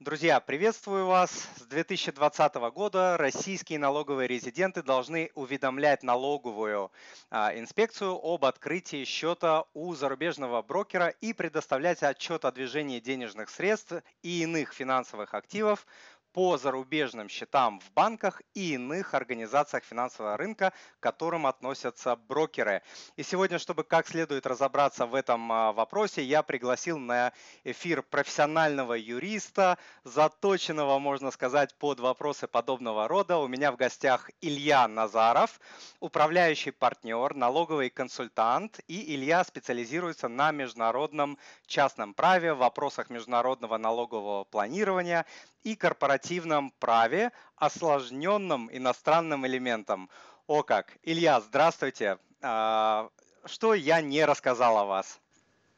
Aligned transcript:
Друзья, 0.00 0.40
приветствую 0.40 1.04
вас. 1.04 1.30
С 1.56 1.66
2020 1.66 2.54
года 2.72 3.18
российские 3.18 3.78
налоговые 3.78 4.28
резиденты 4.28 4.82
должны 4.82 5.30
уведомлять 5.34 6.02
налоговую 6.02 6.90
а, 7.28 7.52
инспекцию 7.54 8.18
об 8.18 8.46
открытии 8.46 9.04
счета 9.04 9.66
у 9.74 9.94
зарубежного 9.94 10.62
брокера 10.62 11.08
и 11.08 11.34
предоставлять 11.34 12.02
отчет 12.02 12.46
о 12.46 12.50
движении 12.50 12.98
денежных 12.98 13.50
средств 13.50 13.92
и 14.22 14.42
иных 14.42 14.72
финансовых 14.72 15.34
активов 15.34 15.86
по 16.32 16.56
зарубежным 16.56 17.28
счетам 17.28 17.80
в 17.80 17.90
банках 17.92 18.42
и 18.54 18.74
иных 18.74 19.14
организациях 19.14 19.84
финансового 19.84 20.36
рынка, 20.36 20.72
к 20.98 21.02
которым 21.02 21.46
относятся 21.46 22.16
брокеры. 22.16 22.82
И 23.16 23.22
сегодня, 23.22 23.58
чтобы 23.58 23.84
как 23.84 24.06
следует 24.06 24.46
разобраться 24.46 25.06
в 25.06 25.14
этом 25.14 25.50
а, 25.50 25.72
вопросе, 25.72 26.22
я 26.22 26.42
пригласил 26.42 26.98
на 26.98 27.32
эфир 27.64 28.02
профессионального 28.02 28.94
юриста, 28.94 29.78
заточенного, 30.04 30.98
можно 30.98 31.30
сказать, 31.30 31.74
под 31.78 32.00
вопросы 32.00 32.46
подобного 32.46 33.08
рода. 33.08 33.38
У 33.38 33.48
меня 33.48 33.72
в 33.72 33.76
гостях 33.76 34.30
Илья 34.40 34.86
Назаров, 34.88 35.60
управляющий 35.98 36.70
партнер, 36.70 37.34
налоговый 37.34 37.90
консультант. 37.90 38.80
И 38.86 39.14
Илья 39.14 39.42
специализируется 39.44 40.28
на 40.28 40.52
международном 40.52 41.38
частном 41.66 42.14
праве, 42.14 42.54
вопросах 42.54 43.10
международного 43.10 43.76
налогового 43.78 44.44
планирования 44.44 45.26
и 45.64 45.74
корпоративном 45.76 46.72
праве, 46.78 47.32
осложненным 47.56 48.68
иностранным 48.72 49.46
элементом. 49.46 50.08
О 50.46 50.62
как! 50.62 50.96
Илья, 51.02 51.40
здравствуйте! 51.40 52.18
А, 52.42 53.08
что 53.44 53.74
я 53.74 54.00
не 54.00 54.24
рассказал 54.24 54.78
о 54.78 54.84
вас? 54.84 55.20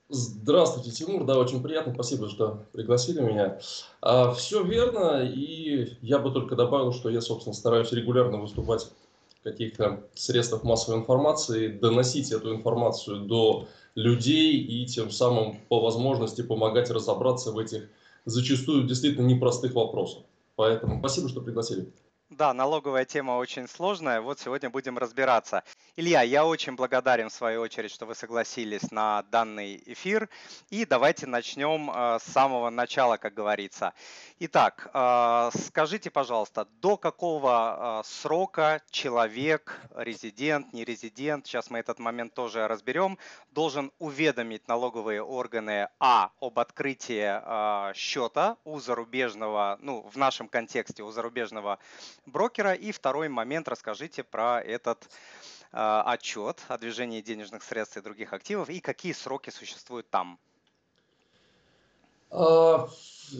Здравствуйте, 0.09 0.91
Тимур. 0.91 1.25
Да, 1.25 1.39
очень 1.39 1.63
приятно. 1.63 1.95
Спасибо, 1.95 2.29
что 2.29 2.67
пригласили 2.73 3.21
меня. 3.21 3.59
А, 4.01 4.33
все 4.35 4.63
верно. 4.63 5.23
И 5.23 5.97
я 6.03 6.19
бы 6.19 6.31
только 6.31 6.55
добавил, 6.55 6.93
что 6.93 7.09
я, 7.09 7.21
собственно, 7.21 7.55
стараюсь 7.55 7.93
регулярно 7.93 8.39
выступать 8.39 8.89
в 9.41 9.43
каких-то 9.43 10.05
средствах 10.15 10.65
массовой 10.65 10.99
информации, 10.99 11.69
доносить 11.69 12.31
эту 12.31 12.55
информацию 12.55 13.21
до 13.21 13.67
людей 13.95 14.59
и 14.59 14.87
тем 14.87 15.11
самым 15.11 15.61
по 15.69 15.81
возможности 15.81 16.43
помогать 16.43 16.91
разобраться 16.91 17.51
в 17.51 17.59
этих 17.59 17.89
зачастую 18.25 18.85
действительно 18.85 19.27
непростых 19.27 19.75
вопросов. 19.75 20.25
Поэтому 20.57 20.99
спасибо, 20.99 21.29
что 21.29 21.41
пригласили. 21.41 21.93
Да, 22.39 22.55
налоговая 22.55 23.05
тема 23.05 23.33
очень 23.33 23.69
сложная. 23.69 24.23
Вот 24.23 24.41
сегодня 24.41 24.71
будем 24.71 24.97
разбираться. 24.97 25.65
Илья, 25.97 26.23
я 26.23 26.47
очень 26.47 26.77
благодарен 26.77 27.29
в 27.29 27.33
свою 27.35 27.61
очередь, 27.61 27.91
что 27.91 28.07
вы 28.07 28.15
согласились 28.15 28.91
на 28.91 29.23
данный 29.25 29.83
эфир. 29.85 30.31
И 30.71 30.87
давайте 30.87 31.27
начнем 31.27 31.91
э, 31.91 32.19
с 32.19 32.23
самого 32.23 32.71
начала, 32.71 33.19
как 33.19 33.35
говорится. 33.35 33.93
Итак, 34.39 34.91
э, 34.95 35.51
скажите, 35.67 36.11
пожалуйста, 36.11 36.67
до 36.81 36.97
какого 36.97 38.01
э, 38.01 38.09
срока 38.09 38.81
человек, 38.91 39.79
резидент, 39.95 40.73
не 40.73 40.85
резидент, 40.87 41.47
сейчас 41.47 41.69
мы 41.69 41.81
этот 41.81 41.99
момент 41.99 42.33
тоже 42.33 42.67
разберем, 42.67 43.19
должен 43.51 43.93
уведомить 43.99 44.67
налоговые 44.69 45.23
органы 45.23 45.91
а 46.01 46.31
об 46.41 46.59
открытии 46.59 47.93
счета 47.95 48.57
у 48.65 48.81
зарубежного, 48.81 49.77
ну 49.83 50.09
в 50.11 50.17
нашем 50.17 50.49
контексте 50.49 51.03
у 51.03 51.11
зарубежного 51.11 51.79
брокера. 52.27 52.75
И 52.75 52.93
второй 52.93 53.29
момент, 53.29 53.69
расскажите 53.69 54.23
про 54.23 54.61
этот 54.61 55.09
э, 55.73 56.03
отчет 56.07 56.61
о 56.69 56.79
движении 56.79 57.21
денежных 57.21 57.63
средств 57.63 57.97
и 57.97 58.01
других 58.01 58.33
активов 58.33 58.69
и 58.71 58.81
какие 58.81 59.13
сроки 59.13 59.51
существуют 59.51 60.09
там. 60.11 60.39
А, 62.31 62.89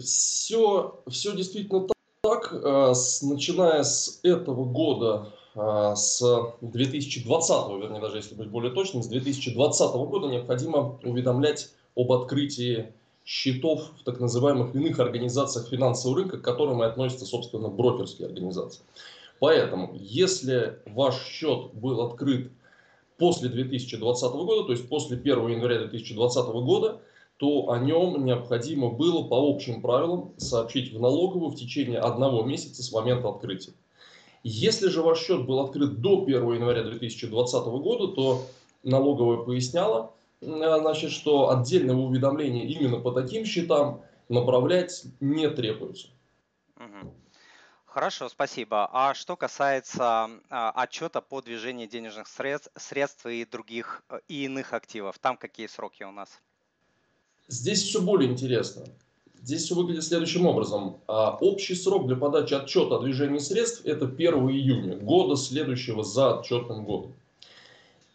все, 0.01 1.03
все 1.07 1.35
действительно 1.35 1.87
так. 2.21 2.53
А, 2.53 2.93
с, 2.93 3.21
начиная 3.21 3.83
с 3.83 4.19
этого 4.23 4.65
года, 4.65 5.33
а, 5.55 5.95
с 5.95 6.21
2020, 6.61 7.81
вернее, 7.81 7.99
даже 7.99 8.17
если 8.17 8.35
быть 8.35 8.49
более 8.49 8.71
точным, 8.71 9.03
с 9.03 9.07
2020 9.07 9.95
года 9.95 10.27
необходимо 10.27 10.99
уведомлять 11.03 11.71
об 11.95 12.11
открытии 12.11 12.93
счетов 13.25 13.91
в 13.99 14.03
так 14.03 14.19
называемых 14.19 14.75
иных 14.75 14.99
организациях 14.99 15.69
финансового 15.69 16.19
рынка, 16.19 16.37
к 16.37 16.41
которым 16.41 16.83
и 16.83 16.85
относятся, 16.85 17.25
собственно, 17.25 17.69
брокерские 17.69 18.27
организации. 18.27 18.81
Поэтому, 19.39 19.95
если 19.99 20.79
ваш 20.85 21.21
счет 21.25 21.73
был 21.73 22.01
открыт 22.01 22.51
после 23.17 23.49
2020 23.49 24.31
года, 24.31 24.63
то 24.65 24.71
есть 24.71 24.87
после 24.89 25.17
1 25.17 25.47
января 25.47 25.79
2020 25.79 26.45
года, 26.47 27.01
то 27.37 27.71
о 27.71 27.79
нем 27.79 28.23
необходимо 28.25 28.89
было 28.89 29.23
по 29.23 29.35
общим 29.35 29.81
правилам 29.81 30.33
сообщить 30.37 30.93
в 30.93 30.99
налоговую 30.99 31.51
в 31.51 31.55
течение 31.55 31.99
одного 31.99 32.43
месяца 32.43 32.83
с 32.83 32.91
момента 32.91 33.29
открытия. 33.29 33.73
Если 34.43 34.89
же 34.89 35.01
ваш 35.01 35.19
счет 35.19 35.45
был 35.45 35.61
открыт 35.61 36.01
до 36.01 36.23
1 36.23 36.53
января 36.53 36.83
2020 36.83 37.65
года, 37.65 38.13
то 38.13 38.41
налоговая 38.83 39.37
поясняла, 39.37 40.11
значит, 40.43 41.11
что 41.11 41.49
отдельного 41.49 42.01
уведомления 42.01 42.65
именно 42.65 42.99
по 42.99 43.11
таким 43.11 43.45
счетам 43.45 44.01
направлять 44.29 45.05
не 45.19 45.49
требуется. 45.49 46.07
Хорошо, 47.85 48.27
спасибо. 48.27 48.89
А 48.91 49.13
что 49.13 49.35
касается 49.35 50.27
а, 50.49 50.71
отчета 50.71 51.21
по 51.21 51.41
движению 51.41 51.87
денежных 51.87 52.27
средств, 52.27 52.71
средств 52.75 53.27
и 53.27 53.45
других 53.45 54.03
и 54.27 54.45
иных 54.45 54.73
активов, 54.73 55.19
там 55.19 55.37
какие 55.37 55.67
сроки 55.67 56.01
у 56.01 56.11
нас? 56.11 56.41
Здесь 57.47 57.83
все 57.83 58.01
более 58.01 58.31
интересно. 58.31 58.85
Здесь 59.43 59.65
все 59.65 59.75
выглядит 59.75 60.05
следующим 60.05 60.47
образом. 60.47 61.01
А, 61.05 61.37
общий 61.39 61.75
срок 61.75 62.07
для 62.07 62.15
подачи 62.15 62.55
отчета 62.55 62.95
о 62.95 62.99
движении 62.99 63.37
средств 63.37 63.85
это 63.85 64.05
1 64.05 64.33
июня 64.49 64.97
года 64.97 65.35
следующего 65.35 66.03
за 66.03 66.39
отчетным 66.39 66.85
годом. 66.85 67.13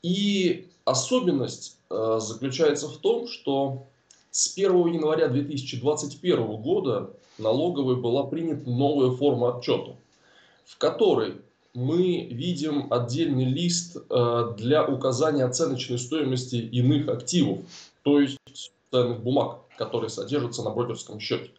И 0.03 0.67
особенность 0.85 1.78
заключается 1.91 2.89
в 2.89 2.99
том, 2.99 3.27
что 3.27 3.87
с 4.31 4.57
1 4.57 4.73
января 4.89 5.29
2021 5.29 6.57
года 6.57 7.11
налоговой 7.39 7.97
была 7.97 8.25
принята 8.25 8.69
новая 8.69 9.11
форма 9.11 9.57
отчета, 9.57 9.97
в 10.67 10.77
которой 10.79 11.37
мы 11.75 12.27
видим 12.31 12.93
отдельный 12.93 13.45
лист 13.45 13.97
э, 13.97 14.55
для 14.57 14.85
указания 14.87 15.45
оценочной 15.45 15.99
стоимости 15.99 16.57
иных 16.57 17.09
активов, 17.09 17.61
то 18.03 18.21
есть 18.21 18.39
ценных 18.91 19.23
бумаг, 19.23 19.61
которые 19.77 20.11
содержатся 20.11 20.63
на 20.63 20.71
брокерском 20.71 21.21
счете. 21.21 21.51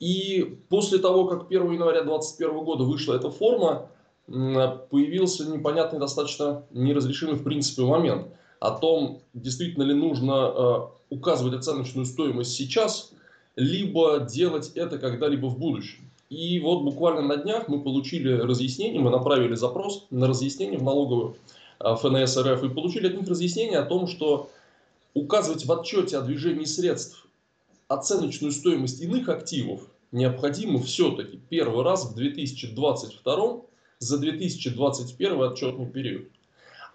И 0.00 0.58
после 0.68 0.98
того, 0.98 1.26
как 1.26 1.46
1 1.46 1.72
января 1.72 2.02
2021 2.02 2.64
года 2.64 2.84
вышла 2.84 3.14
эта 3.14 3.30
форма, 3.30 3.88
появился 4.26 5.50
непонятный, 5.50 5.98
достаточно 5.98 6.64
неразрешимый 6.70 7.34
в 7.34 7.42
принципе 7.42 7.82
момент– 7.82 8.28
о 8.60 8.72
том, 8.72 9.20
действительно 9.34 9.84
ли 9.84 9.94
нужно 9.94 10.32
э, 10.32 10.76
указывать 11.10 11.54
оценочную 11.54 12.06
стоимость 12.06 12.52
сейчас, 12.52 13.12
либо 13.56 14.20
делать 14.20 14.72
это 14.74 14.98
когда-либо 14.98 15.46
в 15.46 15.58
будущем. 15.58 16.10
И 16.30 16.60
вот 16.60 16.82
буквально 16.82 17.22
на 17.22 17.36
днях 17.36 17.68
мы 17.68 17.80
получили 17.80 18.32
разъяснение, 18.32 19.00
мы 19.00 19.10
направили 19.10 19.54
запрос 19.54 20.06
на 20.10 20.26
разъяснение 20.26 20.78
в 20.78 20.82
налоговую 20.82 21.36
э, 21.80 21.94
ФНС 21.96 22.36
РФ 22.36 22.64
и 22.64 22.68
получили 22.68 23.08
от 23.08 23.14
них 23.14 23.28
разъяснение 23.28 23.78
о 23.78 23.84
том, 23.84 24.06
что 24.06 24.50
указывать 25.14 25.64
в 25.64 25.72
отчете 25.72 26.18
о 26.18 26.22
движении 26.22 26.64
средств 26.64 27.26
оценочную 27.88 28.52
стоимость 28.52 29.00
иных 29.00 29.28
активов 29.28 29.80
необходимо 30.12 30.80
все-таки 30.80 31.40
первый 31.48 31.84
раз 31.84 32.10
в 32.10 32.14
2022 32.14 33.60
за 33.98 34.18
2021 34.18 35.42
отчетный 35.42 35.86
период. 35.86 36.28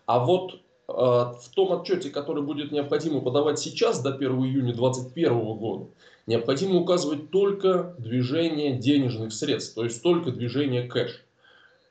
А 0.05 0.23
вот 0.23 0.59
в 0.93 1.49
том 1.55 1.73
отчете, 1.73 2.09
который 2.09 2.43
будет 2.43 2.71
необходимо 2.71 3.19
подавать 3.21 3.59
сейчас, 3.59 4.01
до 4.01 4.13
1 4.13 4.31
июня 4.43 4.73
2021 4.73 5.57
года, 5.57 5.87
необходимо 6.27 6.79
указывать 6.79 7.31
только 7.31 7.95
движение 7.97 8.77
денежных 8.77 9.33
средств, 9.33 9.75
то 9.75 9.83
есть 9.83 10.01
только 10.03 10.31
движение 10.31 10.83
кэш. 10.83 11.23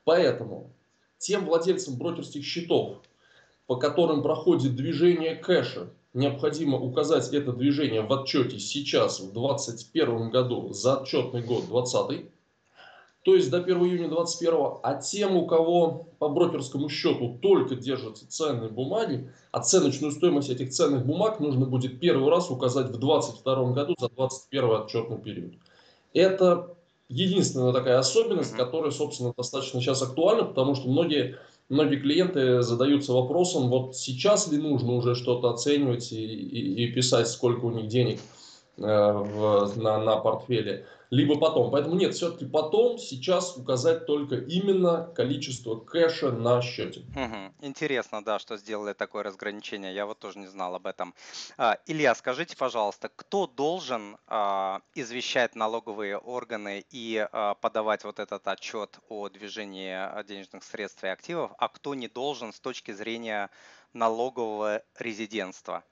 Поэтому 0.05 0.71
тем 1.17 1.45
владельцам 1.45 1.97
брокерских 1.97 2.43
счетов, 2.43 2.97
по 3.67 3.75
которым 3.75 4.23
проходит 4.23 4.75
движение 4.75 5.35
кэша, 5.35 5.89
необходимо 6.13 6.79
указать 6.79 7.33
это 7.33 7.51
движение 7.53 8.01
в 8.01 8.13
отчете 8.13 8.59
сейчас, 8.59 9.19
в 9.19 9.33
2021 9.33 10.29
году, 10.29 10.71
за 10.73 10.97
отчетный 10.97 11.41
год 11.41 11.65
2020, 11.67 12.25
то 13.23 13.35
есть 13.35 13.49
до 13.49 13.57
1 13.57 13.77
июня 13.77 14.09
2021, 14.09 14.79
а 14.83 14.95
тем, 14.95 15.37
у 15.37 15.47
кого 15.47 16.07
по 16.19 16.27
брокерскому 16.27 16.89
счету 16.89 17.39
только 17.41 17.75
держатся 17.75 18.29
ценные 18.29 18.69
бумаги, 18.69 19.31
оценочную 19.51 20.11
стоимость 20.11 20.49
этих 20.49 20.71
ценных 20.71 21.05
бумаг 21.05 21.39
нужно 21.39 21.65
будет 21.65 22.01
первый 22.01 22.29
раз 22.29 22.51
указать 22.51 22.87
в 22.87 22.97
2022 22.97 23.71
году 23.71 23.95
за 23.97 24.09
2021 24.09 24.69
отчетный 24.71 25.17
период. 25.17 25.53
Это 26.13 26.75
единственная 27.07 27.71
такая 27.71 27.97
особенность, 27.97 28.55
которая, 28.57 28.91
собственно, 28.91 29.33
достаточно 29.35 29.79
сейчас 29.79 30.01
актуальна, 30.01 30.43
потому 30.43 30.75
что 30.75 30.89
многие, 30.89 31.37
многие 31.69 31.97
клиенты 31.97 32.61
задаются 32.61 33.13
вопросом, 33.13 33.69
вот 33.69 33.95
сейчас 33.95 34.51
ли 34.51 34.57
нужно 34.57 34.93
уже 34.93 35.15
что-то 35.15 35.49
оценивать 35.49 36.11
и, 36.11 36.25
и, 36.25 36.83
и 36.83 36.91
писать, 36.91 37.29
сколько 37.29 37.65
у 37.65 37.71
них 37.71 37.87
денег 37.87 38.19
в, 38.75 39.73
на, 39.75 39.99
на 39.99 40.17
портфеле, 40.17 40.85
либо 41.09 41.39
потом. 41.39 41.71
Поэтому 41.71 41.95
нет, 41.95 42.13
все-таки 42.13 42.45
потом 42.45 42.97
сейчас 42.97 43.57
указать 43.57 44.05
только 44.05 44.35
именно 44.35 45.11
количество 45.15 45.75
кэша 45.75 46.31
на 46.31 46.61
счете. 46.61 47.01
Угу. 47.15 47.67
Интересно, 47.67 48.23
да, 48.23 48.39
что 48.39 48.57
сделали 48.57 48.93
такое 48.93 49.23
разграничение. 49.23 49.93
Я 49.93 50.05
вот 50.05 50.19
тоже 50.19 50.39
не 50.39 50.47
знал 50.47 50.75
об 50.75 50.87
этом. 50.87 51.13
А, 51.57 51.77
Илья, 51.85 52.15
скажите, 52.15 52.57
пожалуйста, 52.57 53.09
кто 53.15 53.47
должен 53.47 54.17
а, 54.27 54.81
извещать 54.95 55.55
налоговые 55.55 56.17
органы 56.17 56.85
и 56.89 57.27
а, 57.31 57.55
подавать 57.55 58.03
вот 58.03 58.19
этот 58.19 58.47
отчет 58.47 58.99
о 59.09 59.29
движении 59.29 60.23
денежных 60.25 60.63
средств 60.63 61.03
и 61.03 61.07
активов, 61.07 61.51
а 61.57 61.67
кто 61.67 61.95
не 61.95 62.07
должен 62.07 62.53
с 62.53 62.59
точки 62.59 62.91
зрения 62.91 63.49
налогового 63.93 64.83
резидентства? 64.97 65.83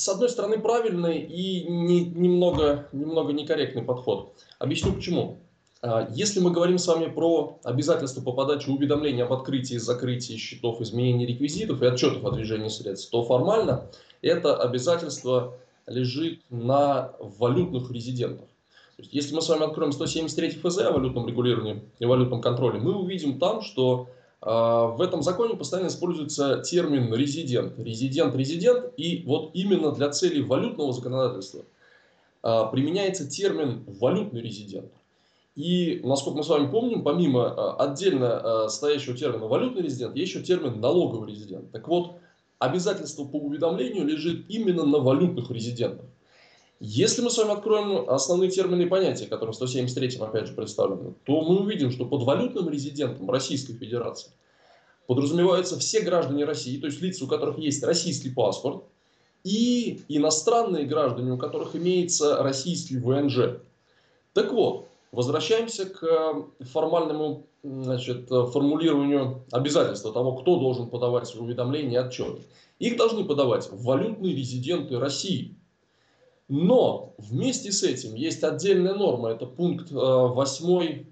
С 0.00 0.08
одной 0.08 0.30
стороны, 0.30 0.58
правильный 0.58 1.18
и 1.18 1.68
не, 1.68 2.06
немного, 2.06 2.88
немного 2.92 3.34
некорректный 3.34 3.82
подход. 3.82 4.32
Объясню 4.58 4.94
почему. 4.94 5.36
А, 5.82 6.08
если 6.10 6.40
мы 6.40 6.52
говорим 6.52 6.78
с 6.78 6.86
вами 6.86 7.10
про 7.10 7.60
обязательства 7.64 8.22
по 8.22 8.32
подаче 8.32 8.70
уведомлений 8.70 9.22
об 9.22 9.32
открытии 9.34 9.74
и 9.74 9.78
закрытии 9.78 10.38
счетов, 10.38 10.80
изменении 10.80 11.26
реквизитов 11.26 11.82
и 11.82 11.86
отчетов 11.86 12.24
о 12.24 12.30
движении 12.30 12.68
средств, 12.68 13.10
то 13.10 13.22
формально 13.22 13.90
это 14.22 14.56
обязательство 14.56 15.58
лежит 15.86 16.40
на 16.48 17.12
валютных 17.18 17.90
резидентах. 17.90 18.48
Есть, 18.96 19.12
если 19.12 19.34
мы 19.34 19.42
с 19.42 19.50
вами 19.50 19.64
откроем 19.64 19.92
173 19.92 20.60
ФЗ 20.62 20.78
о 20.78 20.92
валютном 20.92 21.28
регулировании 21.28 21.82
и 21.98 22.06
валютном 22.06 22.40
контроле, 22.40 22.80
мы 22.80 22.94
увидим 22.94 23.38
там, 23.38 23.60
что 23.60 24.08
в 24.42 25.02
этом 25.02 25.22
законе 25.22 25.54
постоянно 25.54 25.88
используется 25.88 26.62
термин 26.62 27.12
резидент. 27.14 27.78
Резидент, 27.78 28.34
резидент. 28.34 28.92
И 28.96 29.22
вот 29.26 29.50
именно 29.52 29.92
для 29.92 30.08
целей 30.10 30.42
валютного 30.42 30.92
законодательства 30.94 31.64
а, 32.42 32.66
применяется 32.66 33.28
термин 33.28 33.84
валютный 33.86 34.40
резидент. 34.40 34.90
И, 35.56 36.00
насколько 36.04 36.38
мы 36.38 36.44
с 36.44 36.48
вами 36.48 36.70
помним, 36.70 37.02
помимо 37.02 37.48
а, 37.48 37.76
отдельно 37.84 38.68
стоящего 38.68 39.16
термина 39.16 39.46
валютный 39.46 39.82
резидент, 39.82 40.16
есть 40.16 40.32
еще 40.32 40.42
термин 40.42 40.80
налоговый 40.80 41.30
резидент. 41.30 41.70
Так 41.70 41.86
вот, 41.88 42.16
обязательство 42.58 43.24
по 43.24 43.36
уведомлению 43.36 44.06
лежит 44.06 44.48
именно 44.48 44.84
на 44.84 44.98
валютных 44.98 45.50
резидентах. 45.50 46.06
Если 46.82 47.20
мы 47.20 47.28
с 47.28 47.36
вами 47.36 47.52
откроем 47.52 48.08
основные 48.08 48.50
термины 48.50 48.82
и 48.82 48.86
понятия, 48.86 49.26
которые 49.26 49.52
в 49.52 49.56
173 49.56 50.16
опять 50.18 50.46
же 50.46 50.54
представлены, 50.54 51.12
то 51.24 51.42
мы 51.42 51.60
увидим, 51.60 51.90
что 51.90 52.06
под 52.06 52.22
валютным 52.22 52.70
резидентом 52.70 53.30
Российской 53.30 53.74
Федерации 53.74 54.30
подразумеваются 55.06 55.78
все 55.78 56.00
граждане 56.00 56.46
России, 56.46 56.78
то 56.78 56.86
есть 56.86 57.02
лица, 57.02 57.26
у 57.26 57.28
которых 57.28 57.58
есть 57.58 57.82
российский 57.82 58.30
паспорт, 58.30 58.84
и 59.44 60.00
иностранные 60.08 60.86
граждане, 60.86 61.32
у 61.32 61.36
которых 61.36 61.76
имеется 61.76 62.42
российский 62.42 62.96
ВНЖ. 62.96 63.60
Так 64.32 64.50
вот, 64.50 64.88
возвращаемся 65.12 65.84
к 65.84 66.46
формальному 66.60 67.46
значит, 67.62 68.28
формулированию 68.28 69.44
обязательства 69.50 70.14
того, 70.14 70.36
кто 70.36 70.58
должен 70.58 70.88
подавать 70.88 71.34
уведомления 71.36 72.00
и 72.00 72.06
отчеты. 72.06 72.40
Их 72.78 72.96
должны 72.96 73.26
подавать 73.26 73.68
валютные 73.70 74.34
резиденты 74.34 74.98
России– 74.98 75.56
но 76.50 77.14
вместе 77.16 77.70
с 77.70 77.84
этим 77.84 78.16
есть 78.16 78.42
отдельная 78.42 78.94
норма, 78.94 79.30
это 79.30 79.46
пункт 79.46 79.92
8 79.92 80.82
э, 80.82 81.04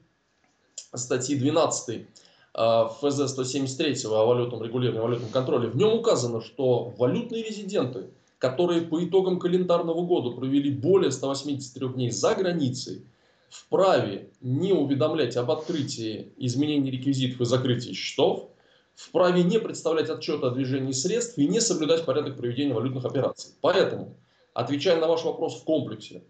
статьи 0.97 1.37
12 1.37 2.07
ФЗ 2.55 3.31
173 3.31 3.95
о 4.07 4.27
валютном 4.27 4.65
регулировании, 4.65 5.01
валютном 5.01 5.31
контроле. 5.31 5.69
В 5.69 5.77
нем 5.77 5.95
указано, 5.95 6.41
что 6.41 6.93
валютные 6.99 7.45
резиденты, 7.45 8.11
которые 8.39 8.83
по 8.83 9.05
итогам 9.05 9.39
календарного 9.39 10.03
года 10.03 10.37
провели 10.37 10.73
более 10.73 11.13
183 11.13 11.89
дней 11.91 12.11
за 12.11 12.35
границей, 12.35 13.07
вправе 13.49 14.31
не 14.41 14.73
уведомлять 14.73 15.37
об 15.37 15.53
открытии 15.53 16.33
изменений 16.37 16.91
реквизитов 16.91 17.43
и 17.43 17.45
закрытии 17.45 17.93
счетов, 17.93 18.49
вправе 18.97 19.45
не 19.45 19.61
представлять 19.61 20.11
отчеты 20.11 20.47
о 20.47 20.51
движении 20.51 20.91
средств 20.91 21.39
и 21.39 21.47
не 21.47 21.61
соблюдать 21.61 22.05
порядок 22.05 22.37
проведения 22.37 22.75
валютных 22.75 23.05
операций. 23.05 23.53
Поэтому 23.61 24.17
Отвечая 24.59 24.99
на 24.99 25.07
ваш 25.07 25.23
вопрос 25.23 25.61
в 25.61 25.65
комплексе, 25.65 26.25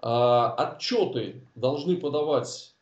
а, 0.00 0.54
отчеты 0.54 1.42
должны 1.56 1.96
подавать 1.96 2.72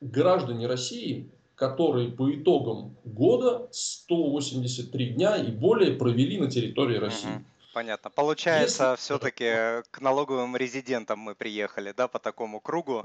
граждане 0.00 0.66
России, 0.66 1.30
которые 1.54 2.10
по 2.10 2.34
итогам 2.34 2.96
года 3.04 3.68
183 3.70 5.10
дня 5.10 5.36
и 5.36 5.50
более 5.50 5.92
провели 5.92 6.40
на 6.40 6.50
территории 6.50 6.96
России. 6.96 7.44
Понятно. 7.74 8.08
Получается, 8.08 8.92
Если... 8.92 9.02
все-таки 9.02 9.82
к 9.90 10.00
налоговым 10.00 10.56
резидентам 10.56 11.18
мы 11.18 11.34
приехали, 11.34 11.92
да, 11.94 12.08
по 12.08 12.18
такому 12.18 12.60
кругу? 12.60 13.02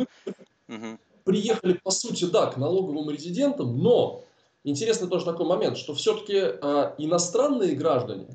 Приехали, 1.26 1.74
по 1.74 1.92
сути, 1.92 2.32
да, 2.32 2.46
к 2.46 2.56
налоговым 2.56 3.10
резидентам, 3.10 3.78
но 3.78 4.24
интересный 4.64 5.10
тоже 5.10 5.26
такой 5.26 5.46
момент, 5.46 5.78
что 5.78 5.94
все-таки 5.96 6.38
э, 6.38 6.94
иностранные 6.98 7.76
граждане, 7.76 8.28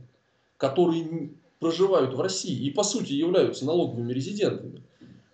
которые 0.58 1.30
проживают 1.64 2.12
в 2.12 2.20
России 2.20 2.54
и 2.54 2.70
по 2.70 2.82
сути 2.82 3.14
являются 3.14 3.64
налоговыми 3.64 4.12
резидентами. 4.12 4.82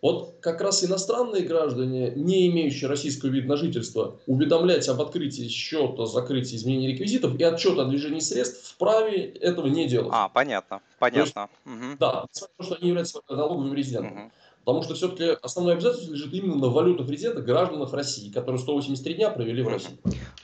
Вот 0.00 0.36
как 0.40 0.60
раз 0.60 0.84
иностранные 0.84 1.42
граждане, 1.42 2.12
не 2.14 2.46
имеющие 2.46 2.88
российского 2.88 3.30
вида 3.30 3.48
на 3.48 3.56
жительство, 3.56 4.20
уведомлять 4.28 4.88
об 4.88 5.00
открытии 5.00 5.48
счета, 5.48 6.06
закрытии 6.06 6.54
изменений 6.54 6.92
реквизитов 6.92 7.36
и 7.36 7.42
отчет 7.42 7.76
о 7.80 7.84
движении 7.84 8.20
средств 8.20 8.74
вправе 8.74 9.24
этого 9.24 9.66
не 9.66 9.88
делать. 9.88 10.10
А, 10.12 10.28
понятно, 10.28 10.80
понятно. 11.00 11.20
есть, 11.20 11.34
угу. 11.66 11.96
Да, 11.98 12.26
потому 12.32 12.66
что 12.66 12.74
они 12.76 12.88
являются 12.90 13.20
налоговыми 13.28 13.74
резидентами. 13.74 14.20
Угу. 14.26 14.30
Потому 14.64 14.82
что 14.82 14.94
все-таки 14.94 15.38
основное 15.42 15.74
обязательство 15.74 16.12
лежит 16.12 16.32
именно 16.32 16.56
на 16.56 16.68
валютных 16.68 17.08
резидентах 17.08 17.44
гражданах 17.44 17.92
России, 17.92 18.30
которые 18.30 18.60
183 18.60 19.14
дня 19.14 19.30
провели 19.30 19.62
в 19.62 19.68
России. 19.68 19.98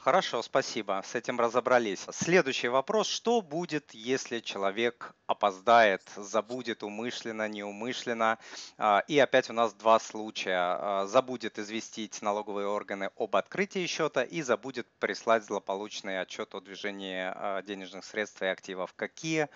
Хорошо, 0.06 0.40
спасибо. 0.42 1.02
С 1.04 1.16
этим 1.16 1.40
разобрались. 1.40 2.06
Следующий 2.12 2.68
вопрос. 2.68 3.08
Что 3.08 3.42
будет, 3.42 3.92
если 3.92 4.38
человек 4.38 5.14
опоздает, 5.26 6.02
забудет 6.16 6.84
умышленно, 6.84 7.48
неумышленно? 7.48 8.38
А, 8.78 9.02
и 9.08 9.18
опять 9.18 9.50
у 9.50 9.52
нас 9.52 9.74
два 9.74 9.98
случая. 9.98 10.78
А, 10.78 11.06
забудет 11.06 11.58
известить 11.58 12.22
налоговые 12.22 12.68
органы 12.68 13.10
об 13.16 13.34
открытии 13.34 13.84
счета 13.86 14.22
и 14.22 14.42
забудет 14.42 14.86
прислать 15.00 15.44
злополучный 15.44 16.20
отчет 16.20 16.54
о 16.54 16.60
движении 16.60 17.32
а, 17.34 17.62
денежных 17.62 18.04
средств 18.04 18.40
и 18.42 18.46
активов. 18.46 18.94
Какие 18.94 19.48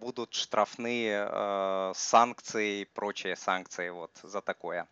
будут 0.00 0.34
штрафные 0.34 1.94
санкции 1.94 2.82
и 2.82 2.84
прочие 2.84 3.34
санкции? 3.34 3.79
Санкции 3.80 3.90
вот 3.90 4.10
за 4.22 4.40
такое? 4.40 4.86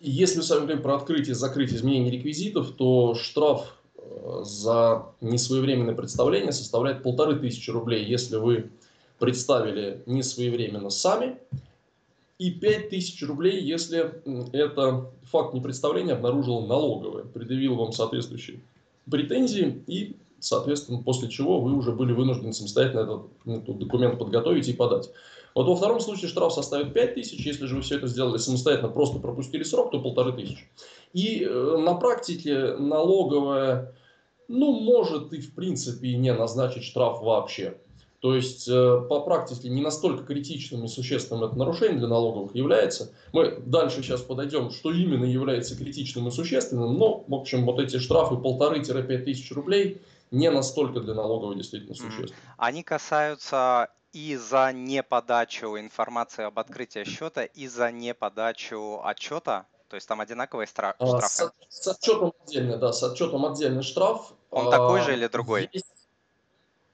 Если 0.00 0.38
мы 0.38 0.42
с 0.42 0.50
вами 0.50 0.60
говорим 0.60 0.82
про 0.82 0.96
открытие, 0.96 1.34
закрытие, 1.34 1.76
изменение 1.76 2.12
реквизитов, 2.12 2.72
то 2.76 3.14
штраф 3.14 3.74
э, 3.96 4.40
за 4.44 5.06
несвоевременное 5.20 5.94
представление 5.94 6.52
составляет 6.52 7.02
полторы 7.02 7.38
тысячи 7.38 7.70
рублей, 7.70 8.04
если 8.04 8.36
вы 8.36 8.70
представили 9.18 10.02
несвоевременно 10.06 10.90
сами, 10.90 11.36
и 12.38 12.52
пять 12.52 12.90
тысяч 12.90 13.20
рублей, 13.26 13.60
если 13.60 14.22
это 14.56 15.10
факт 15.24 15.54
непредставления 15.54 16.14
обнаружила 16.14 16.64
налоговая, 16.64 17.24
предъявил 17.24 17.74
вам 17.74 17.90
соответствующие 17.90 18.60
претензии, 19.10 19.82
и, 19.88 20.16
соответственно, 20.40 21.02
после 21.02 21.28
чего 21.28 21.60
вы 21.60 21.74
уже 21.74 21.92
были 21.92 22.12
вынуждены 22.12 22.52
самостоятельно 22.52 23.00
этот, 23.00 23.22
этот 23.46 23.78
документ 23.78 24.18
подготовить 24.18 24.68
и 24.68 24.72
подать. 24.72 25.10
Вот 25.54 25.66
во 25.66 25.76
втором 25.76 26.00
случае 26.00 26.28
штраф 26.28 26.52
составит 26.52 26.92
5 26.92 27.14
тысяч, 27.14 27.44
если 27.44 27.66
же 27.66 27.76
вы 27.76 27.82
все 27.82 27.96
это 27.96 28.06
сделали 28.06 28.38
самостоятельно, 28.38 28.88
просто 28.88 29.18
пропустили 29.18 29.62
срок, 29.62 29.90
то 29.90 30.00
полторы 30.00 30.32
тысячи. 30.32 30.68
И 31.12 31.42
э, 31.42 31.76
на 31.78 31.94
практике 31.94 32.74
налоговая, 32.76 33.94
ну, 34.46 34.78
может 34.80 35.32
и 35.32 35.40
в 35.40 35.54
принципе 35.54 36.16
не 36.16 36.32
назначить 36.32 36.84
штраф 36.84 37.22
вообще. 37.22 37.78
То 38.20 38.34
есть 38.34 38.68
э, 38.68 39.00
по 39.08 39.20
практике 39.20 39.68
не 39.68 39.80
настолько 39.80 40.24
критичным 40.24 40.84
и 40.84 40.88
существенным 40.88 41.44
это 41.44 41.56
нарушение 41.56 41.98
для 41.98 42.08
налоговых 42.08 42.54
является. 42.54 43.12
Мы 43.32 43.60
дальше 43.64 44.02
сейчас 44.02 44.22
подойдем, 44.22 44.70
что 44.70 44.92
именно 44.92 45.24
является 45.24 45.76
критичным 45.76 46.26
и 46.26 46.32
существенным, 46.32 46.98
но, 46.98 47.24
в 47.28 47.34
общем, 47.34 47.64
вот 47.64 47.78
эти 47.78 47.98
штрафы 47.98 48.36
полторы-пять 48.36 49.24
тысяч 49.24 49.52
рублей 49.52 50.00
не 50.30 50.50
настолько 50.50 51.00
для 51.00 51.14
налоговой 51.14 51.56
действительно 51.56 51.94
существенны. 51.94 52.34
Они 52.56 52.82
касаются 52.82 53.88
и 54.12 54.36
за 54.36 54.72
неподачу 54.72 55.78
информации 55.78 56.44
об 56.44 56.58
открытии 56.58 57.04
счета, 57.04 57.44
и 57.44 57.66
за 57.66 57.92
неподачу 57.92 59.00
отчета? 59.04 59.66
То 59.88 59.96
есть 59.96 60.06
там 60.06 60.20
одинаковые 60.20 60.66
штрафы? 60.66 60.96
А, 61.00 61.20
с, 61.20 61.52
с 61.68 61.88
отчетом 61.88 62.32
отдельно, 62.44 62.76
да, 62.76 62.92
с 62.92 63.02
отчетом 63.02 63.46
отдельный 63.46 63.82
штраф. 63.82 64.32
Он 64.50 64.68
а, 64.68 64.70
такой 64.70 65.00
же 65.02 65.14
или 65.14 65.26
другой? 65.28 65.68
Есть, 65.72 65.86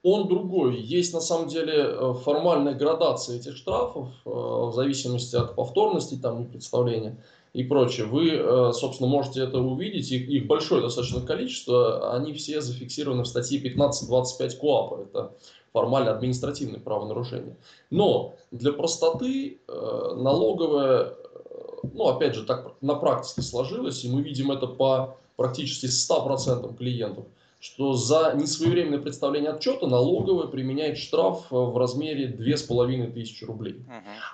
он 0.03 0.29
другой. 0.29 0.77
Есть 0.77 1.13
на 1.13 1.21
самом 1.21 1.49
деле 1.49 1.75
э, 1.77 2.15
формальная 2.23 2.75
градация 2.75 3.37
этих 3.37 3.57
штрафов 3.57 4.11
э, 4.25 4.31
в 4.31 4.73
зависимости 4.75 5.35
от 5.35 5.57
повторности, 5.57 6.17
там, 6.17 6.41
не 6.41 6.47
представления 6.47 7.17
и 7.55 7.63
прочее. 7.63 8.07
Вы, 8.07 8.33
э, 8.33 8.73
собственно, 8.73 9.09
можете 9.09 9.43
это 9.43 9.59
увидеть. 9.59 10.11
Их, 10.11 10.29
их 10.29 10.47
большое 10.47 10.83
достаточно 10.83 11.21
количество. 11.21 12.13
Они 12.13 12.33
все 12.33 12.61
зафиксированы 12.61 13.23
в 13.23 13.29
статье 13.29 13.61
15.25 13.61 14.57
КОАПа. 14.57 15.03
Это 15.03 15.33
формально 15.73 16.11
административные 16.11 16.81
правонарушения. 16.81 17.57
Но 17.91 18.35
для 18.51 18.73
простоты 18.73 19.61
э, 19.69 20.15
налоговая, 20.17 21.03
э, 21.05 21.87
ну 21.95 22.09
опять 22.09 22.35
же 22.35 22.45
так 22.45 22.75
на 22.81 22.97
практике 22.97 23.43
сложилось, 23.43 24.05
и 24.05 24.11
мы 24.11 24.23
видим 24.23 24.51
это 24.51 24.67
по 24.67 25.17
практически 25.37 25.87
100% 25.87 26.77
клиентов, 26.77 27.25
что 27.61 27.93
за 27.93 28.35
несвоевременное 28.35 29.01
представление 29.01 29.53
отчета 29.53 29.87
налоговая 29.87 30.49
применяет 30.49 30.99
штраф 30.99 31.47
в 31.51 31.77
размере 31.79 32.27
2500 32.27 33.49
рублей. 33.49 33.77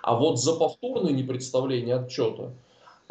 А 0.03 0.15
вот 0.15 0.41
за 0.41 0.55
повторное 0.55 1.12
непредставление 1.12 1.97
отчета 1.97 2.53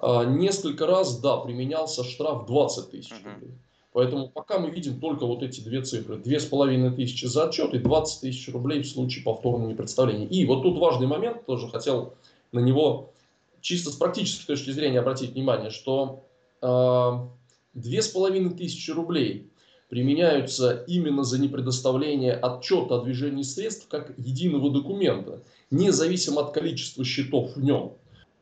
несколько 0.01 0.88
раз, 0.88 1.20
да, 1.20 1.38
применялся 1.38 2.03
штраф 2.03 2.46
20 2.46 2.91
тысяч 2.91 3.13
рублей. 3.24 3.53
Поэтому 3.91 4.29
пока 4.29 4.60
мы 4.60 4.70
видим 4.70 5.00
только 5.00 5.25
вот 5.25 5.41
эти 5.41 5.62
две 5.62 5.82
цифры. 5.82 6.18
Две 6.18 6.39
с 6.39 6.46
половиной 6.46 6.91
тысячи 6.91 7.25
за 7.25 7.46
отчет 7.46 7.74
и 7.74 7.79
20 7.79 8.22
тысяч 8.22 8.53
рублей 8.53 8.84
в 8.84 8.88
случае 8.88 9.24
повторного 9.24 9.70
непредставления. 9.70 10.27
И 10.27 10.46
вот 10.46 10.62
тут 10.62 10.77
важный 10.77 11.08
момент, 11.08 11.46
тоже 11.46 11.68
хотел 11.70 12.13
на 12.51 12.60
него 12.60 13.13
чисто 13.62 13.89
с 13.89 13.96
практической 13.96 14.46
точки 14.46 14.70
зрения 14.72 15.00
обратить 15.00 15.32
внимание, 15.32 15.72
что 15.72 16.24
э, 16.62 17.12
две 17.74 18.01
с 18.01 18.08
половиной 18.08 18.51
тысячи 18.51 18.91
рублей 18.91 19.51
применяются 19.89 20.84
именно 20.88 21.24
за 21.24 21.39
непредоставление 21.39 22.34
отчета 22.34 23.00
о 23.00 23.01
движении 23.01 23.41
средств 23.41 23.88
как 23.88 24.13
единого 24.18 24.70
документа, 24.70 25.41
независимо 25.72 26.41
от 26.41 26.53
количества 26.53 27.03
счетов 27.03 27.56
в 27.56 27.63
нем. 27.63 27.94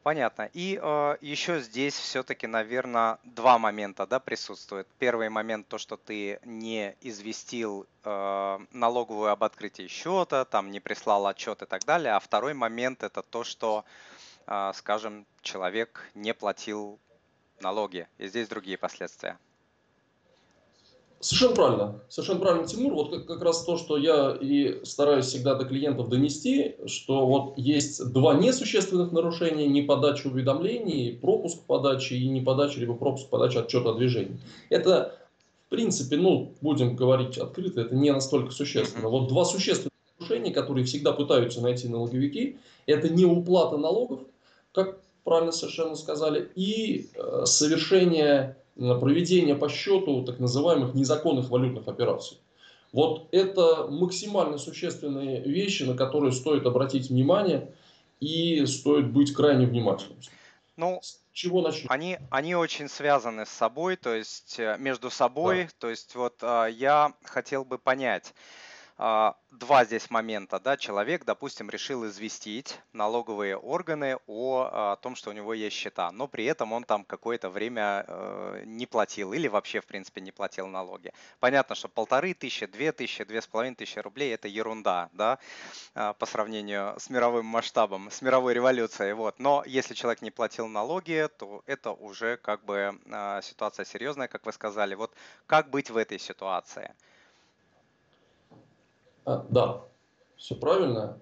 Понятно. 0.08 0.50
И 0.54 0.80
э, 0.82 1.18
еще 1.20 1.60
здесь 1.60 1.94
все-таки, 1.94 2.48
наверное, 2.48 3.20
два 3.26 3.58
момента 3.60 4.08
да, 4.08 4.22
присутствуют. 4.22 4.88
Первый 5.00 5.28
момент 5.28 5.68
то, 5.68 5.78
что 5.78 5.98
ты 5.98 6.40
не 6.46 6.96
известил 7.02 7.86
э, 8.06 8.60
налоговую 8.72 9.32
об 9.32 9.44
открытии 9.44 9.90
счета, 9.90 10.46
там 10.46 10.72
не 10.72 10.80
прислал 10.80 11.28
отчет 11.28 11.62
и 11.62 11.66
так 11.66 11.84
далее. 11.84 12.14
А 12.14 12.22
второй 12.22 12.54
момент 12.54 13.04
это 13.04 13.22
то, 13.22 13.44
что, 13.44 13.84
э, 14.46 14.72
скажем, 14.76 15.26
человек 15.42 16.10
не 16.16 16.34
платил 16.34 17.00
налоги. 17.60 18.08
И 18.18 18.28
здесь 18.28 18.48
другие 18.48 18.78
последствия. 18.78 19.38
Совершенно 21.20 21.56
правильно. 21.56 22.02
Совершенно 22.10 22.40
правильно, 22.40 22.68
Тимур. 22.68 22.94
Вот 22.94 23.10
как, 23.12 23.26
как 23.26 23.42
раз 23.42 23.64
то, 23.64 23.78
что 23.78 23.98
я 23.98 24.38
и 24.40 24.84
стараюсь 24.84 25.26
всегда 25.26 25.56
до 25.56 25.66
клиентов 25.66 26.10
донести, 26.10 26.76
что 26.86 27.26
вот 27.26 27.58
есть 27.58 28.12
два 28.14 28.36
несущественных 28.36 29.12
нарушения, 29.12 29.68
не 29.68 29.82
подача 29.82 30.28
уведомлений, 30.28 31.18
пропуск 31.20 31.64
подачи 31.64 32.14
и 32.14 32.28
не 32.28 32.42
подача, 32.42 32.80
либо 32.80 32.94
пропуск 32.94 33.30
подачи 33.30 33.58
отчета 33.58 33.92
о 33.92 33.94
движении. 33.96 34.38
Это, 34.70 35.18
в 35.66 35.70
принципе, 35.70 36.18
ну, 36.18 36.54
будем 36.62 36.96
говорить 36.96 37.40
открыто, 37.40 37.82
это 37.82 37.96
не 37.96 38.12
настолько 38.12 38.52
существенно. 38.52 39.10
Вот 39.10 39.28
два 39.28 39.44
существенных 39.44 39.94
нарушения, 40.20 40.52
которые 40.52 40.86
всегда 40.86 41.14
пытаются 41.14 41.62
найти 41.62 41.88
налоговики, 41.88 42.58
это 42.86 43.10
не 43.10 43.26
уплата 43.26 43.78
налогов, 43.78 44.20
как 44.72 45.00
правильно 45.24 45.52
совершенно 45.52 45.96
сказали, 45.96 46.52
и 46.56 47.10
э, 47.16 47.46
совершение 47.46 48.56
проведение 48.78 49.56
по 49.56 49.70
счету 49.70 50.24
так 50.24 50.40
называемых 50.40 50.94
незаконных 50.94 51.50
валютных 51.50 51.88
операций. 51.88 52.40
Вот 52.94 53.28
это 53.32 53.88
максимально 53.90 54.58
существенные 54.58 55.42
вещи, 55.42 55.84
на 55.84 55.96
которые 55.96 56.32
стоит 56.32 56.66
обратить 56.66 57.10
внимание 57.10 57.74
и 58.20 58.66
стоит 58.66 59.12
быть 59.12 59.34
крайне 59.34 59.66
внимательным. 59.66 60.18
Ну, 60.78 61.00
С 61.02 61.20
чего 61.34 61.62
начнем? 61.62 61.88
Они, 61.90 62.18
они 62.30 62.56
очень 62.56 62.88
связаны 62.88 63.46
с 63.46 63.50
собой, 63.50 63.96
то 63.96 64.14
есть 64.14 64.60
э, 64.60 64.78
между 64.80 65.10
собой. 65.10 65.64
Да. 65.64 65.70
То 65.80 65.90
есть 65.90 66.16
вот 66.16 66.36
а, 66.42 66.68
я 66.68 67.14
хотел 67.24 67.66
бы 67.66 67.78
понять, 67.78 68.34
два 68.98 69.86
здесь 69.86 70.10
момента. 70.10 70.60
Да? 70.60 70.76
Человек, 70.78 71.24
допустим, 71.24 71.70
решил 71.70 72.06
известить 72.08 72.80
налоговые 72.94 73.56
органы 73.56 74.18
о, 74.28 74.70
о 74.72 74.96
том, 74.98 75.16
что 75.16 75.30
у 75.30 75.34
него 75.34 75.54
есть 75.54 75.76
счета, 75.76 76.12
но 76.12 76.28
при 76.28 76.46
этом 76.46 76.74
он 76.74 76.84
там 76.84 77.04
какое-то 77.06 77.50
время 77.50 78.06
э, 78.08 78.64
не 78.66 78.86
платил 78.86 79.34
или 79.34 79.48
вообще, 79.48 79.82
в 79.82 79.86
принципе, 79.86 80.22
не 80.22 80.32
платил 80.32 80.68
налоги. 80.68 81.12
Понятно, 81.40 81.76
что 81.76 81.88
полторы 81.88 82.34
тысячи, 82.34 82.66
две 82.66 82.92
тысячи, 82.92 83.24
две 83.24 83.42
с 83.42 83.48
половиной 83.48 83.76
тысячи 83.76 84.00
рублей– 84.00 84.34
это 84.34 84.48
ерунда 84.48 85.10
да? 85.14 85.38
э, 85.94 86.14
по 86.18 86.26
сравнению 86.26 86.96
с 87.00 87.10
мировым 87.10 87.46
масштабом, 87.46 88.10
с 88.10 88.22
мировой 88.22 88.54
революцией. 88.54 89.14
Вот. 89.14 89.40
Но 89.40 89.64
если 89.66 89.94
человек 89.94 90.22
не 90.22 90.32
платил 90.32 90.68
налоги, 90.68 91.30
то 91.38 91.62
это 91.68 91.92
уже 91.92 92.38
как 92.38 92.66
бы 92.66 93.00
э, 93.06 93.42
ситуация 93.44 93.86
серьезная, 93.86 94.28
как 94.28 94.46
вы 94.46 94.54
сказали. 94.54 94.96
Вот 94.96 95.14
как 95.46 95.70
быть 95.70 95.90
в 95.90 95.98
этой 95.98 96.20
ситуации? 96.20 96.94
А, 99.28 99.46
да, 99.50 99.82
все 100.38 100.56
правильно. 100.56 101.20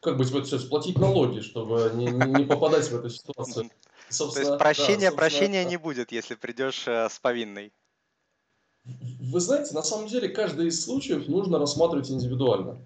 Как 0.00 0.18
быть 0.18 0.28
в 0.28 0.36
эту 0.36 0.44
ситуацию? 0.44 0.68
Платить 0.68 0.98
налоги, 0.98 1.40
чтобы 1.40 1.92
не, 1.94 2.06
не 2.08 2.44
попадать 2.44 2.86
в 2.90 2.94
эту 2.94 3.08
ситуацию. 3.08 3.70
Собственно, 4.10 4.44
То 4.44 4.50
есть 4.50 4.58
прощения, 4.58 5.10
да, 5.10 5.16
прощения 5.16 5.64
не 5.64 5.78
будет, 5.78 6.12
если 6.12 6.34
придешь 6.34 6.86
э, 6.86 7.08
с 7.08 7.18
повинной. 7.18 7.72
Вы 8.84 9.40
знаете, 9.40 9.74
на 9.74 9.82
самом 9.82 10.08
деле 10.08 10.28
каждый 10.28 10.66
из 10.66 10.84
случаев 10.84 11.26
нужно 11.26 11.58
рассматривать 11.58 12.10
индивидуально. 12.10 12.76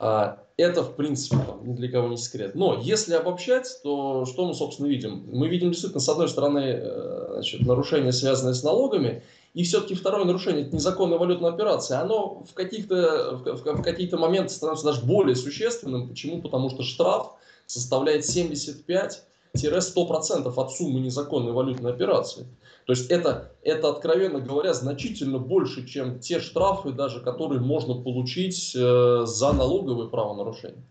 А, 0.00 0.38
это, 0.56 0.82
в 0.82 0.96
принципе, 0.96 1.36
ни 1.62 1.74
для 1.74 1.90
кого 1.90 2.08
не 2.08 2.16
секрет. 2.16 2.54
Но 2.54 2.80
если 2.82 3.12
обобщать, 3.12 3.68
то 3.82 4.24
что 4.24 4.46
мы, 4.46 4.54
собственно, 4.54 4.86
видим? 4.86 5.26
Мы 5.30 5.48
видим 5.48 5.68
действительно, 5.68 6.00
с 6.00 6.08
одной 6.08 6.28
стороны, 6.28 6.80
э, 6.80 7.28
значит, 7.34 7.60
нарушения, 7.66 8.10
связанные 8.10 8.54
с 8.54 8.62
налогами, 8.62 9.22
и 9.52 9.62
все-таки 9.62 9.94
второе 9.94 10.24
нарушение, 10.24 10.64
это 10.64 10.74
незаконная 10.74 11.18
валютная 11.18 11.50
операция, 11.50 12.00
оно 12.00 12.44
в, 12.50 12.54
каких-то, 12.54 13.36
в, 13.44 13.62
в, 13.62 13.82
какие-то 13.82 14.16
моменты 14.16 14.54
становится 14.54 14.86
даже 14.86 15.02
более 15.02 15.36
существенным. 15.36 16.08
Почему? 16.08 16.40
Потому 16.40 16.70
что 16.70 16.82
штраф 16.82 17.32
составляет 17.66 18.24
75-100% 19.56 20.52
от 20.54 20.72
суммы 20.72 21.00
незаконной 21.00 21.52
валютной 21.52 21.92
операции. 21.92 22.46
То 22.86 22.92
есть 22.92 23.10
это, 23.10 23.52
это, 23.62 23.90
откровенно 23.90 24.40
говоря, 24.40 24.74
значительно 24.74 25.38
больше, 25.38 25.86
чем 25.86 26.18
те 26.20 26.40
штрафы, 26.40 26.90
даже 26.92 27.20
которые 27.20 27.60
можно 27.60 27.94
получить 27.94 28.74
э, 28.74 29.22
за 29.26 29.52
налоговые 29.52 30.08
правонарушения. 30.08 30.82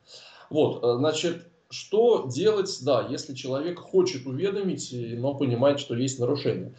Вот, 0.49 0.83
э, 0.83 0.95
значит, 0.97 1.47
что 1.69 2.25
делать, 2.27 2.79
да, 2.83 3.07
если 3.09 3.35
человек 3.35 3.79
хочет 3.79 4.25
уведомить, 4.25 4.89
но 4.93 5.35
понимает, 5.35 5.79
что 5.79 5.95
есть 5.95 6.19
нарушение? 6.19 6.73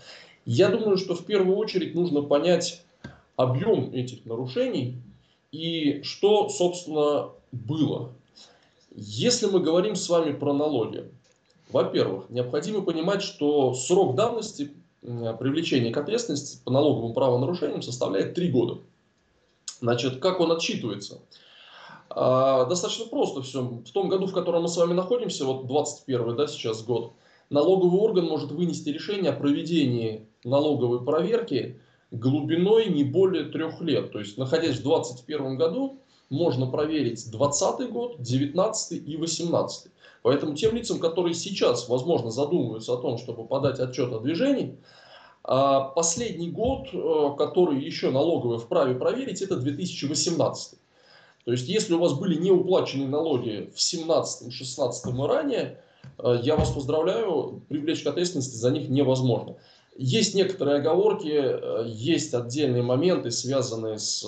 Я 0.44 0.68
думаю, 0.68 0.96
что 0.96 1.14
в 1.14 1.24
первую 1.24 1.56
очередь 1.56 1.94
нужно 1.94 2.22
понять 2.22 2.82
объем 3.36 3.92
этих 3.92 4.24
нарушений 4.26 5.02
и 5.52 6.02
что, 6.02 6.48
собственно, 6.48 7.30
было. 7.52 8.12
Если 8.94 9.46
мы 9.46 9.60
говорим 9.60 9.94
с 9.94 10.08
вами 10.08 10.32
про 10.32 10.52
налоги, 10.52 11.10
во-первых, 11.72 12.30
необходимо 12.30 12.82
понимать, 12.82 13.22
что 13.22 13.74
срок 13.74 14.14
давности 14.14 14.72
привлечения 15.00 15.92
к 15.92 15.96
ответственности 15.96 16.58
по 16.64 16.70
налоговым 16.70 17.14
правонарушениям 17.14 17.82
составляет 17.82 18.34
3 18.34 18.50
года. 18.50 18.78
Значит, 19.80 20.18
как 20.18 20.40
он 20.40 20.52
отчитывается? 20.52 21.20
А, 22.10 22.66
достаточно 22.66 23.06
просто 23.06 23.42
все. 23.42 23.62
В 23.62 23.90
том 23.92 24.08
году, 24.08 24.26
в 24.26 24.32
котором 24.32 24.62
мы 24.62 24.68
с 24.68 24.76
вами 24.76 24.92
находимся, 24.92 25.44
вот 25.44 25.66
21 25.66 26.36
да, 26.36 26.46
сейчас 26.48 26.82
год, 26.82 27.12
налоговый 27.48 28.00
орган 28.00 28.26
может 28.26 28.50
вынести 28.50 28.90
решение 28.90 29.30
о 29.30 29.36
проведении 29.36 30.26
налоговой 30.44 31.04
проверки 31.04 31.80
глубиной 32.10 32.86
не 32.86 33.04
более 33.04 33.44
трех 33.44 33.80
лет. 33.80 34.12
То 34.12 34.18
есть, 34.18 34.36
находясь 34.36 34.78
в 34.78 34.82
2021 34.82 35.56
году, 35.56 36.00
можно 36.28 36.66
проверить 36.66 37.30
2020 37.30 37.90
год, 37.90 38.16
2019 38.16 38.92
и 38.92 39.16
2018. 39.16 39.92
Поэтому 40.22 40.54
тем 40.54 40.74
лицам, 40.74 40.98
которые 40.98 41.34
сейчас, 41.34 41.88
возможно, 41.88 42.30
задумываются 42.30 42.94
о 42.94 42.98
том, 42.98 43.16
чтобы 43.16 43.46
подать 43.46 43.80
отчет 43.80 44.12
о 44.12 44.20
движении, 44.20 44.78
а, 45.42 45.80
последний 45.80 46.50
год, 46.50 46.88
э, 46.92 47.36
который 47.38 47.82
еще 47.82 48.10
налоговый 48.10 48.58
вправе 48.58 48.94
проверить, 48.94 49.40
это 49.40 49.56
2018. 49.56 50.78
То 51.44 51.52
есть, 51.52 51.66
если 51.68 51.94
у 51.94 51.98
вас 51.98 52.12
были 52.12 52.38
неуплаченные 52.38 53.08
налоги 53.08 53.70
в 53.74 53.80
2017, 53.80 54.42
2016 54.42 55.06
и 55.06 55.26
ранее, 55.26 55.82
э, 56.18 56.40
я 56.42 56.56
вас 56.56 56.70
поздравляю, 56.70 57.62
привлечь 57.68 58.02
к 58.02 58.06
ответственности 58.06 58.56
за 58.56 58.70
них 58.70 58.90
невозможно. 58.90 59.56
Есть 59.96 60.34
некоторые 60.34 60.76
оговорки, 60.76 61.32
э, 61.32 61.84
есть 61.88 62.34
отдельные 62.34 62.82
моменты, 62.82 63.30
связанные 63.30 63.98
с 63.98 64.24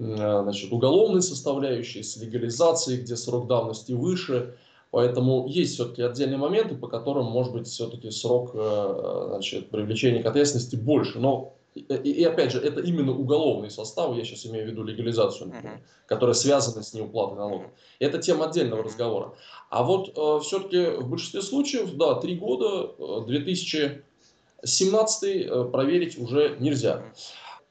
значит, 0.00 0.70
уголовной 0.70 1.22
составляющей, 1.22 2.04
с 2.04 2.16
легализацией, 2.16 3.00
где 3.00 3.16
срок 3.16 3.48
давности 3.48 3.90
выше. 3.90 4.54
Поэтому 4.90 5.46
есть 5.46 5.74
все-таки 5.74 6.02
отдельные 6.02 6.38
моменты, 6.38 6.74
по 6.74 6.88
которым 6.88 7.26
может 7.26 7.52
быть 7.52 7.66
все-таки 7.66 8.10
срок 8.10 8.52
э, 8.54 9.24
значит, 9.28 9.70
привлечения 9.70 10.22
к 10.22 10.26
ответственности 10.26 10.76
больше. 10.76 11.18
Но 11.18 11.54
и, 11.74 11.82
и 11.82 12.24
опять 12.24 12.52
же, 12.52 12.60
это 12.60 12.80
именно 12.80 13.12
уголовный 13.12 13.70
состав, 13.70 14.16
я 14.16 14.24
сейчас 14.24 14.46
имею 14.46 14.66
в 14.66 14.70
виду 14.70 14.82
легализацию, 14.82 15.48
например, 15.48 15.76
uh-huh. 15.76 16.06
которая 16.06 16.34
связана 16.34 16.82
с 16.82 16.94
неуплатой 16.94 17.36
налогов. 17.36 17.70
Это 17.98 18.18
тема 18.18 18.46
отдельного 18.46 18.82
разговора. 18.82 19.34
А 19.68 19.82
вот 19.82 20.16
э, 20.16 20.40
все-таки 20.42 20.98
в 20.98 21.08
большинстве 21.08 21.42
случаев, 21.42 21.94
да, 21.94 22.14
три 22.14 22.36
года, 22.36 22.92
э, 22.98 23.26
2000 23.26 24.04
17 24.64 25.46
э, 25.46 25.64
проверить 25.70 26.18
уже 26.18 26.56
нельзя. 26.58 27.04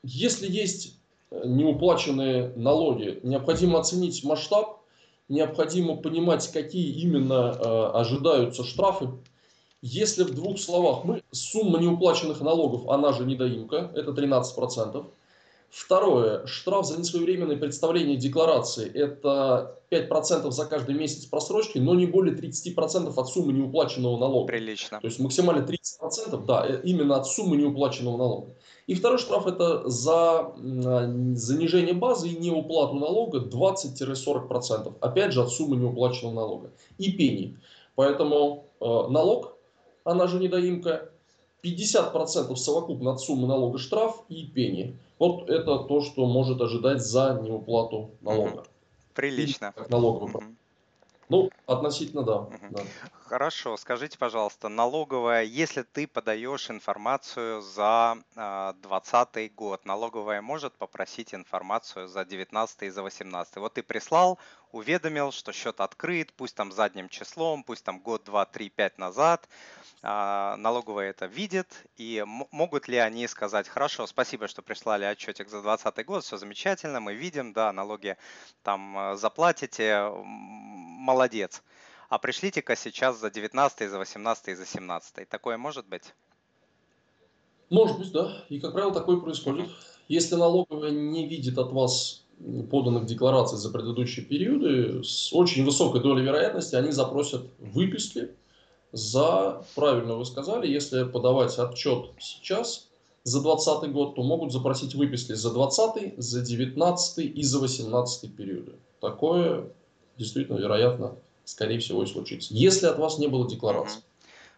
Если 0.03 0.49
есть 0.49 0.97
неуплаченные 1.31 2.53
налоги. 2.55 3.19
Необходимо 3.23 3.79
оценить 3.79 4.23
масштаб, 4.23 4.76
необходимо 5.29 5.97
понимать, 5.97 6.47
какие 6.51 6.91
именно 7.01 7.55
э, 7.57 7.91
ожидаются 7.93 8.63
штрафы. 8.63 9.09
Если 9.81 10.23
в 10.23 10.33
двух 10.33 10.59
словах 10.59 11.03
мы, 11.03 11.23
сумма 11.31 11.79
неуплаченных 11.79 12.41
налогов, 12.41 12.87
она 12.89 13.13
же 13.13 13.25
недоимка, 13.25 13.91
это 13.93 14.11
13%. 14.11 15.05
Второе. 15.69 16.45
Штраф 16.47 16.85
за 16.85 16.97
несвоевременное 16.97 17.57
представление 17.57 18.17
декларации– 18.17 18.89
это 18.93 19.77
5% 19.91 20.49
за 20.51 20.65
каждый 20.65 20.95
месяц 20.95 21.25
просрочки, 21.25 21.77
но 21.77 21.93
не 21.93 22.05
более 22.05 22.35
30% 22.35 23.13
от 23.15 23.27
суммы 23.27 23.53
неуплаченного 23.53 24.17
налога. 24.17 24.47
Прилично. 24.47 24.99
То 24.99 25.07
есть 25.07 25.19
максимально 25.19 25.65
30%, 25.65 26.45
да, 26.45 26.65
э, 26.67 26.81
именно 26.83 27.17
от 27.17 27.27
суммы 27.27 27.57
неуплаченного 27.57 28.17
налога. 28.17 28.55
И 28.87 28.95
второй 28.95 29.17
штраф– 29.17 29.45
это 29.47 29.87
за 29.89 30.39
а, 30.39 30.53
занижение 31.35 31.93
базы 31.93 32.29
и 32.29 32.37
неуплату 32.37 32.95
налога 32.95 33.39
20-40%. 33.39 34.95
Опять 35.01 35.33
же, 35.33 35.41
от 35.41 35.51
суммы 35.51 35.75
неуплаченного 35.75 36.33
налога. 36.33 36.71
И 36.97 37.11
пени. 37.11 37.57
Поэтому 37.95 38.65
э, 38.79 38.85
налог, 38.85 39.57
она 40.05 40.27
же 40.27 40.39
недоимка, 40.39 41.09
50% 41.63 42.55
совокупно 42.55 43.11
от 43.11 43.19
суммы 43.19 43.47
налога 43.47 43.77
штраф 43.77 44.23
и 44.29 44.45
пени. 44.45 44.95
Вот 45.19 45.49
это 45.49 45.79
то, 45.79 46.01
что 46.01 46.25
может 46.25 46.61
ожидать 46.61 47.01
за 47.01 47.39
неуплату 47.41 48.11
налога. 48.21 48.63
Прилично. 49.13 49.73
Как 49.75 49.89
налоговый 49.89 50.35
угу. 50.35 50.43
Ну, 51.29 51.49
относительно 51.65 52.23
да, 52.23 52.41
угу. 52.41 52.55
да. 52.71 52.81
Хорошо, 53.27 53.75
скажите, 53.75 54.17
пожалуйста, 54.17 54.69
налоговая, 54.69 55.43
если 55.43 55.81
ты 55.81 56.07
подаешь 56.07 56.69
информацию 56.69 57.61
за 57.61 58.15
2020 58.35 59.35
э, 59.35 59.49
год, 59.49 59.85
налоговая 59.85 60.41
может 60.41 60.77
попросить 60.77 61.33
информацию 61.33 62.07
за 62.07 62.23
19 62.23 62.83
и 62.83 62.89
за 62.89 63.03
18. 63.03 63.57
Вот 63.57 63.73
ты 63.73 63.83
прислал, 63.83 64.39
уведомил, 64.71 65.33
что 65.33 65.51
счет 65.51 65.81
открыт, 65.81 66.31
пусть 66.37 66.55
там 66.55 66.71
задним 66.71 67.09
числом, 67.09 67.65
пусть 67.65 67.83
там 67.83 67.99
год, 67.99 68.23
два, 68.23 68.45
три, 68.45 68.69
пять 68.69 68.97
назад, 68.97 69.49
а, 70.03 70.55
налоговая 70.55 71.09
это 71.09 71.25
видит, 71.25 71.83
и 71.97 72.23
могут 72.25 72.87
ли 72.87 72.95
они 72.95 73.27
сказать, 73.27 73.67
хорошо, 73.67 74.07
спасибо, 74.07 74.47
что 74.47 74.61
прислали 74.61 75.03
отчетик 75.03 75.49
за 75.49 75.61
2020 75.61 76.05
год, 76.05 76.23
все 76.23 76.37
замечательно, 76.37 77.01
мы 77.01 77.13
видим, 77.13 77.51
да, 77.51 77.73
налоги 77.73 78.15
там 78.63 78.97
э, 78.97 79.15
заплатите, 79.17 80.13
молодец. 80.23 81.61
А 82.09 82.19
пришлите-ка 82.19 82.75
сейчас 82.75 83.19
за 83.19 83.29
19, 83.29 83.89
за 83.89 83.97
18 83.97 84.47
и 84.47 84.55
за 84.55 84.65
17. 84.65 85.27
Такое 85.27 85.57
может 85.57 85.87
быть? 85.87 86.13
Может 87.69 87.99
быть, 87.99 88.11
да. 88.11 88.45
И, 88.47 88.59
как 88.59 88.73
правило, 88.73 88.93
такое 88.93 89.17
происходит. 89.17 89.69
Если 90.07 90.35
налоговая 90.35 90.91
не 90.91 91.27
видит 91.27 91.57
от 91.57 91.73
вас 91.73 92.23
поданных 92.69 93.05
деклараций 93.05 93.57
за 93.57 93.69
предыдущие 93.71 94.25
периоды, 94.25 95.03
с 95.03 95.33
очень 95.33 95.65
высокой 95.65 96.01
долей 96.01 96.23
вероятности 96.23 96.75
они 96.75 96.91
запросят 96.91 97.47
выписки 97.59 98.29
за, 98.93 99.65
правильно 99.75 100.15
вы 100.15 100.25
сказали, 100.25 100.67
если 100.67 101.03
подавать 101.03 101.57
отчет 101.59 102.11
сейчас 102.19 102.89
за 103.23 103.41
2020 103.41 103.91
год, 103.91 104.15
то 104.15 104.23
могут 104.23 104.53
запросить 104.53 104.95
выписки 104.95 105.33
за 105.33 105.51
2020, 105.51 106.13
за 106.17 106.41
19 106.41 107.17
и 107.37 107.43
за 107.43 107.59
18 107.59 108.35
периоды. 108.35 108.75
Такое 109.01 109.69
действительно, 110.17 110.57
вероятно, 110.57 111.17
скорее 111.47 111.79
всего 111.79 112.03
и 112.03 112.05
случится. 112.05 112.53
Если 112.53 112.87
от 112.87 112.97
вас 112.97 113.17
не 113.17 113.27
было 113.27 113.47
декларации. 113.47 114.01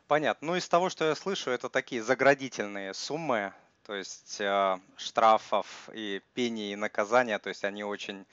Понятно. 0.08 0.48
Ну, 0.48 0.56
из 0.56 0.68
того, 0.68 0.90
что 0.90 1.06
я 1.06 1.16
слышу, 1.16 1.52
это 1.52 1.70
такие 1.70 2.02
заградительные 2.02 2.96
суммы, 2.96 3.54
то 3.86 3.94
есть 3.94 4.38
э, 4.42 4.80
штрафов 4.98 5.90
и 5.94 6.22
пений 6.34 6.74
и 6.74 6.76
наказания, 6.76 7.38
то 7.38 7.50
есть 7.50 7.64
они 7.64 7.84
очень 7.84 8.26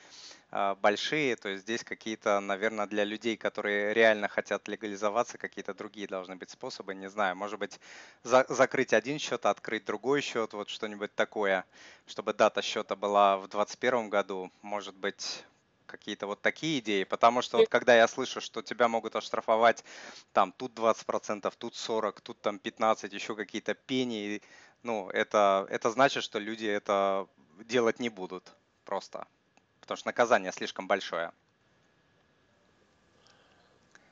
э, 0.53 0.75
большие, 0.81 1.37
то 1.37 1.51
есть 1.51 1.65
здесь 1.65 1.85
какие-то, 1.85 2.41
наверное, 2.41 2.87
для 2.87 3.05
людей, 3.05 3.37
которые 3.37 3.93
реально 3.93 4.29
хотят 4.29 4.69
легализоваться, 4.69 5.37
какие-то 5.37 5.75
другие 5.75 6.09
должны 6.09 6.37
быть 6.37 6.49
способы, 6.49 6.95
не 6.95 7.11
знаю, 7.11 7.37
может 7.37 7.59
быть, 7.59 7.79
за 8.23 8.47
закрыть 8.49 8.95
один 8.95 9.19
счет, 9.19 9.45
открыть 9.45 9.85
другой 9.85 10.23
счет, 10.23 10.54
вот 10.54 10.71
что-нибудь 10.71 11.15
такое, 11.15 11.67
чтобы 12.07 12.33
дата 12.33 12.63
счета 12.63 12.97
была 12.97 13.37
в 13.37 13.49
2021 13.49 14.09
году, 14.09 14.50
может 14.63 14.95
быть, 14.95 15.45
какие-то 15.97 16.26
вот 16.26 16.41
такие 16.41 16.78
идеи, 16.80 17.04
потому 17.04 17.43
что 17.43 17.59
вот 17.59 17.69
когда 17.69 17.97
я 17.97 18.09
слышу, 18.09 18.41
что 18.41 18.63
тебя 18.63 18.89
могут 18.89 19.17
оштрафовать 19.17 19.85
там 20.32 20.52
тут 20.52 20.73
20%, 20.78 21.52
тут 21.59 21.75
40, 21.75 22.21
тут 22.21 22.41
там 22.41 22.59
15, 22.59 23.13
еще 23.13 23.35
какие-то 23.35 23.75
пени, 23.75 24.41
ну, 24.82 25.09
это, 25.11 25.67
это 25.71 25.91
значит, 25.91 26.23
что 26.23 26.39
люди 26.39 26.67
это 26.67 27.26
делать 27.65 28.00
не 28.00 28.09
будут 28.09 28.52
просто, 28.85 29.26
потому 29.80 29.97
что 29.97 30.09
наказание 30.09 30.52
слишком 30.52 30.87
большое. 30.87 31.32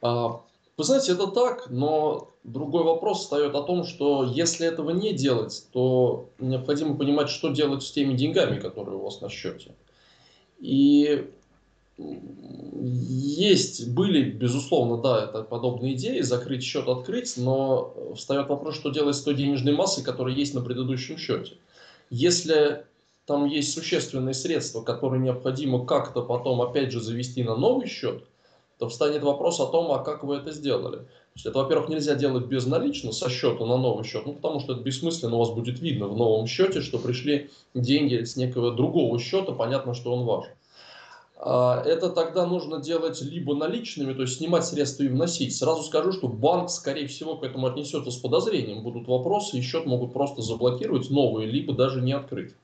А, 0.03 0.43
вы 0.77 0.85
знаете, 0.85 1.13
это 1.13 1.29
так, 1.29 1.71
но 1.71 2.35
другой 2.43 2.83
вопрос 2.83 3.21
встает 3.21 3.55
о 3.55 3.63
том, 3.63 3.85
что 3.85 4.25
если 4.25 4.67
этого 4.67 4.91
не 4.91 5.13
делать, 5.13 5.67
то 5.73 6.29
необходимо 6.39 6.97
понимать, 6.97 7.29
что 7.29 7.51
делать 7.51 7.83
с 7.83 7.93
теми 7.93 8.15
деньгами, 8.15 8.59
которые 8.59 8.97
у 8.97 9.03
вас 9.03 9.21
на 9.21 9.29
счете. 9.29 9.75
И 10.59 11.31
есть, 11.97 13.89
были, 13.89 14.31
безусловно, 14.31 15.01
да, 15.01 15.25
это 15.25 15.43
подобные 15.43 15.95
идеи, 15.95 16.21
закрыть 16.21 16.63
счет, 16.63 16.89
открыть, 16.89 17.35
но 17.37 17.95
встает 18.17 18.49
вопрос, 18.49 18.75
что 18.75 18.91
делать 18.91 19.17
с 19.17 19.23
той 19.23 19.35
денежной 19.35 19.75
массой, 19.75 20.03
которая 20.03 20.35
есть 20.35 20.55
на 20.55 20.61
предыдущем 20.61 21.17
счете. 21.17 21.53
Если 22.11 22.85
там 23.27 23.47
есть 23.47 23.73
существенные 23.73 24.35
средства, 24.35 24.83
которые 24.83 25.23
необходимо 25.23 25.87
как-то 25.87 26.23
потом 26.23 26.61
опять 26.61 26.93
же 26.93 27.01
завести 27.01 27.43
на 27.43 27.57
новый 27.57 27.89
счет, 27.89 28.25
то 28.79 28.89
встанет 28.89 29.23
вопрос 29.23 29.61
о 29.61 29.67
том, 29.67 29.93
а 29.93 30.01
как 30.01 30.25
вы 30.25 30.37
это 30.37 30.51
сделали. 30.53 30.97
То 30.97 31.37
есть 31.37 31.47
это, 31.47 31.59
во-первых, 31.59 31.89
нельзя 31.89 32.17
делать 32.17 32.47
безналично 32.47 33.13
со 33.13 33.31
счета 33.31 33.65
на 33.65 33.77
новый 33.77 34.05
счет, 34.05 34.27
ну 34.27 34.35
потому 34.35 34.61
что 34.61 34.73
это 34.73 34.83
бессмысленно, 34.83 35.37
у 35.37 35.39
вас 35.39 35.51
будет 35.51 35.81
видно 35.81 36.07
в 36.07 36.17
новом 36.17 36.47
счете, 36.47 36.81
что 36.81 36.99
пришли 36.99 37.51
деньги 37.73 38.25
с 38.25 38.37
некого 38.37 38.73
другого 38.73 39.19
счета, 39.19 39.53
понятно, 39.53 39.95
что 39.95 40.13
он 40.13 40.25
ваш. 40.25 40.47
А, 41.37 41.83
это 41.85 42.11
тогда 42.11 42.47
нужно 42.47 42.81
делать 42.81 43.21
либо 43.23 43.55
наличными, 43.55 44.13
то 44.15 44.23
есть 44.23 44.39
снимать 44.39 44.65
средства 44.65 45.03
и 45.03 45.09
вносить. 45.09 45.57
Сразу 45.57 45.83
скажу, 45.83 46.13
что 46.13 46.29
банк, 46.29 46.71
скорее 46.71 47.07
всего, 47.07 47.37
к 47.37 47.45
этому 47.45 47.67
отнесется 47.67 48.11
с 48.11 48.17
подозрением. 48.17 48.83
Будут 48.83 49.09
вопросы, 49.09 49.59
и 49.59 49.63
счет 49.63 49.87
могут 49.87 50.13
просто 50.13 50.43
заблокировать 50.43 51.11
новые, 51.11 51.49
либо 51.49 51.75
даже 51.75 52.01
не 52.01 52.13
открыть. 52.13 52.55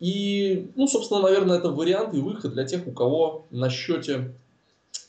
И, 0.00 0.70
ну, 0.76 0.88
собственно, 0.88 1.20
наверное, 1.20 1.58
это 1.58 1.68
вариант 1.68 2.14
и 2.14 2.20
выход 2.20 2.54
для 2.54 2.64
тех, 2.64 2.86
у 2.86 2.92
кого 2.92 3.46
на 3.50 3.68
счете 3.68 4.34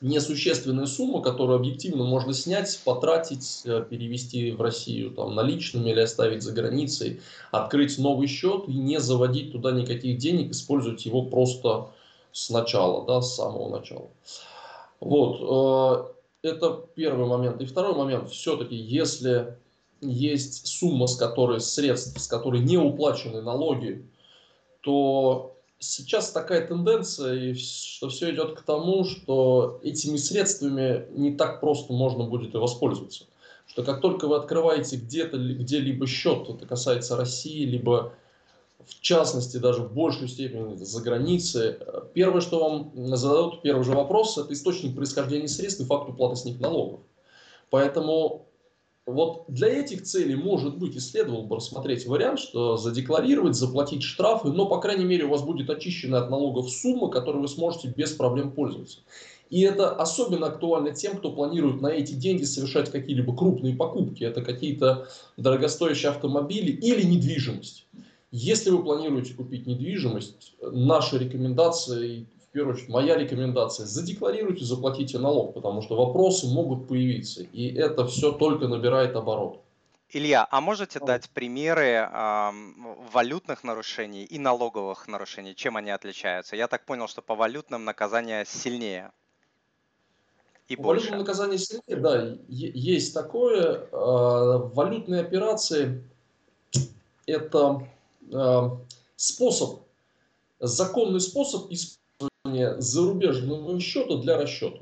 несущественная 0.01 0.87
сумма, 0.87 1.21
которую 1.21 1.57
объективно 1.57 2.03
можно 2.03 2.33
снять, 2.33 2.79
потратить, 2.83 3.61
э, 3.65 3.85
перевести 3.89 4.51
в 4.51 4.61
Россию 4.61 5.11
там, 5.11 5.35
наличными 5.35 5.91
или 5.91 5.99
оставить 5.99 6.41
за 6.41 6.51
границей, 6.51 7.21
открыть 7.51 7.97
новый 7.99 8.27
счет 8.27 8.67
и 8.67 8.73
не 8.73 8.99
заводить 8.99 9.51
туда 9.51 9.71
никаких 9.71 10.17
денег, 10.17 10.51
использовать 10.51 11.05
его 11.05 11.23
просто 11.23 11.91
сначала, 12.31 13.05
да, 13.05 13.21
с 13.21 13.35
самого 13.35 13.69
начала. 13.69 14.09
Вот, 14.99 16.11
э, 16.43 16.49
это 16.49 16.85
первый 16.95 17.27
момент. 17.27 17.61
И 17.61 17.65
второй 17.65 17.95
момент, 17.95 18.29
все-таки, 18.29 18.75
если 18.75 19.57
есть 20.01 20.67
сумма, 20.67 21.07
с 21.07 21.15
которой 21.15 21.59
средств, 21.59 22.19
с 22.19 22.27
которой 22.27 22.61
не 22.61 22.77
уплачены 22.77 23.41
налоги, 23.41 24.05
то 24.81 25.55
сейчас 25.79 26.31
такая 26.31 26.65
тенденция, 26.67 27.53
что 27.55 28.09
все 28.09 28.31
идет 28.31 28.53
к 28.59 28.61
тому, 28.61 29.03
что 29.03 29.79
этими 29.83 30.17
средствами 30.17 31.05
не 31.11 31.35
так 31.35 31.59
просто 31.59 31.93
можно 31.93 32.23
будет 32.23 32.55
и 32.55 32.57
воспользоваться. 32.57 33.25
Что 33.67 33.83
как 33.83 34.01
только 34.01 34.27
вы 34.27 34.35
открываете 34.35 34.97
где-то, 34.97 35.37
где-либо 35.37 36.07
счет, 36.07 36.49
это 36.49 36.65
касается 36.65 37.15
России, 37.15 37.63
либо 37.65 38.13
в 38.85 38.99
частности, 39.01 39.57
даже 39.57 39.83
в 39.83 39.93
большей 39.93 40.27
степени 40.27 40.75
за 40.75 41.01
границей, 41.01 41.75
первое, 42.13 42.41
что 42.41 42.59
вам 42.59 43.15
зададут, 43.15 43.61
первый 43.61 43.83
же 43.83 43.91
вопрос, 43.91 44.37
это 44.37 44.53
источник 44.53 44.95
происхождения 44.95 45.47
средств 45.47 45.81
и 45.81 45.85
факт 45.85 46.09
уплаты 46.09 46.35
с 46.35 46.45
них 46.45 46.59
налогов. 46.59 47.01
Поэтому 47.69 48.47
вот 49.05 49.45
для 49.47 49.67
этих 49.67 50.03
целей, 50.03 50.35
может 50.35 50.77
быть, 50.77 50.95
и 50.95 50.99
следовало 50.99 51.43
бы 51.43 51.55
рассмотреть 51.55 52.05
вариант, 52.05 52.39
что 52.39 52.77
задекларировать, 52.77 53.55
заплатить 53.55 54.03
штрафы, 54.03 54.49
но, 54.49 54.67
по 54.67 54.79
крайней 54.79 55.05
мере, 55.05 55.25
у 55.25 55.29
вас 55.29 55.41
будет 55.41 55.69
очищена 55.69 56.19
от 56.19 56.29
налогов 56.29 56.69
сумма, 56.69 57.09
которой 57.09 57.41
вы 57.41 57.47
сможете 57.47 57.87
без 57.87 58.11
проблем 58.11 58.51
пользоваться. 58.51 58.99
И 59.49 59.61
это 59.61 59.93
особенно 59.93 60.47
актуально 60.47 60.91
тем, 60.91 61.17
кто 61.17 61.31
планирует 61.31 61.81
на 61.81 61.87
эти 61.87 62.13
деньги 62.13 62.43
совершать 62.43 62.89
какие-либо 62.89 63.35
крупные 63.35 63.75
покупки. 63.75 64.23
Это 64.23 64.41
какие-то 64.41 65.09
дорогостоящие 65.35 66.11
автомобили 66.11 66.71
или 66.71 67.03
недвижимость. 67.03 67.85
Если 68.31 68.69
вы 68.69 68.81
планируете 68.81 69.33
купить 69.33 69.67
недвижимость, 69.67 70.55
наша 70.61 71.17
рекомендация, 71.17 72.25
в 72.47 72.51
первую 72.53 72.75
очередь 72.75 72.89
моя 72.89 73.17
рекомендация, 73.17 73.85
задекларируйте, 73.85 74.63
заплатите 74.63 75.19
налог, 75.19 75.53
потому 75.53 75.81
что 75.81 75.97
вопросы 75.97 76.47
могут 76.47 76.87
появиться, 76.87 77.43
и 77.43 77.73
это 77.73 78.07
все 78.07 78.31
только 78.31 78.69
набирает 78.69 79.17
оборот. 79.17 79.61
Илья, 80.13 80.47
а 80.49 80.59
можете 80.59 80.99
дать 80.99 81.29
примеры 81.29 82.09
э, 82.09 82.51
валютных 83.13 83.63
нарушений 83.63 84.25
и 84.25 84.39
налоговых 84.39 85.07
нарушений? 85.07 85.55
Чем 85.55 85.77
они 85.77 85.89
отличаются? 85.89 86.55
Я 86.55 86.67
так 86.67 86.85
понял, 86.85 87.07
что 87.07 87.21
по 87.21 87.35
валютным 87.35 87.85
наказание 87.85 88.45
сильнее 88.45 89.11
и 90.67 90.75
по 90.75 90.83
больше. 90.83 91.11
Валютном 91.11 91.19
наказание 91.19 91.57
сильнее, 91.57 91.95
да, 91.97 92.37
есть 92.47 93.13
такое. 93.13 93.87
Э, 93.91 94.69
валютные 94.73 95.21
операции– 95.21 96.03
это 97.25 97.81
э, 97.81 98.00
способ, 99.15 99.81
законный 100.59 101.21
способ 101.21 101.71
использования 101.71 102.79
зарубежного 102.79 103.79
счета 103.79 104.17
для 104.17 104.37
расчета. 104.37 104.79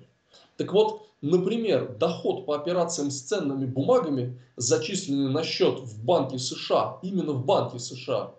Так 0.57 0.73
вот, 0.73 1.09
Например, 1.21 1.97
доход 1.97 2.45
по 2.45 2.55
операциям 2.55 3.11
с 3.11 3.21
ценными 3.21 3.65
бумагами, 3.65 4.39
зачисленный 4.55 5.29
на 5.29 5.43
счет 5.43 5.79
в 5.79 6.03
банке 6.03 6.39
США, 6.39 6.99
именно 7.01 7.33
в 7.33 7.45
банке 7.45 7.77
США, 7.77 8.35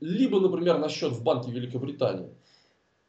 либо, 0.00 0.40
например, 0.40 0.78
на 0.78 0.88
счет 0.90 1.12
в 1.12 1.22
банке 1.22 1.50
Великобритании, 1.50 2.28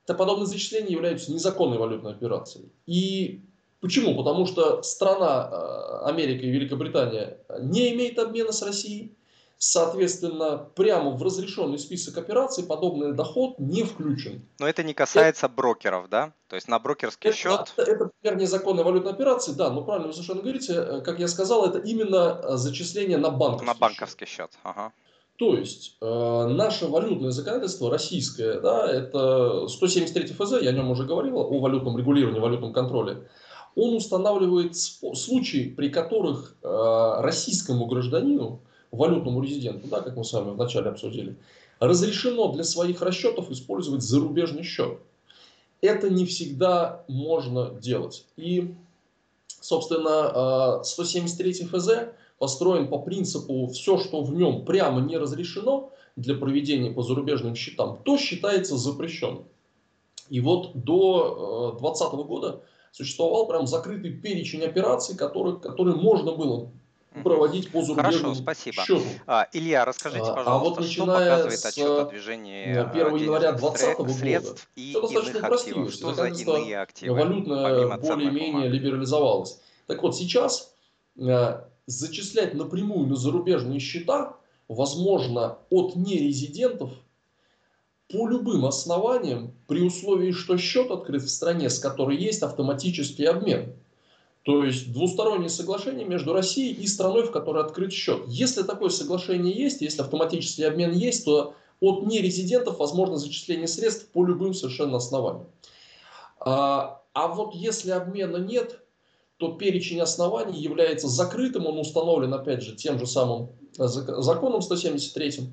то 0.05 0.13
подобные 0.13 0.45
зачисления 0.45 0.91
являются 0.91 1.33
незаконной 1.33 1.77
валютной 1.77 2.11
операцией. 2.11 2.71
И 2.85 3.41
почему? 3.81 4.15
Потому 4.15 4.45
что 4.45 4.81
страна 4.83 5.47
а, 5.47 6.09
Америка 6.09 6.45
и 6.45 6.49
Великобритания 6.49 7.37
не 7.59 7.93
имеет 7.93 8.19
обмена 8.19 8.51
с 8.51 8.61
Россией, 8.63 9.15
Соответственно, 9.63 10.57
прямо 10.57 11.11
в 11.11 11.21
разрешенный 11.21 11.77
список 11.77 12.17
операций 12.17 12.63
подобный 12.63 13.13
доход 13.13 13.59
не 13.59 13.83
включен. 13.83 14.41
Но 14.57 14.67
это 14.67 14.81
не 14.81 14.95
касается 14.95 15.45
это, 15.45 15.55
брокеров, 15.55 16.09
да? 16.09 16.33
То 16.47 16.55
есть 16.55 16.67
на 16.67 16.79
брокерский 16.79 17.29
это, 17.29 17.37
счет... 17.37 17.71
Это, 17.77 17.91
это, 17.91 18.03
например, 18.05 18.41
незаконная 18.41 18.83
валютная 18.83 19.13
операция, 19.13 19.53
да, 19.53 19.69
но 19.69 19.83
правильно 19.83 20.07
вы 20.07 20.13
совершенно 20.13 20.41
говорите. 20.41 20.73
Э, 20.73 21.01
как 21.01 21.19
я 21.19 21.27
сказал, 21.27 21.63
это 21.67 21.77
именно 21.77 22.41
э, 22.43 22.57
зачисление 22.57 23.19
на 23.19 23.29
банковский 23.29 23.67
На 23.67 23.75
банковский 23.75 24.25
счет, 24.25 24.49
счет. 24.51 24.59
ага. 24.63 24.93
То 25.37 25.53
есть 25.53 25.95
э, 26.01 26.47
наше 26.47 26.87
валютное 26.87 27.29
законодательство 27.29 27.91
российское, 27.91 28.59
да, 28.61 28.91
это 28.91 29.67
173 29.67 30.33
ФЗ, 30.33 30.53
я 30.63 30.71
о 30.71 30.73
нем 30.73 30.89
уже 30.89 31.03
говорил, 31.03 31.37
о 31.37 31.59
валютном 31.59 31.99
регулировании, 31.99 32.39
валютном 32.39 32.73
контроле. 32.73 33.29
Он 33.75 33.93
устанавливает 33.93 34.75
случаи, 34.75 35.69
при 35.69 35.89
которых 35.89 36.55
э, 36.63 37.15
российскому 37.19 37.85
гражданину 37.85 38.63
валютному 38.91 39.41
резиденту, 39.41 39.87
да, 39.87 40.01
как 40.01 40.15
мы 40.15 40.23
с 40.23 40.33
вами 40.33 40.51
вначале 40.51 40.89
обсудили, 40.89 41.37
разрешено 41.79 42.51
для 42.51 42.63
своих 42.63 43.01
расчетов 43.01 43.49
использовать 43.49 44.03
зарубежный 44.03 44.63
счет. 44.63 44.99
Это 45.81 46.09
не 46.09 46.25
всегда 46.25 47.03
можно 47.07 47.71
делать. 47.71 48.25
И, 48.37 48.75
собственно, 49.59 50.83
173 50.83 51.61
а, 51.61 51.65
ФЗ 51.65 51.89
построен 52.37 52.87
по 52.87 52.99
принципу 52.99 53.67
все, 53.67 53.97
что 53.97 54.21
в 54.21 54.33
нем 54.33 54.65
прямо 54.65 55.01
не 55.01 55.17
разрешено 55.17 55.91
для 56.15 56.35
проведения 56.35 56.91
по 56.91 57.01
зарубежным 57.01 57.55
счетам, 57.55 57.99
то 58.03 58.17
считается 58.17 58.77
запрещенным. 58.77 59.45
И 60.29 60.39
вот 60.39 60.71
до 60.73 61.77
2020 61.79 62.13
года 62.27 62.61
существовал 62.91 63.47
прям 63.47 63.67
закрытый 63.67 64.13
перечень 64.13 64.63
операций, 64.63 65.15
которые, 65.15 65.57
которые 65.57 65.95
можно 65.95 66.33
было 66.33 66.71
проводить 67.23 67.71
по 67.71 67.81
зарубежным 67.81 68.21
Хорошо, 68.21 68.35
спасибо. 68.35 68.83
счету. 68.83 69.03
А, 69.27 69.47
Илья, 69.51 69.85
расскажите, 69.85 70.25
пожалуйста, 70.25 70.51
а 70.51 70.57
вот 70.57 70.85
что 70.85 71.05
показывает 71.05 71.65
отчет 71.65 71.89
о 71.89 72.05
движении 72.05 72.77
1 72.77 73.15
э, 73.15 73.19
января 73.19 73.51
2020 73.51 73.97
года 73.97 74.13
средств 74.13 74.69
и 74.75 74.93
иных 74.93 75.43
активов? 75.43 75.93
Что 75.93 76.13
за 76.13 76.27
иные 76.27 76.79
активы? 76.79 77.15
Валютная 77.15 77.97
более-менее 77.97 78.69
либерализовалась. 78.69 79.59
Так 79.87 80.01
вот, 80.03 80.15
сейчас 80.15 80.73
э, 81.17 81.61
зачислять 81.85 82.53
напрямую 82.53 83.07
на 83.07 83.15
зарубежные 83.15 83.79
счета 83.79 84.37
возможно 84.67 85.57
от 85.69 85.95
нерезидентов 85.95 86.91
по 88.09 88.27
любым 88.27 88.65
основаниям, 88.65 89.53
при 89.67 89.81
условии, 89.81 90.31
что 90.31 90.57
счет 90.57 90.91
открыт 90.91 91.23
в 91.23 91.29
стране, 91.29 91.69
с 91.69 91.79
которой 91.79 92.17
есть 92.17 92.41
автоматический 92.41 93.25
обмен. 93.25 93.73
То 94.43 94.63
есть 94.63 94.91
двустороннее 94.91 95.49
соглашение 95.49 96.05
между 96.05 96.33
Россией 96.33 96.73
и 96.73 96.87
страной, 96.87 97.23
в 97.23 97.31
которой 97.31 97.63
открыт 97.63 97.93
счет. 97.93 98.23
Если 98.27 98.63
такое 98.63 98.89
соглашение 98.89 99.53
есть, 99.53 99.81
если 99.81 100.01
автоматический 100.01 100.63
обмен 100.63 100.93
есть, 100.93 101.25
то 101.25 101.53
от 101.79 102.05
нерезидентов 102.05 102.79
возможно 102.79 103.17
зачисление 103.17 103.67
средств 103.67 104.07
по 104.07 104.25
любым 104.25 104.53
совершенно 104.53 104.97
основаниям. 104.97 105.47
А, 106.39 107.01
а 107.13 107.27
вот 107.27 107.53
если 107.53 107.91
обмена 107.91 108.37
нет, 108.37 108.79
то 109.37 109.51
перечень 109.51 109.99
оснований 109.99 110.59
является 110.59 111.07
закрытым, 111.07 111.65
он 111.67 111.77
установлен, 111.79 112.33
опять 112.33 112.63
же, 112.63 112.75
тем 112.75 112.99
же 112.99 113.05
самым 113.05 113.49
законом 113.77 114.61
173. 114.61 115.49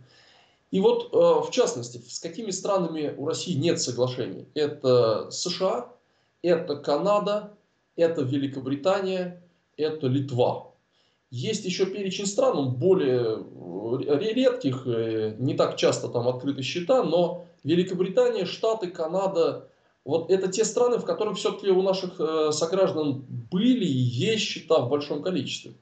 И 0.70 0.81
вот, 0.81 1.12
э, 1.12 1.16
в 1.46 1.51
частности, 1.51 2.03
с 2.07 2.20
какими 2.20 2.51
странами 2.51 3.14
у 3.16 3.27
России 3.27 3.55
нет 3.55 3.81
соглашений? 3.81 4.46
Это 4.55 5.31
США, 5.31 5.90
это 6.42 6.77
Канада, 6.77 7.55
это 7.99 8.23
Великобритания, 8.23 9.43
это 9.77 10.07
Литва. 10.07 10.71
Есть 11.31 11.65
еще 11.67 11.85
перечень 11.85 12.27
стран, 12.27 12.57
он 12.57 12.75
более 12.77 13.45
э, 14.07 14.33
редких, 14.33 14.87
э, 14.87 15.35
не 15.39 15.55
так 15.55 15.77
часто 15.77 16.09
там 16.09 16.27
открыты 16.27 16.63
счета, 16.63 17.03
но 17.03 17.45
Великобритания, 17.65 18.47
Штаты, 18.47 18.87
Канада, 18.87 19.69
вот 20.05 20.31
это 20.31 20.49
те 20.49 20.65
страны, 20.65 20.97
в 20.97 21.05
которых 21.05 21.37
все-таки 21.37 21.69
у 21.69 21.83
наших 21.83 22.19
э, 22.19 22.53
сограждан 22.53 23.27
были 23.29 23.85
и 23.85 23.93
есть 23.93 24.45
счета 24.45 24.81
в 24.81 24.89
большом 24.89 25.23
количестве. 25.23 25.73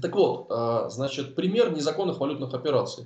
Так 0.00 0.14
вот, 0.14 0.46
значит, 0.90 1.34
пример 1.34 1.70
незаконных 1.70 2.18
валютных 2.18 2.54
операций. 2.54 3.04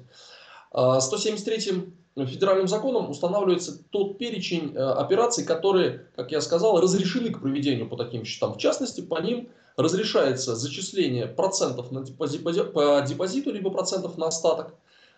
173 0.71 1.93
федеральным 2.25 2.67
законом 2.67 3.11
устанавливается 3.11 3.79
тот 3.91 4.17
перечень 4.17 4.75
э, 4.75 4.79
операций, 4.79 5.45
которые, 5.45 6.07
как 6.17 6.33
я 6.33 6.41
сказал, 6.41 6.81
разрешены 6.81 7.31
к 7.31 7.41
проведению 7.43 7.89
по 7.91 7.97
таким 7.97 8.25
счетам. 8.25 8.55
В 8.55 8.59
частности, 8.59 9.03
по 9.03 9.21
ним 9.21 9.51
разрешается 9.77 10.57
зачисление 10.57 11.27
процентов 11.27 11.93
на 11.93 12.03
депозит, 12.03 12.73
по 12.73 13.03
депозиту, 13.07 13.53
либо 13.53 13.71
процентов 13.71 14.17
на 14.17 14.29
остаток, 14.29 14.75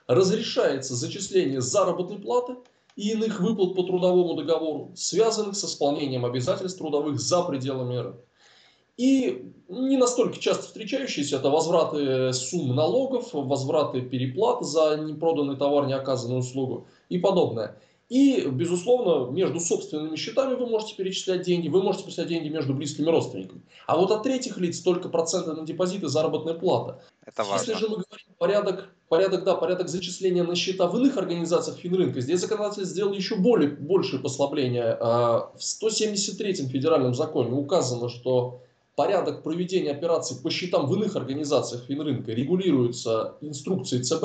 разрешается 0.09 0.97
зачисление 0.97 1.61
заработной 1.61 2.19
платы 2.19 2.57
и 2.97 3.13
иных 3.13 3.39
выплат 3.39 3.77
по 3.77 3.85
трудовому 3.85 4.35
договору, 4.35 4.91
связанных 4.97 5.55
с 5.55 5.65
исполнением 5.65 6.25
обязательств 6.25 6.79
трудовых 6.79 7.21
за 7.21 7.43
пределами 7.43 7.97
РФ. 7.99 8.17
И 8.99 9.53
не 9.69 9.97
настолько 9.97 10.39
часто 10.39 10.65
встречающиеся 10.65 11.37
это 11.37 11.51
возвраты 11.51 12.33
сумм 12.33 12.75
налогов, 12.75 13.31
возвраты 13.33 14.03
переплат 14.03 14.65
за 14.65 14.97
непроданный 14.97 15.57
товар, 15.57 15.87
неоказанную 15.87 16.41
услугу 16.41 16.87
и 17.09 17.19
подобное. 17.19 17.79
И, 18.09 18.47
безусловно, 18.51 19.31
между 19.31 19.61
собственными 19.61 20.17
счетами 20.17 20.55
вы 20.55 20.67
можете 20.67 20.95
перечислять 20.97 21.43
деньги, 21.43 21.69
вы 21.69 21.83
можете 21.83 22.05
перечислять 22.05 22.29
деньги 22.29 22.49
между 22.49 22.73
близкими 22.73 23.07
родственниками. 23.07 23.61
А 23.87 23.99
вот 23.99 24.11
от 24.11 24.23
третьих 24.23 24.57
лиц 24.57 24.81
только 24.81 25.11
проценты 25.11 25.53
на 25.53 25.67
депозиты, 25.67 26.09
заработная 26.09 26.55
плата. 26.55 27.03
Это 27.27 27.45
важно. 27.45 27.71
Если 27.71 27.75
же 27.75 27.89
мы 27.91 27.97
говорим 27.97 28.35
порядок, 28.39 28.89
порядок, 29.11 29.45
да, 29.45 29.55
порядок 29.57 29.89
зачисления 29.91 30.43
на 30.43 30.55
счета 30.55 30.87
в 30.87 30.97
иных 30.97 31.19
организациях 31.19 31.77
финрынка, 31.77 32.23
здесь 32.23 32.41
законодатель 32.41 32.85
сделал 32.85 33.13
еще 33.13 33.37
более, 33.37 33.69
большее 33.69 34.21
послабление. 34.21 34.97
А, 34.99 35.53
в 35.55 35.61
173-м 35.61 36.69
федеральном 36.69 37.15
законе 37.15 37.53
указано, 37.53 38.09
что 38.09 38.63
порядок 38.99 39.45
проведения 39.45 39.93
операций 39.93 40.37
по 40.43 40.51
счетам 40.51 40.87
в 40.87 40.95
иных 40.97 41.15
организациях 41.15 41.85
финрынка 41.85 42.33
регулируется 42.33 43.37
инструкцией 43.41 44.03
ЦБ. 44.03 44.25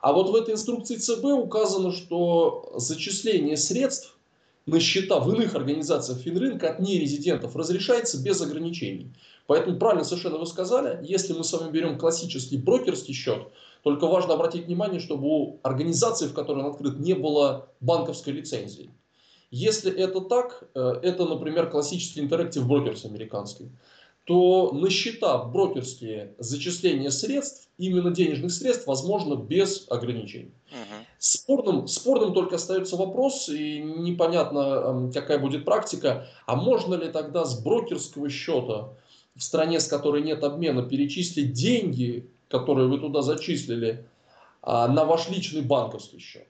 А 0.00 0.12
вот 0.14 0.30
в 0.30 0.34
этой 0.34 0.54
инструкции 0.54 0.96
ЦБ 0.96 1.24
указано, 1.24 1.92
что 1.92 2.72
зачисление 2.76 3.58
средств 3.58 4.16
на 4.64 4.80
счета 4.80 5.20
в 5.20 5.30
иных 5.34 5.54
организациях 5.54 6.20
финрынка 6.20 6.70
от 6.70 6.80
нерезидентов 6.80 7.56
разрешается 7.56 8.22
без 8.22 8.40
ограничений. 8.40 9.12
Поэтому 9.46 9.78
правильно 9.78 10.04
совершенно 10.04 10.38
вы 10.38 10.46
сказали, 10.46 11.04
если 11.04 11.34
мы 11.34 11.44
с 11.44 11.52
вами 11.52 11.70
берем 11.70 11.98
классический 11.98 12.56
брокерский 12.56 13.12
счет, 13.12 13.48
только 13.82 14.06
важно 14.06 14.32
обратить 14.32 14.64
внимание, 14.64 14.98
чтобы 14.98 15.26
у 15.28 15.60
организации, 15.62 16.28
в 16.28 16.32
которой 16.32 16.64
он 16.64 16.70
открыт, 16.70 16.98
не 16.98 17.12
было 17.12 17.68
банковской 17.80 18.32
лицензии. 18.32 18.94
Если 19.56 19.92
это 19.92 20.20
так, 20.20 20.64
э, 20.74 20.94
это, 21.04 21.26
например, 21.26 21.70
классический 21.70 22.18
интерактив 22.18 22.66
брокерс 22.66 23.04
американский, 23.04 23.70
то 24.24 24.72
на 24.72 24.90
счета 24.90 25.38
брокерские 25.38 26.34
зачисление 26.38 27.12
средств, 27.12 27.68
именно 27.78 28.10
денежных 28.10 28.50
средств, 28.50 28.88
возможно 28.88 29.36
без 29.36 29.86
ограничений. 29.88 30.50
Угу. 30.72 31.06
Спорным, 31.20 31.86
спорным 31.86 32.34
только 32.34 32.56
остается 32.56 32.96
вопрос, 32.96 33.48
и 33.48 33.78
непонятно, 33.78 35.12
какая 35.14 35.38
будет 35.38 35.64
практика, 35.64 36.26
а 36.46 36.56
можно 36.56 36.96
ли 36.96 37.12
тогда 37.12 37.44
с 37.44 37.62
брокерского 37.62 38.28
счета 38.30 38.88
в 39.36 39.40
стране, 39.40 39.78
с 39.78 39.86
которой 39.86 40.22
нет 40.22 40.42
обмена, 40.42 40.82
перечислить 40.82 41.52
деньги, 41.52 42.28
которые 42.48 42.88
вы 42.88 42.98
туда 42.98 43.22
зачислили, 43.22 44.04
а, 44.62 44.88
на 44.88 45.04
ваш 45.04 45.28
личный 45.28 45.62
банковский 45.62 46.18
счет? 46.18 46.48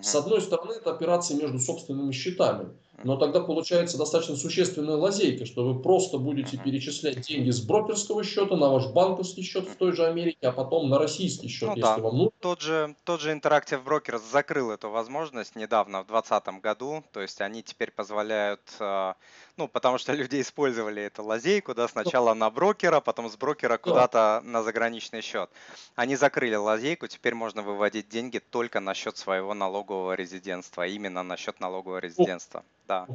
С 0.00 0.14
одной 0.14 0.40
стороны, 0.40 0.72
это 0.72 0.90
операции 0.90 1.34
между 1.34 1.58
собственными 1.58 2.12
счетами. 2.12 2.76
Но 3.02 3.16
тогда 3.16 3.40
получается 3.40 3.98
достаточно 3.98 4.36
существенная 4.36 4.96
лазейка, 4.96 5.46
что 5.46 5.64
вы 5.64 5.80
просто 5.80 6.18
будете 6.18 6.56
перечислять 6.56 7.20
деньги 7.22 7.50
с 7.50 7.60
брокерского 7.60 8.22
счета 8.22 8.56
на 8.56 8.68
ваш 8.70 8.86
банковский 8.88 9.42
счет 9.42 9.66
в 9.68 9.76
той 9.76 9.92
же 9.92 10.06
Америке, 10.06 10.38
а 10.42 10.52
потом 10.52 10.88
на 10.88 10.98
российский 10.98 11.48
счет, 11.48 11.70
ну, 11.70 11.76
если 11.76 11.82
да. 11.82 11.98
вам 11.98 12.16
нужно. 12.16 12.32
Тот 12.40 12.60
же, 12.60 12.94
тот 13.04 13.20
же 13.20 13.32
Interactive 13.32 13.82
Brokers 13.84 14.22
закрыл 14.30 14.70
эту 14.70 14.90
возможность 14.90 15.56
недавно, 15.56 16.02
в 16.02 16.06
2020 16.06 16.62
году, 16.62 17.04
то 17.12 17.20
есть 17.20 17.40
они 17.40 17.62
теперь 17.62 17.90
позволяют, 17.90 18.60
а, 18.78 19.16
ну, 19.56 19.66
потому 19.66 19.98
что 19.98 20.12
люди 20.14 20.40
использовали 20.40 21.02
эту 21.02 21.24
лазейку, 21.24 21.74
да, 21.74 21.88
сначала 21.88 22.34
на 22.34 22.50
брокера, 22.50 23.00
потом 23.00 23.28
с 23.28 23.36
брокера 23.36 23.76
куда-то 23.76 24.40
на 24.44 24.62
заграничный 24.62 25.20
счет. 25.20 25.50
Они 25.96 26.16
закрыли 26.16 26.54
лазейку, 26.54 27.08
теперь 27.08 27.34
можно 27.34 27.62
выводить 27.62 28.08
деньги 28.08 28.38
только 28.38 28.80
на 28.80 28.94
счет 28.94 29.16
своего 29.16 29.54
налогового 29.54 30.14
резидентства, 30.14 30.86
именно 30.86 31.22
на 31.22 31.36
счет 31.36 31.60
налогового 31.60 31.98
резидентства 31.98 32.64
да. 32.86 33.06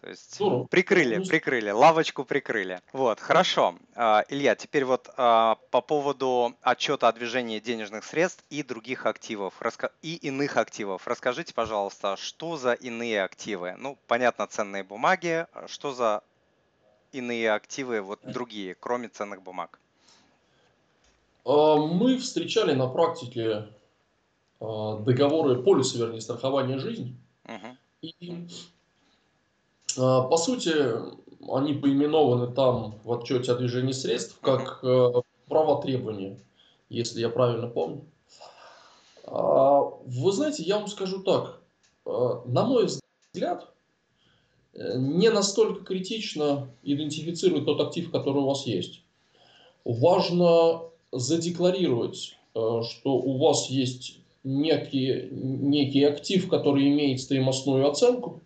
То 0.00 0.10
есть 0.10 0.34
Здорово. 0.36 0.64
прикрыли, 0.64 1.24
прикрыли, 1.24 1.70
лавочку 1.70 2.24
прикрыли. 2.24 2.80
Вот, 2.92 3.18
хорошо. 3.18 3.74
А, 3.94 4.24
Илья, 4.28 4.54
теперь 4.54 4.84
вот 4.84 5.10
а, 5.16 5.56
по 5.70 5.80
поводу 5.80 6.54
отчета 6.60 7.08
о 7.08 7.12
движении 7.12 7.58
денежных 7.60 8.04
средств 8.04 8.44
и 8.50 8.62
других 8.62 9.06
активов, 9.06 9.54
и 10.02 10.14
иных 10.16 10.58
активов. 10.58 11.08
Расскажите, 11.08 11.54
пожалуйста, 11.54 12.16
что 12.16 12.56
за 12.56 12.74
иные 12.74 13.24
активы? 13.24 13.74
Ну, 13.78 13.98
понятно, 14.06 14.46
ценные 14.46 14.84
бумаги. 14.84 15.46
Что 15.66 15.92
за 15.92 16.22
иные 17.12 17.52
активы, 17.52 18.00
вот 18.02 18.20
другие, 18.22 18.74
кроме 18.74 19.08
ценных 19.08 19.42
бумаг? 19.42 19.80
А, 21.44 21.76
мы 21.76 22.18
встречали 22.18 22.74
на 22.74 22.86
практике 22.86 23.68
договоры 24.60 25.62
полиса, 25.62 25.98
вернее, 25.98 26.20
страхования 26.20 26.78
жизни. 26.78 27.16
Угу. 27.44 27.76
И 28.02 28.32
а, 28.32 28.46
по 29.96 30.36
сути, 30.36 30.72
они 31.48 31.74
поименованы 31.74 32.52
там 32.52 32.98
в 33.04 33.12
отчете 33.12 33.52
о 33.52 33.56
движении 33.56 33.92
средств 33.92 34.38
как 34.40 34.80
э, 34.82 35.12
права 35.48 35.80
требования, 35.80 36.38
если 36.88 37.20
я 37.20 37.28
правильно 37.28 37.68
помню. 37.68 38.04
А, 39.24 39.80
вы 39.80 40.32
знаете, 40.32 40.62
я 40.62 40.78
вам 40.78 40.88
скажу 40.88 41.22
так. 41.22 41.60
А, 42.04 42.42
на 42.46 42.64
мой 42.64 42.86
взгляд, 42.86 43.72
э, 44.74 44.98
не 44.98 45.30
настолько 45.30 45.84
критично 45.84 46.68
идентифицировать 46.82 47.64
тот 47.64 47.80
актив, 47.80 48.10
который 48.10 48.42
у 48.42 48.46
вас 48.46 48.66
есть. 48.66 49.02
Важно 49.84 50.82
задекларировать, 51.12 52.36
э, 52.54 52.82
что 52.88 53.14
у 53.14 53.38
вас 53.38 53.68
есть 53.68 54.18
некий, 54.44 55.28
некий 55.30 56.04
актив, 56.04 56.48
который 56.48 56.88
имеет 56.88 57.20
стоимостную 57.20 57.88
оценку, 57.88 58.40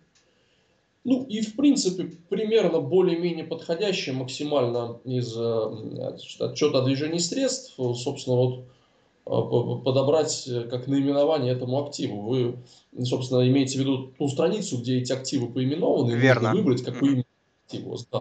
ну 1.04 1.24
и 1.24 1.40
в 1.40 1.56
принципе 1.56 2.12
примерно 2.28 2.80
более-менее 2.80 3.44
подходящее 3.44 4.14
максимально 4.14 4.98
из 5.04 5.34
э, 5.34 6.16
отчета 6.40 6.78
о 6.78 6.82
движении 6.82 7.18
средств, 7.18 7.74
собственно, 7.76 8.36
вот 8.36 8.58
э, 9.26 9.82
подобрать 9.82 10.48
как 10.70 10.86
наименование 10.88 11.54
этому 11.54 11.82
активу. 11.82 12.20
Вы, 12.20 12.58
собственно, 13.02 13.48
имеете 13.48 13.78
в 13.78 13.80
виду 13.80 14.12
ту 14.18 14.28
страницу, 14.28 14.76
где 14.76 14.98
эти 14.98 15.12
активы 15.12 15.48
поименованы, 15.48 16.12
Верно. 16.12 16.48
и 16.48 16.56
выбрать, 16.56 16.82
какой 16.82 17.08
именно 17.08 17.24
актив 17.66 17.86
у 17.86 17.90
вас. 17.90 18.06
Да. 18.12 18.20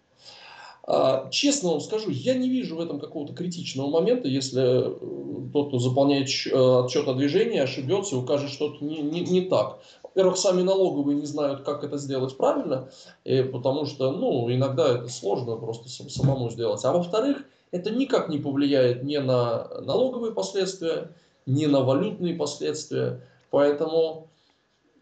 А, 0.84 1.30
честно 1.32 1.72
вам 1.72 1.82
скажу, 1.82 2.10
я 2.10 2.34
не 2.34 2.50
вижу 2.50 2.78
в 2.78 2.80
этом 2.80 3.00
какого-то 3.02 3.34
критичного 3.34 3.90
момента, 3.90 4.30
если 4.30 4.62
э, 4.64 5.52
тот, 5.52 5.68
кто 5.68 5.80
заполняет 5.80 6.28
отчет 6.28 7.08
о 7.10 7.14
движении, 7.14 7.60
ошибется 7.60 8.16
и 8.16 8.20
укажет 8.20 8.50
что-то 8.52 8.86
не, 8.86 9.02
не, 9.02 9.20
не 9.20 9.42
так. 9.42 9.82
Во-первых, 10.16 10.38
сами 10.38 10.64
налоговые 10.64 11.16
не 11.16 11.26
знают, 11.26 11.62
как 11.62 11.84
это 11.84 11.98
сделать 11.98 12.36
правильно, 12.36 12.90
и 13.24 13.44
потому 13.44 13.86
что, 13.86 14.12
ну, 14.12 14.52
иногда 14.52 14.96
это 14.96 15.08
сложно 15.08 15.56
просто 15.56 15.88
самому 16.10 16.50
сделать. 16.50 16.84
А 16.84 16.92
во-вторых, 16.92 17.46
это 17.72 17.92
никак 17.92 18.30
не 18.30 18.40
повлияет 18.40 19.04
ни 19.04 19.18
на 19.18 19.68
налоговые 19.82 20.34
последствия, 20.34 21.12
ни 21.46 21.66
на 21.68 21.82
валютные 21.82 22.34
последствия. 22.34 23.22
Поэтому, 23.52 24.28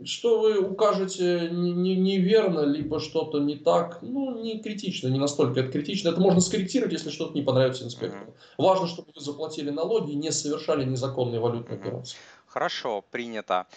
что 0.03 0.41
вы 0.41 0.59
укажете 0.59 1.49
неверно, 1.51 2.61
либо 2.61 2.99
что-то 2.99 3.39
не 3.39 3.55
так, 3.55 3.99
ну, 4.01 4.41
не 4.41 4.59
критично, 4.59 5.07
не 5.07 5.19
настолько 5.19 5.61
это 5.61 5.71
критично. 5.71 6.09
Это 6.09 6.19
можно 6.19 6.41
скорректировать, 6.41 6.93
если 6.93 7.09
что-то 7.09 7.33
не 7.33 7.41
понравится 7.41 7.85
инспектору. 7.85 8.33
Важно, 8.57 8.87
чтобы 8.87 9.09
вы 9.15 9.21
заплатили 9.21 9.69
налоги 9.69 10.11
и 10.11 10.15
не 10.15 10.31
совершали 10.31 10.83
незаконные 10.83 11.39
валютные 11.39 11.79
операции. 11.79 12.17
Хорошо, 12.45 13.03
принято. 13.11 13.67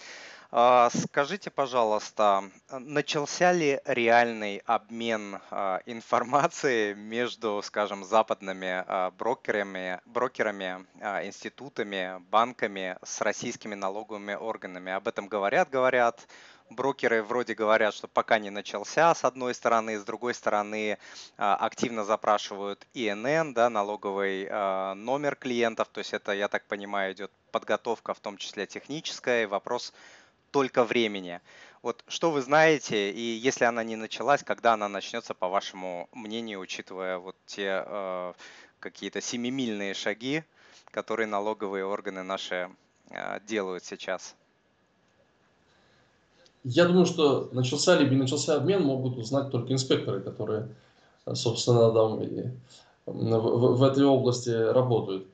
А, 0.53 0.89
скажите, 0.89 1.49
пожалуйста, 1.49 2.43
начался 2.69 3.53
ли 3.53 3.79
реальный 3.85 4.61
обмен 4.65 5.39
а, 5.49 5.79
информацией 5.85 6.93
между, 6.93 7.61
скажем, 7.63 8.03
западными 8.03 8.83
а, 8.85 9.11
брокерами, 9.11 10.01
брокерами, 10.03 10.85
институтами, 11.25 12.21
банками 12.29 12.97
с 13.01 13.21
российскими 13.21 13.75
налоговыми 13.75 14.33
органами? 14.33 14.91
Об 14.91 15.07
этом 15.07 15.29
говорят, 15.29 15.69
говорят. 15.69 16.27
Брокеры 16.69 17.23
вроде 17.23 17.53
говорят, 17.53 17.93
что 17.93 18.09
пока 18.09 18.37
не 18.37 18.49
начался, 18.49 19.13
с 19.15 19.23
одной 19.25 19.53
стороны, 19.53 19.99
с 19.99 20.05
другой 20.05 20.33
стороны 20.33 20.97
активно 21.35 22.05
запрашивают 22.05 22.87
ИНН, 22.93 23.53
да, 23.53 23.69
налоговый 23.69 24.45
номер 24.95 25.35
клиентов, 25.35 25.89
то 25.89 25.99
есть 25.99 26.13
это, 26.13 26.31
я 26.31 26.47
так 26.47 26.65
понимаю, 26.67 27.11
идет 27.13 27.29
подготовка, 27.51 28.13
в 28.13 28.21
том 28.21 28.37
числе 28.37 28.67
техническая, 28.67 29.49
вопрос 29.49 29.91
только 30.51 30.83
времени. 30.83 31.39
Вот 31.81 32.03
что 32.07 32.29
вы 32.29 32.41
знаете, 32.41 33.11
и 33.11 33.21
если 33.21 33.65
она 33.65 33.83
не 33.83 33.95
началась, 33.95 34.43
когда 34.43 34.73
она 34.73 34.87
начнется, 34.87 35.33
по 35.33 35.47
вашему 35.47 36.09
мнению, 36.13 36.59
учитывая 36.59 37.17
вот 37.17 37.35
те 37.47 37.83
э, 37.85 38.33
какие-то 38.79 39.21
семимильные 39.21 39.93
шаги, 39.95 40.43
которые 40.91 41.27
налоговые 41.27 41.85
органы 41.85 42.21
наши 42.21 42.69
э, 43.09 43.39
делают 43.47 43.83
сейчас? 43.83 44.35
Я 46.63 46.85
думаю, 46.85 47.07
что 47.07 47.49
начался 47.53 47.97
либо 47.97 48.11
не 48.11 48.21
начался 48.21 48.57
обмен, 48.57 48.83
могут 48.83 49.17
узнать 49.17 49.49
только 49.49 49.73
инспекторы, 49.73 50.21
которые, 50.21 50.69
собственно, 51.33 51.91
там 51.91 52.19
в, 53.07 53.77
в 53.77 53.83
этой 53.83 54.03
области 54.03 54.49
работают. 54.49 55.25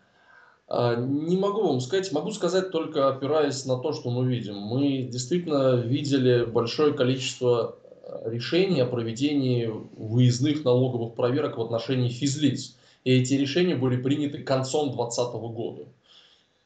А, 0.67 0.95
не 0.95 1.38
могу 1.38 1.62
вам 1.62 1.80
сказать, 1.80 2.12
могу 2.12 2.32
сказать 2.32 2.71
только 2.71 3.08
опираясь 3.08 3.65
на 3.65 3.77
то, 3.77 3.93
что 3.93 4.10
мы 4.10 4.27
видим. 4.27 4.56
Мы 4.56 5.03
действительно 5.03 5.75
видели 5.75 6.43
большое 6.43 6.93
количество 6.93 7.77
э, 8.03 8.32
решений 8.32 8.82
о 8.82 8.86
проведении 8.86 9.71
выездных 9.95 10.65
налоговых 10.65 11.15
проверок 11.15 11.58
в 11.58 11.62
отношении 11.62 12.10
физлиц. 12.10 12.75
И 13.06 13.13
эти 13.13 13.36
решения 13.36 13.75
были 13.75 14.01
приняты 14.01 14.39
концом 14.43 14.91
2020 14.91 15.34
года. 15.53 15.86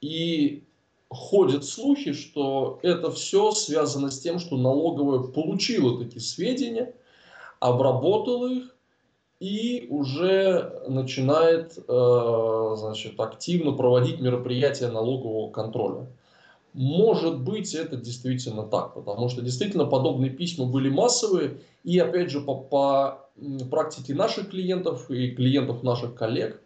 И 0.01 0.63
ходят 1.09 1.63
слухи, 1.63 2.13
что 2.13 2.79
это 2.81 3.11
все 3.11 3.51
связано 3.51 4.09
с 4.09 4.19
тем, 4.19 4.39
что 4.39 4.57
налоговая 4.57 5.19
получила 5.19 6.03
такие 6.03 6.21
сведения, 6.21 6.95
обработала 7.59 8.51
их 8.51 8.75
и 9.41 9.87
уже 9.89 10.83
начинает 10.87 11.75
э, 11.75 12.75
значит, 12.77 13.19
активно 13.19 13.71
проводить 13.71 14.21
мероприятия 14.21 14.87
налогового 14.89 15.49
контроля. 15.49 16.05
Может 16.73 17.39
быть, 17.41 17.73
это 17.73 17.97
действительно 17.97 18.67
так, 18.67 18.93
потому 18.93 19.29
что 19.29 19.41
действительно 19.41 19.85
подобные 19.85 20.29
письма 20.29 20.67
были 20.67 20.89
массовые, 20.89 21.59
и 21.83 21.97
опять 21.97 22.29
же 22.29 22.41
по, 22.41 22.53
по 22.55 23.31
практике 23.71 24.13
наших 24.13 24.51
клиентов 24.51 25.09
и 25.09 25.31
клиентов 25.31 25.81
наших 25.81 26.13
коллег, 26.13 26.61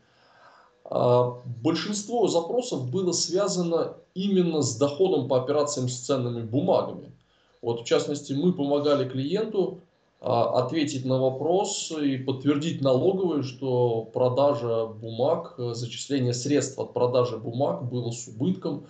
э, 0.84 1.24
большинство 1.64 2.28
запросов 2.28 2.92
было 2.92 3.14
связано 3.14 3.94
именно 4.16 4.62
с 4.62 4.76
доходом 4.76 5.30
по 5.30 5.42
операциям 5.42 5.88
с 5.88 6.02
ценными 6.02 6.42
бумагами. 6.42 7.14
Вот 7.62 7.84
в 7.84 7.86
частности, 7.86 8.34
мы 8.34 8.52
помогали 8.52 9.08
клиенту 9.08 9.80
ответить 10.22 11.06
на 11.06 11.20
вопрос 11.20 11.92
и 11.92 12.18
подтвердить 12.18 12.82
налоговую, 12.82 13.44
что 13.44 14.10
продажа 14.14 14.88
бумаг, 14.88 15.56
э, 15.58 15.74
зачисление 15.74 16.34
средств 16.34 16.80
от 16.80 16.94
продажи 16.94 17.38
бумаг 17.38 17.88
было 17.90 18.12
с 18.12 18.28
убытком. 18.28 18.86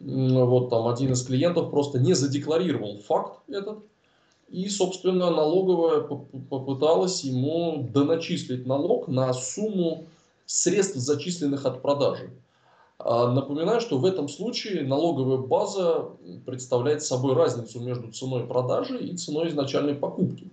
Вот 0.00 0.70
там 0.70 0.88
один 0.88 1.12
из 1.12 1.24
клиентов 1.24 1.70
просто 1.70 1.98
не 1.98 2.14
задекларировал 2.14 2.98
факт 2.98 3.38
этот. 3.48 3.84
И, 4.48 4.68
собственно, 4.68 5.30
налоговая 5.30 6.00
попыталась 6.00 7.24
ему 7.24 7.88
доначислить 7.92 8.66
налог 8.66 9.08
на 9.08 9.32
сумму 9.32 10.06
средств, 10.46 10.96
зачисленных 10.96 11.64
от 11.64 11.80
продажи. 11.80 12.30
А, 12.98 13.32
напоминаю, 13.32 13.80
что 13.80 13.98
в 13.98 14.04
этом 14.04 14.28
случае 14.28 14.84
налоговая 14.84 15.38
база 15.38 16.10
представляет 16.46 17.02
собой 17.02 17.34
разницу 17.34 17.80
между 17.80 18.12
ценой 18.12 18.46
продажи 18.46 18.98
и 18.98 19.16
ценой 19.16 19.48
изначальной 19.48 19.94
покупки. 19.94 20.50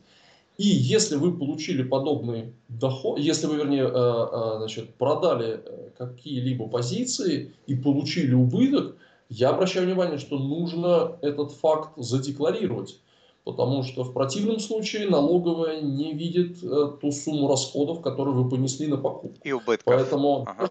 И 0.58 0.68
если 0.68 1.16
вы 1.16 1.38
получили 1.38 1.82
подобный 1.84 2.54
доход, 2.68 3.20
если 3.20 3.48
вы, 3.48 3.56
вернее, 3.56 3.84
э, 3.84 3.88
э, 3.88 4.58
значит, 4.58 4.94
продали 4.96 5.62
э, 5.64 5.90
какие-либо 5.98 6.68
позиции 6.68 7.54
и 7.68 7.76
получили 7.76 8.34
убыток, 8.34 8.96
я 9.30 9.50
обращаю 9.50 9.86
внимание, 9.86 10.18
что 10.18 10.38
нужно 10.38 11.18
этот 11.22 11.54
факт 11.54 11.92
задекларировать. 11.96 13.00
потому 13.44 13.82
что 13.82 14.04
в 14.04 14.14
противном 14.14 14.60
случае 14.60 15.10
налоговая 15.10 15.82
не 15.82 16.14
видит 16.14 16.60
ту 16.62 17.12
сумму 17.12 17.48
расходов, 17.48 18.02
которую 18.02 18.44
вы 18.44 18.50
понесли 18.50 18.86
на 18.86 18.98
покупку. 18.98 19.40
И 19.44 19.52
убытков. 19.52 19.86
Поэтому 19.86 20.46
ага. 20.48 20.70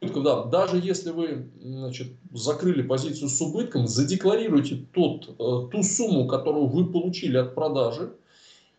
Да, 0.00 0.44
даже 0.44 0.78
если 0.78 1.10
вы 1.10 1.50
значит, 1.60 2.08
закрыли 2.32 2.82
позицию 2.82 3.28
с 3.28 3.40
убытком, 3.40 3.88
задекларируйте 3.88 4.86
тот, 4.92 5.28
э, 5.28 5.68
ту 5.72 5.82
сумму, 5.82 6.26
которую 6.28 6.66
вы 6.66 6.86
получили 6.86 7.36
от 7.36 7.54
продажи, 7.54 8.12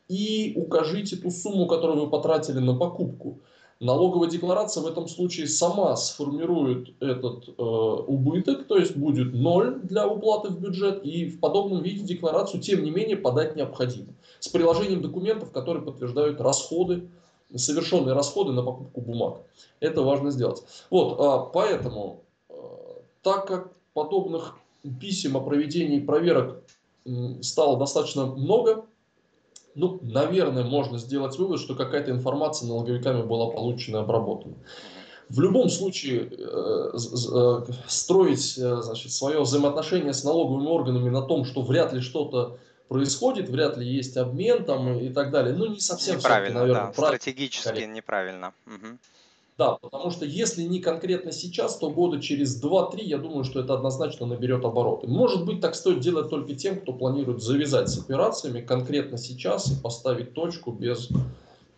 и 0.07 0.53
укажите 0.55 1.17
ту 1.17 1.29
сумму, 1.29 1.67
которую 1.67 2.05
вы 2.05 2.09
потратили 2.09 2.59
на 2.59 2.75
покупку. 2.75 3.41
Налоговая 3.81 4.29
декларация 4.29 4.83
в 4.83 4.87
этом 4.87 5.07
случае 5.07 5.47
сама 5.47 5.95
сформирует 5.95 6.89
этот 6.99 7.47
э, 7.47 7.61
убыток, 7.61 8.67
то 8.67 8.77
есть 8.77 8.97
будет 8.97 9.33
ноль 9.33 9.79
для 9.83 10.05
уплаты 10.05 10.49
в 10.49 10.59
бюджет, 10.59 11.05
и 11.05 11.29
в 11.29 11.39
подобном 11.39 11.81
виде 11.81 12.03
декларацию, 12.03 12.61
тем 12.61 12.83
не 12.83 12.91
менее, 12.91 13.15
подать 13.15 13.55
необходимо. 13.55 14.13
С 14.39 14.49
приложением 14.49 15.01
документов, 15.01 15.51
которые 15.51 15.83
подтверждают 15.83 16.41
расходы, 16.41 17.07
совершенные 17.55 18.13
расходы 18.13 18.51
на 18.51 18.63
покупку 18.63 19.01
бумаг. 19.01 19.41
Это 19.79 20.01
важно 20.01 20.31
сделать. 20.31 20.63
Вот, 20.89 21.19
э, 21.19 21.51
поэтому, 21.53 22.23
э, 22.49 22.53
так 23.23 23.47
как 23.47 23.71
подобных 23.93 24.57
писем 24.99 25.35
о 25.37 25.41
проведении 25.41 25.99
проверок 25.99 26.63
стало 27.41 27.77
достаточно 27.77 28.25
много, 28.25 28.85
ну, 29.75 29.99
наверное, 30.01 30.63
можно 30.63 30.97
сделать 30.97 31.37
вывод, 31.37 31.59
что 31.59 31.75
какая-то 31.75 32.11
информация 32.11 32.67
налоговиками 32.67 33.23
была 33.23 33.49
получена 33.49 33.97
и 33.97 34.01
обработана. 34.01 34.55
В 35.29 35.41
любом 35.41 35.69
случае, 35.69 36.29
э, 36.31 36.91
э, 36.93 37.65
строить 37.87 38.55
значит, 38.55 39.11
свое 39.11 39.41
взаимоотношение 39.41 40.13
с 40.13 40.23
налоговыми 40.23 40.67
органами 40.67 41.09
на 41.09 41.21
том, 41.21 41.45
что 41.45 41.61
вряд 41.61 41.93
ли 41.93 42.01
что-то 42.01 42.57
происходит, 42.89 43.47
вряд 43.49 43.77
ли 43.77 43.87
есть 43.87 44.17
обмен 44.17 44.65
там 44.65 44.99
и 44.99 45.09
так 45.09 45.31
далее, 45.31 45.55
ну, 45.55 45.67
не 45.67 45.79
совсем 45.79 46.17
неправильно, 46.17 46.59
наверное, 46.61 46.87
да, 46.87 46.93
стратегически 46.93 47.83
неправильно. 47.83 48.53
Угу. 48.65 48.97
Да, 49.59 49.73
потому 49.73 50.09
что 50.09 50.25
если 50.25 50.63
не 50.63 50.79
конкретно 50.79 51.31
сейчас, 51.31 51.77
то 51.77 51.89
года 51.89 52.21
через 52.21 52.63
2-3, 52.63 53.01
я 53.03 53.17
думаю, 53.17 53.43
что 53.43 53.59
это 53.59 53.73
однозначно 53.73 54.25
наберет 54.25 54.63
обороты. 54.63 55.07
Может 55.07 55.45
быть, 55.45 55.59
так 55.59 55.75
стоит 55.75 55.99
делать 55.99 56.29
только 56.29 56.55
тем, 56.55 56.79
кто 56.79 56.93
планирует 56.93 57.43
завязать 57.43 57.89
с 57.89 57.99
операциями 57.99 58.61
конкретно 58.61 59.17
сейчас 59.17 59.69
и 59.69 59.75
поставить 59.75 60.33
точку 60.33 60.71
без 60.71 61.09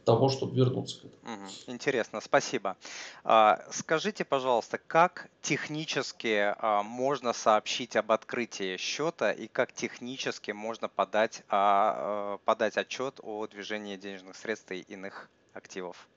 того, 0.05 0.29
чтобы 0.29 0.55
вернуться 0.55 1.01
к 1.01 1.05
этому. 1.05 1.47
Интересно, 1.67 2.21
спасибо. 2.21 2.77
А, 3.23 3.61
скажите, 3.71 4.25
пожалуйста, 4.25 4.79
как 4.85 5.29
технически 5.41 6.53
а, 6.57 6.83
можно 6.83 7.33
сообщить 7.33 7.95
об 7.95 8.11
открытии 8.11 8.77
счета 8.77 9.31
и 9.31 9.47
как 9.47 9.71
технически 9.73 10.51
можно 10.51 10.87
подать, 10.87 11.43
а, 11.49 12.37
подать 12.45 12.77
отчет 12.77 13.19
о 13.21 13.47
движении 13.47 13.97
денежных 13.97 14.35
средств 14.35 14.71
и 14.71 14.79
иных 14.79 15.29
активов 15.53 16.07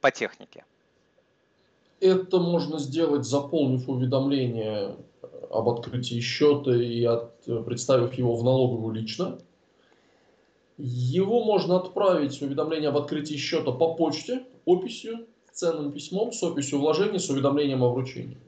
по 0.00 0.10
технике? 0.10 0.64
Это 2.00 2.38
можно 2.38 2.78
сделать, 2.78 3.24
заполнив 3.24 3.88
уведомление 3.88 4.96
об 5.50 5.68
открытии 5.68 6.20
счета 6.20 6.74
и 6.74 7.04
от, 7.04 7.44
представив 7.64 8.14
его 8.14 8.36
в 8.36 8.44
налоговую 8.44 8.94
лично. 8.94 9.38
Его 10.76 11.44
можно 11.44 11.76
отправить, 11.76 12.40
уведомление 12.42 12.88
об 12.88 12.96
открытии 12.96 13.36
счета 13.36 13.70
по 13.70 13.94
почте, 13.94 14.44
описью, 14.64 15.26
ценным 15.52 15.92
письмом, 15.92 16.32
с 16.32 16.42
описью 16.42 16.80
вложений, 16.80 17.20
с 17.20 17.30
уведомлением 17.30 17.84
о 17.84 17.90
вручении. 17.90 18.38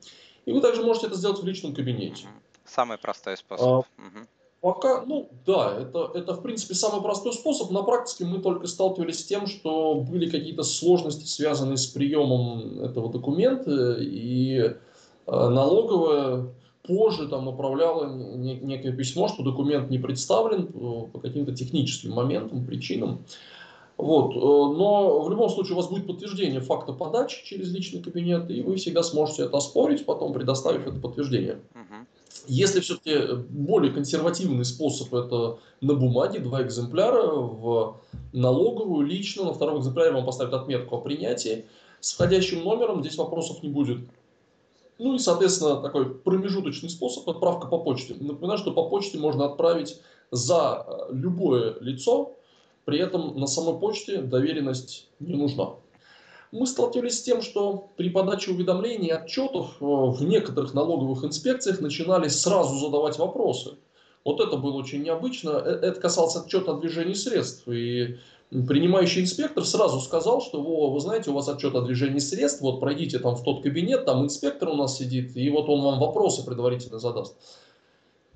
И 0.45 0.53
вы 0.53 0.61
также 0.61 0.83
можете 0.83 1.07
это 1.07 1.17
сделать 1.17 1.41
в 1.41 1.47
личном 1.47 1.75
кабинете. 1.75 2.27
Самый 2.65 2.99
простой 2.99 3.37
способ. 3.37 3.67
А, 3.67 3.79
угу. 3.79 4.27
Пока, 4.61 5.05
ну 5.07 5.29
да, 5.47 5.79
это, 5.81 6.11
это 6.15 6.35
в 6.35 6.43
принципе 6.43 6.75
самый 6.75 7.01
простой 7.01 7.33
способ. 7.33 7.71
На 7.71 7.83
практике 7.83 8.25
мы 8.25 8.41
только 8.41 8.67
сталкивались 8.67 9.21
с 9.21 9.25
тем, 9.25 9.47
что 9.47 9.95
были 9.95 10.29
какие-то 10.29 10.65
сложности, 10.65 11.25
связанные 11.27 11.77
с 11.77 11.87
приемом 11.87 12.81
этого 12.81 13.13
документа, 13.13 13.97
и 14.01 14.59
э, 14.59 14.75
налоговая 15.27 16.49
позже 16.87 17.29
там 17.29 17.45
направляла 17.45 18.07
некое 18.15 18.93
письмо, 18.93 19.29
что 19.29 19.43
документ 19.43 19.91
не 19.91 19.99
представлен 19.99 20.69
э, 20.73 21.13
по 21.13 21.19
каким-то 21.19 21.55
техническим 21.55 22.13
моментам, 22.13 22.65
причинам. 22.65 23.25
Вот. 23.97 24.35
Э, 24.35 24.39
но 24.39 25.21
в 25.21 25.31
любом 25.31 25.49
случае 25.51 25.75
у 25.75 25.77
вас 25.77 25.89
будет 25.89 26.07
подтверждение 26.07 26.61
факта 26.61 26.93
подачи 26.93 27.45
через 27.45 27.73
личный 27.73 28.03
кабинет, 28.03 28.51
и 28.51 28.63
вы 28.63 28.77
всегда 28.77 29.03
сможете 29.03 29.45
это 29.45 29.57
оспорить, 29.57 30.05
потом 30.05 30.33
предоставив 30.33 30.87
это 30.87 30.99
подтверждение. 30.99 31.59
Uh-huh. 31.75 32.07
Если 32.47 32.81
все-таки 32.81 33.35
более 33.49 33.93
консервативный 33.93 34.65
способ 34.65 35.13
это 35.15 35.59
на 35.81 35.95
бумаге, 35.95 36.39
два 36.39 36.63
экземпляра, 36.63 37.27
в 37.27 38.01
налоговую 38.33 39.07
лично, 39.07 39.45
на 39.45 39.53
втором 39.53 39.81
экземпляре 39.81 40.13
вам 40.13 40.25
поставят 40.25 40.55
отметку 40.55 40.97
о 40.97 41.01
принятии. 41.01 41.65
С 42.01 42.13
входящим 42.13 42.63
номером 42.63 43.01
здесь 43.01 43.17
вопросов 43.17 43.63
не 43.63 43.69
будет. 43.69 43.99
Ну 44.99 45.15
и, 45.15 45.19
соответственно, 45.19 45.77
такой 45.83 46.15
промежуточный 46.15 46.91
способ 46.91 47.29
отправка 47.29 47.67
по 47.67 47.79
почте. 47.79 48.15
Напоминаю, 48.19 48.59
что 48.59 48.73
по 48.73 48.89
почте 48.89 49.19
можно 49.19 49.45
отправить 49.45 50.01
за 50.31 50.85
э, 50.87 51.15
любое 51.15 51.77
лицо, 51.81 52.35
при 52.85 52.99
этом 52.99 53.39
на 53.39 53.47
самой 53.47 53.79
почте 53.79 54.23
доверенность 54.23 55.09
не 55.21 55.35
нужна 55.35 55.75
мы 56.53 56.67
столкнулись 56.67 57.19
с 57.19 57.23
тем, 57.23 57.43
что 57.43 57.91
при 57.97 58.11
подаче 58.11 58.51
уведомлений 58.51 59.09
и 59.09 59.13
отчетов 59.13 59.77
э, 59.81 59.85
в 59.85 60.23
некоторых 60.23 60.75
налоговых 60.75 61.25
инспекциях 61.25 61.81
начинали 61.81 62.29
сразу 62.29 62.77
задавать 62.79 63.19
вопросы. 63.19 63.77
Вот 64.25 64.41
это 64.41 64.57
было 64.57 64.75
очень 64.75 65.03
необычно. 65.03 65.51
Э, 65.51 65.79
это 65.83 66.01
касалось 66.01 66.37
отчета 66.37 66.73
о 66.73 66.81
движении 66.81 67.15
средств. 67.15 67.69
И 67.69 68.19
принимающий 68.51 69.23
инспектор 69.23 69.65
сразу 69.65 70.01
сказал, 70.01 70.41
что 70.41 70.63
Во, 70.63 70.91
вы 70.91 71.01
знаете, 71.01 71.31
у 71.31 71.35
вас 71.35 71.49
отчет 71.49 71.75
о 71.75 71.83
движении 71.83 72.19
средств, 72.19 72.61
вот 72.61 72.81
пройдите 72.81 73.19
там 73.19 73.35
в 73.35 73.43
тот 73.43 73.63
кабинет, 73.63 74.05
там 74.05 74.25
инспектор 74.25 74.69
у 74.69 74.75
нас 74.75 74.97
сидит, 74.99 75.37
и 75.37 75.51
вот 75.51 75.69
он 75.69 75.83
вам 75.83 75.99
вопросы 75.99 76.45
предварительно 76.45 76.99
задаст. 76.99 77.37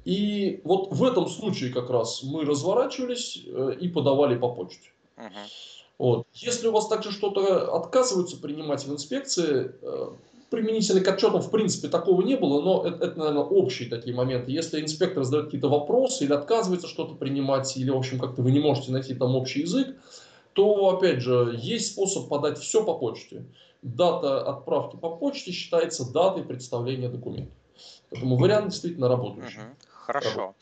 И 0.05 0.61
вот 0.65 0.93
в 0.93 1.05
этом 1.05 1.29
случае 1.29 1.73
как 1.73 1.91
раз 1.91 2.23
мы 2.23 2.45
разворачивались 2.45 3.43
э, 3.47 3.77
и 3.81 3.89
подавали 3.89 4.37
по 4.37 4.49
почте. 4.49 4.91
Uh-huh. 5.17 5.31
Вот. 5.99 6.27
Если 6.33 6.69
у 6.69 6.73
вас 6.73 6.89
также 6.89 7.13
что-то 7.13 7.77
отказываются 7.77 8.39
принимать 8.39 8.85
в 8.87 8.93
инспекции, 8.93 9.71
э, 9.83 10.09
применительно 10.51 11.01
к 11.01 11.09
отчетам 11.09 11.41
в 11.41 11.51
принципе 11.51 11.89
такого 11.89 12.23
не 12.23 12.37
было, 12.37 12.61
но 12.61 12.85
это, 12.85 13.05
это, 13.05 13.19
наверное, 13.19 13.45
общие 13.45 13.89
такие 13.89 14.15
моменты. 14.15 14.51
Если 14.51 14.81
инспектор 14.81 15.23
задает 15.25 15.47
какие-то 15.47 15.69
вопросы 15.69 16.25
или 16.25 16.33
отказывается 16.33 16.89
что-то 16.89 17.15
принимать, 17.15 17.77
или, 17.77 17.91
в 17.91 17.97
общем, 17.97 18.19
как-то 18.19 18.43
вы 18.43 18.51
не 18.51 18.61
можете 18.61 18.93
найти 18.93 19.15
там 19.15 19.37
общий 19.37 19.61
язык, 19.61 19.97
то, 20.53 20.91
опять 20.91 21.21
же, 21.21 21.57
есть 21.57 21.93
способ 21.93 22.29
подать 22.29 22.59
все 22.59 22.85
по 22.85 22.95
почте. 22.99 23.45
Дата 23.83 24.43
отправки 24.43 24.97
по 24.97 25.17
почте 25.17 25.53
считается 25.53 26.11
датой 26.13 26.43
представления 26.45 27.09
документа. 27.09 27.53
Поэтому 28.11 28.37
вариант 28.37 28.71
действительно 28.71 29.09
работающий. 29.09 29.61
Хорошо. 29.89 30.55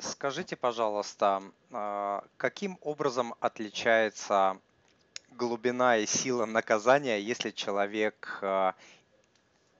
Скажите, 0.00 0.56
пожалуйста, 0.56 1.42
а, 1.70 2.24
каким 2.36 2.78
образом 2.80 3.34
отличается 3.40 4.58
глубина 5.36 5.98
и 5.98 6.06
сила 6.06 6.46
наказания, 6.46 7.20
если 7.20 7.50
человек 7.50 8.38
э, 8.42 8.72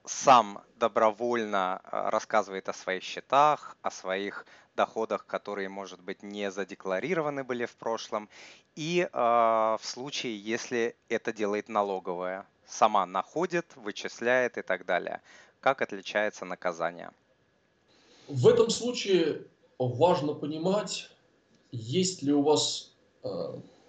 сам 0.07 0.61
добровольно 0.79 1.81
э, 1.83 2.09
рассказывает 2.09 2.69
о 2.69 2.73
своих 2.73 3.03
счетах, 3.03 3.77
о 3.81 3.91
своих 3.91 4.45
доходах, 4.75 5.25
которые, 5.25 5.69
может 5.69 6.01
быть, 6.01 6.23
не 6.23 6.51
задекларированы 6.51 7.43
были 7.43 7.65
в 7.65 7.75
прошлом, 7.75 8.29
и 8.75 9.07
э, 9.11 9.17
в 9.17 9.81
случае, 9.81 10.37
если 10.37 10.95
это 11.09 11.33
делает 11.33 11.69
налоговая, 11.69 12.45
сама 12.65 13.05
находит, 13.05 13.65
вычисляет 13.75 14.57
и 14.57 14.61
так 14.61 14.85
далее. 14.85 15.21
Как 15.61 15.81
отличается 15.81 16.45
наказание? 16.45 17.11
В 18.27 18.47
этом 18.47 18.69
случае 18.69 19.43
важно 19.79 20.33
понимать, 20.33 21.09
есть 21.71 22.21
ли 22.21 22.33
у 22.33 22.41
вас 22.41 22.93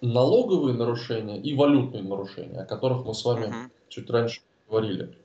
налоговые 0.01 0.77
нарушения 0.77 1.41
и 1.41 1.55
валютные 1.55 2.03
нарушения, 2.03 2.61
о 2.61 2.65
которых 2.65 3.05
мы 3.05 3.15
с 3.15 3.25
вами 3.25 3.47
uh-huh. 3.47 3.71
чуть 3.89 4.11
раньше 4.11 4.41
говорили. 4.69 5.17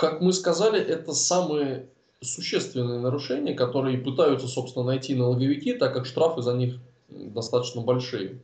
Как 0.00 0.22
мы 0.22 0.32
сказали, 0.32 0.80
это 0.80 1.12
самые 1.12 1.90
существенные 2.22 3.00
нарушения, 3.00 3.52
которые 3.52 3.98
пытаются, 3.98 4.48
собственно, 4.48 4.86
найти 4.86 5.14
налоговики, 5.14 5.74
так 5.74 5.92
как 5.92 6.06
штрафы 6.06 6.40
за 6.40 6.54
них 6.54 6.76
достаточно 7.10 7.82
большие. 7.82 8.40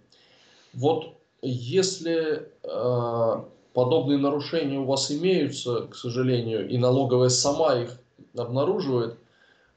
Вот 0.74 1.14
если 1.40 2.50
э, 2.62 3.42
подобные 3.72 4.18
нарушения 4.18 4.78
у 4.80 4.84
вас 4.84 5.10
имеются, 5.10 5.86
к 5.86 5.96
сожалению, 5.96 6.68
и 6.68 6.76
налоговая 6.76 7.30
сама 7.30 7.76
их 7.76 7.98
обнаруживает, 8.36 9.16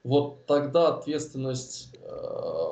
вот 0.03 0.45
тогда 0.47 0.89
ответственность 0.89 1.95
э, 2.01 2.68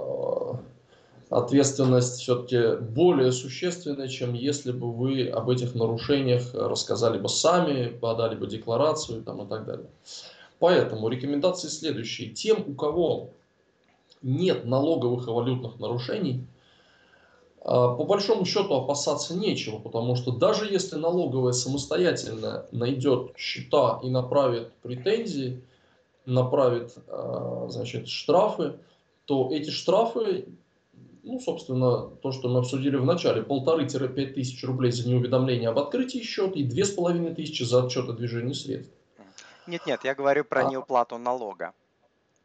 ответственность 1.30 2.21
все-таки 2.21 2.78
более 2.78 3.32
существенная, 3.32 4.07
чем 4.07 4.34
если 4.34 4.71
бы 4.71 4.91
вы 4.91 5.28
об 5.28 5.49
этих 5.49 5.75
нарушениях 5.75 6.53
рассказали 6.53 7.17
бы 7.17 7.28
сами, 7.28 7.88
подали 7.88 8.36
бы 8.36 8.47
декларацию 8.47 9.23
там, 9.23 9.45
и 9.45 9.47
так 9.47 9.65
далее. 9.65 9.89
Поэтому 10.59 11.09
рекомендации 11.09 11.67
следующие. 11.67 12.30
Тем, 12.30 12.63
у 12.67 12.73
кого 12.73 13.32
нет 14.21 14.65
налоговых 14.65 15.28
и 15.28 15.32
валютных 15.32 15.80
нарушений, 15.80 16.47
а, 17.61 17.93
по 17.93 18.05
большому 18.05 18.45
счету 18.45 18.73
опасаться 18.73 19.36
нечего, 19.36 19.78
потому 19.78 20.15
что 20.15 20.32
даже 20.32 20.65
если 20.65 20.95
налоговая 20.95 21.51
самостоятельно 21.51 22.65
найдет 22.71 23.34
счета 23.38 23.99
и 24.01 24.09
направит 24.09 24.71
претензии, 24.82 25.61
направит 26.25 26.95
а, 27.07 27.67
значит, 27.69 28.07
штрафы, 28.07 28.80
то 29.25 29.49
эти 29.51 29.69
штрафы, 29.69 30.45
ну, 31.28 31.39
собственно, 31.39 32.07
то, 32.07 32.32
что 32.32 32.47
мы 32.47 32.59
обсудили 32.59 32.95
в 32.95 33.05
начале, 33.05 33.43
полторы-пять 33.43 34.34
тысяч 34.34 34.63
рублей 34.63 34.91
за 34.91 35.07
неуведомление 35.07 35.69
об 35.69 35.78
открытии 35.78 36.19
счета 36.19 36.53
и 36.53 36.63
две 36.63 36.86
с 36.86 36.91
половиной 36.91 37.36
тысячи 37.36 37.63
за 37.63 37.86
отчет 37.86 38.09
о 38.09 38.13
движении 38.13 38.53
средств. 38.53 38.93
Нет-нет, 39.67 39.99
я 40.05 40.15
говорю 40.15 40.45
про 40.45 40.65
а, 40.65 40.71
неуплату 40.71 41.17
налога 41.17 41.73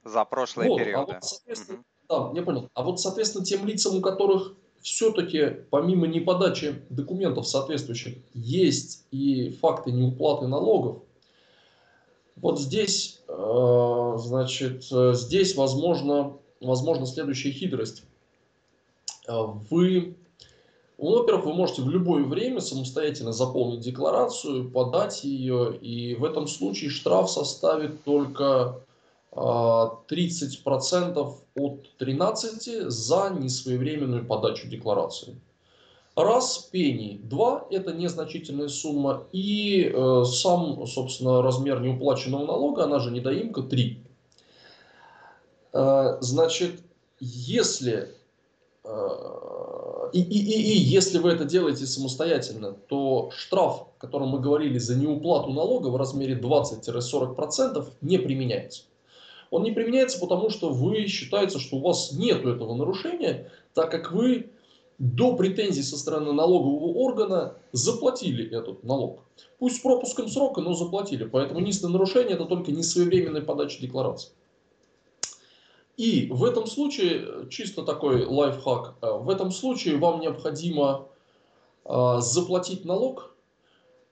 за 0.04 0.24
прошлые 0.24 0.68
вот, 0.68 0.78
периоды. 0.78 1.12
А 1.12 1.14
вот, 1.14 1.24
соответственно, 1.24 1.78
угу. 1.78 1.84
Да, 2.08 2.32
я 2.34 2.42
понял. 2.42 2.68
А 2.74 2.82
вот, 2.82 3.00
соответственно, 3.00 3.44
тем 3.44 3.64
лицам, 3.66 3.96
у 3.96 4.00
которых 4.00 4.54
все-таки 4.80 5.64
помимо 5.70 6.08
неподачи 6.08 6.82
документов 6.90 7.46
соответствующих 7.46 8.18
есть 8.34 9.06
и 9.12 9.50
факты 9.50 9.92
неуплаты 9.92 10.48
налогов, 10.48 11.04
вот 12.34 12.58
здесь, 12.58 13.22
э, 13.28 14.14
значит, 14.16 14.82
здесь 14.84 15.54
возможно, 15.54 16.38
возможно 16.60 17.06
следующая 17.06 17.52
хитрость. 17.52 18.02
Э, 19.28 19.44
вы, 19.70 20.16
ну, 20.98 21.18
во-первых, 21.18 21.46
вы 21.46 21.54
можете 21.54 21.82
в 21.82 21.90
любое 21.90 22.24
время 22.24 22.60
самостоятельно 22.60 23.32
заполнить 23.32 23.80
декларацию, 23.80 24.70
подать 24.70 25.24
ее, 25.24 25.76
и 25.76 26.14
в 26.14 26.24
этом 26.24 26.46
случае 26.46 26.90
штраф 26.90 27.30
составит 27.30 28.04
только 28.04 28.84
30% 29.34 31.34
от 31.54 31.96
13 31.96 32.90
за 32.90 33.30
несвоевременную 33.30 34.26
подачу 34.26 34.68
декларации. 34.68 35.40
Раз 36.14 36.68
пений, 36.70 37.18
два– 37.24 37.66
это 37.70 37.94
незначительная 37.94 38.68
сумма, 38.68 39.26
и 39.32 39.90
э, 39.90 40.24
сам, 40.26 40.86
собственно, 40.86 41.40
размер 41.40 41.80
неуплаченного 41.80 42.44
налога, 42.44 42.84
она 42.84 42.98
же 42.98 43.10
недоимка, 43.10 43.62
3. 43.62 44.04
Э, 45.72 46.18
значит, 46.20 46.82
если 47.18 48.14
и, 48.84 50.20
и, 50.20 50.38
и, 50.38 50.72
и 50.72 50.76
если 50.76 51.18
вы 51.18 51.30
это 51.30 51.44
делаете 51.44 51.86
самостоятельно, 51.86 52.72
то 52.72 53.30
штраф, 53.36 53.82
о 53.82 54.00
котором 54.00 54.28
мы 54.28 54.40
говорили 54.40 54.78
за 54.78 54.96
неуплату 54.96 55.52
налога 55.52 55.88
в 55.88 55.96
размере 55.96 56.38
20-40% 56.38 57.86
не 58.00 58.18
применяется 58.18 58.82
он 59.52 59.64
не 59.64 59.70
применяется, 59.70 60.18
потому 60.18 60.48
что 60.48 60.70
вы 60.70 61.06
считается, 61.06 61.60
что 61.60 61.76
у 61.76 61.80
вас 61.80 62.12
нет 62.12 62.44
этого 62.46 62.74
нарушения, 62.74 63.50
так 63.74 63.90
как 63.90 64.10
вы 64.10 64.50
до 64.98 65.36
претензий 65.36 65.82
со 65.82 65.98
стороны 65.98 66.32
налогового 66.32 66.96
органа 66.96 67.54
заплатили 67.70 68.50
этот 68.50 68.82
налог. 68.82 69.20
Пусть 69.58 69.76
с 69.76 69.80
пропуском 69.80 70.28
срока, 70.28 70.62
но 70.62 70.72
заплатили. 70.72 71.24
Поэтому 71.24 71.60
единственное 71.60 71.92
нарушение 71.92 72.32
это 72.32 72.46
только 72.46 72.72
несвоевременная 72.72 73.42
подача 73.42 73.78
декларации. 73.78 74.32
И 76.02 76.26
в 76.32 76.42
этом 76.42 76.66
случае, 76.66 77.48
чисто 77.48 77.84
такой 77.84 78.26
лайфхак, 78.26 78.94
э, 79.00 79.18
в 79.18 79.30
этом 79.30 79.52
случае 79.52 79.98
вам 79.98 80.18
необходимо 80.18 81.06
э, 81.84 82.16
заплатить 82.18 82.84
налог 82.84 83.32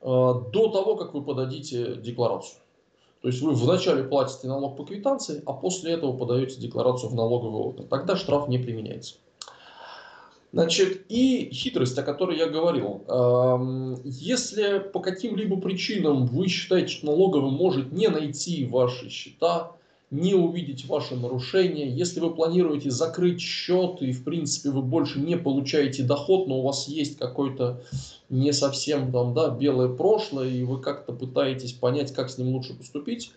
э, 0.00 0.04
до 0.06 0.68
того, 0.68 0.94
как 0.94 1.14
вы 1.14 1.24
подадите 1.24 1.96
декларацию. 1.96 2.60
То 3.22 3.26
есть 3.26 3.42
вы 3.42 3.50
вначале 3.50 4.04
платите 4.04 4.46
налог 4.46 4.76
по 4.76 4.84
квитанции, 4.84 5.42
а 5.46 5.52
после 5.52 5.94
этого 5.94 6.16
подаете 6.16 6.60
декларацию 6.60 7.10
в 7.10 7.16
налоговый 7.16 7.60
орган. 7.60 7.88
Тогда 7.88 8.14
штраф 8.14 8.46
не 8.46 8.58
применяется. 8.58 9.16
Значит, 10.52 11.06
и 11.08 11.50
хитрость, 11.52 11.98
о 11.98 12.04
которой 12.04 12.38
я 12.38 12.46
говорил. 12.46 13.02
Эм, 13.08 14.00
если 14.04 14.78
по 14.78 15.00
каким-либо 15.00 15.60
причинам 15.60 16.26
вы 16.26 16.46
считаете, 16.46 16.86
что 16.86 17.06
налоговый 17.06 17.50
может 17.50 17.90
не 17.90 18.06
найти 18.06 18.64
ваши 18.64 19.08
счета, 19.08 19.72
не 20.10 20.34
увидеть 20.34 20.86
ваши 20.86 21.14
нарушения. 21.14 21.88
Если 21.88 22.18
вы 22.20 22.34
планируете 22.34 22.90
закрыть 22.90 23.40
счет 23.40 24.02
и, 24.02 24.12
в 24.12 24.24
принципе, 24.24 24.70
вы 24.70 24.82
больше 24.82 25.20
не 25.20 25.36
получаете 25.36 26.02
доход, 26.02 26.48
но 26.48 26.58
у 26.58 26.62
вас 26.62 26.88
есть 26.88 27.16
какой-то 27.16 27.82
не 28.28 28.52
совсем 28.52 29.12
там, 29.12 29.34
да, 29.34 29.50
белое 29.50 29.88
прошлое, 29.88 30.48
и 30.48 30.64
вы 30.64 30.80
как-то 30.80 31.12
пытаетесь 31.12 31.72
понять, 31.72 32.12
как 32.12 32.30
с 32.30 32.38
ним 32.38 32.48
лучше 32.54 32.74
поступить, 32.74 33.32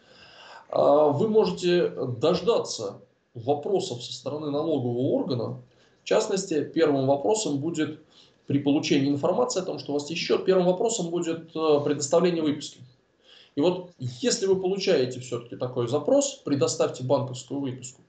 а, 0.70 1.10
вы 1.10 1.28
можете 1.28 1.90
дождаться 1.90 3.02
вопросов 3.36 4.04
со 4.04 4.14
стороны 4.14 4.50
налогового 4.50 5.12
органа. 5.12 5.62
В 6.04 6.06
частности, 6.06 6.64
первым 6.64 7.06
вопросом 7.06 7.60
будет 7.60 8.00
при 8.48 8.60
получении 8.60 9.10
информации 9.10 9.62
о 9.62 9.66
том, 9.66 9.80
что 9.80 9.92
у 9.92 9.94
вас 9.96 10.10
есть 10.10 10.22
счет, 10.22 10.46
первым 10.46 10.66
вопросом 10.66 11.10
будет 11.10 11.56
э, 11.56 11.80
предоставление 11.84 12.44
выписки. 12.44 12.82
И 13.56 13.62
вот 13.62 13.92
если 14.00 14.46
вы 14.46 14.60
получаете 14.60 15.20
все-таки 15.20 15.56
такой 15.56 15.88
запрос, 15.88 16.42
предоставьте 16.44 17.04
банковскую 17.04 17.60
выписку. 17.60 18.02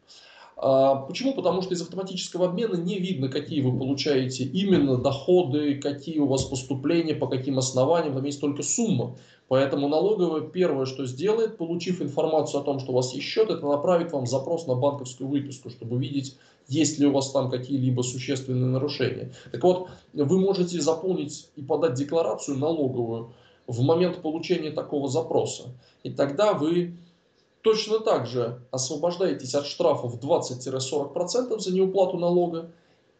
А, 0.56 0.96
почему? 0.96 1.34
Потому 1.34 1.62
что 1.62 1.74
из 1.74 1.82
автоматического 1.82 2.46
обмена 2.46 2.76
не 2.76 2.98
видно, 2.98 3.28
какие 3.28 3.60
вы 3.60 3.76
получаете 3.76 4.44
именно 4.44 4.96
доходы, 4.96 5.76
какие 5.76 6.18
у 6.20 6.26
вас 6.26 6.44
поступления, 6.44 7.14
по 7.14 7.26
каким 7.26 7.58
основаниям, 7.58 8.14
там 8.14 8.24
есть 8.24 8.40
только 8.40 8.62
сумма. 8.62 9.16
Поэтому 9.48 9.88
налоговая 9.88 10.42
первое, 10.42 10.86
что 10.86 11.04
сделает, 11.04 11.58
получив 11.58 12.00
информацию 12.00 12.60
о 12.60 12.64
том, 12.64 12.80
что 12.80 12.92
у 12.92 12.94
вас 12.94 13.12
есть 13.12 13.26
счет, 13.26 13.50
это 13.50 13.66
направит 13.66 14.12
вам 14.12 14.26
запрос 14.26 14.66
на 14.66 14.74
банковскую 14.74 15.28
выписку, 15.28 15.68
чтобы 15.68 15.98
видеть, 15.98 16.38
есть 16.66 16.98
ли 16.98 17.06
у 17.06 17.12
вас 17.12 17.30
там 17.30 17.50
какие-либо 17.50 18.00
существенные 18.00 18.70
нарушения. 18.70 19.32
Так 19.52 19.62
вот, 19.62 19.88
вы 20.14 20.40
можете 20.40 20.80
заполнить 20.80 21.50
и 21.56 21.62
подать 21.62 21.94
декларацию 21.94 22.56
налоговую 22.56 23.34
в 23.66 23.82
момент 23.82 24.22
получения 24.22 24.70
такого 24.70 25.08
запроса. 25.08 25.64
И 26.02 26.10
тогда 26.10 26.52
вы 26.52 26.96
точно 27.62 27.98
так 28.00 28.26
же 28.26 28.60
освобождаетесь 28.70 29.54
от 29.54 29.66
штрафов 29.66 30.22
20-40% 30.22 31.58
за 31.58 31.74
неуплату 31.74 32.18
налога. 32.18 32.70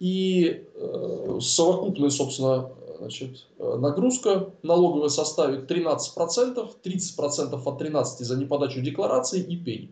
И 0.01 0.67
э, 0.75 1.39
совокупная, 1.41 2.11
собственно, 2.11 2.71
значит, 2.99 3.47
нагрузка 3.59 4.51
налоговая 4.63 5.09
составит 5.09 5.71
13%, 5.71 6.77
30% 6.83 7.55
от 7.67 7.83
13% 7.83 8.25
за 8.25 8.37
неподачу 8.37 8.81
декларации 8.81 9.41
и 9.41 9.57
пень. 9.57 9.91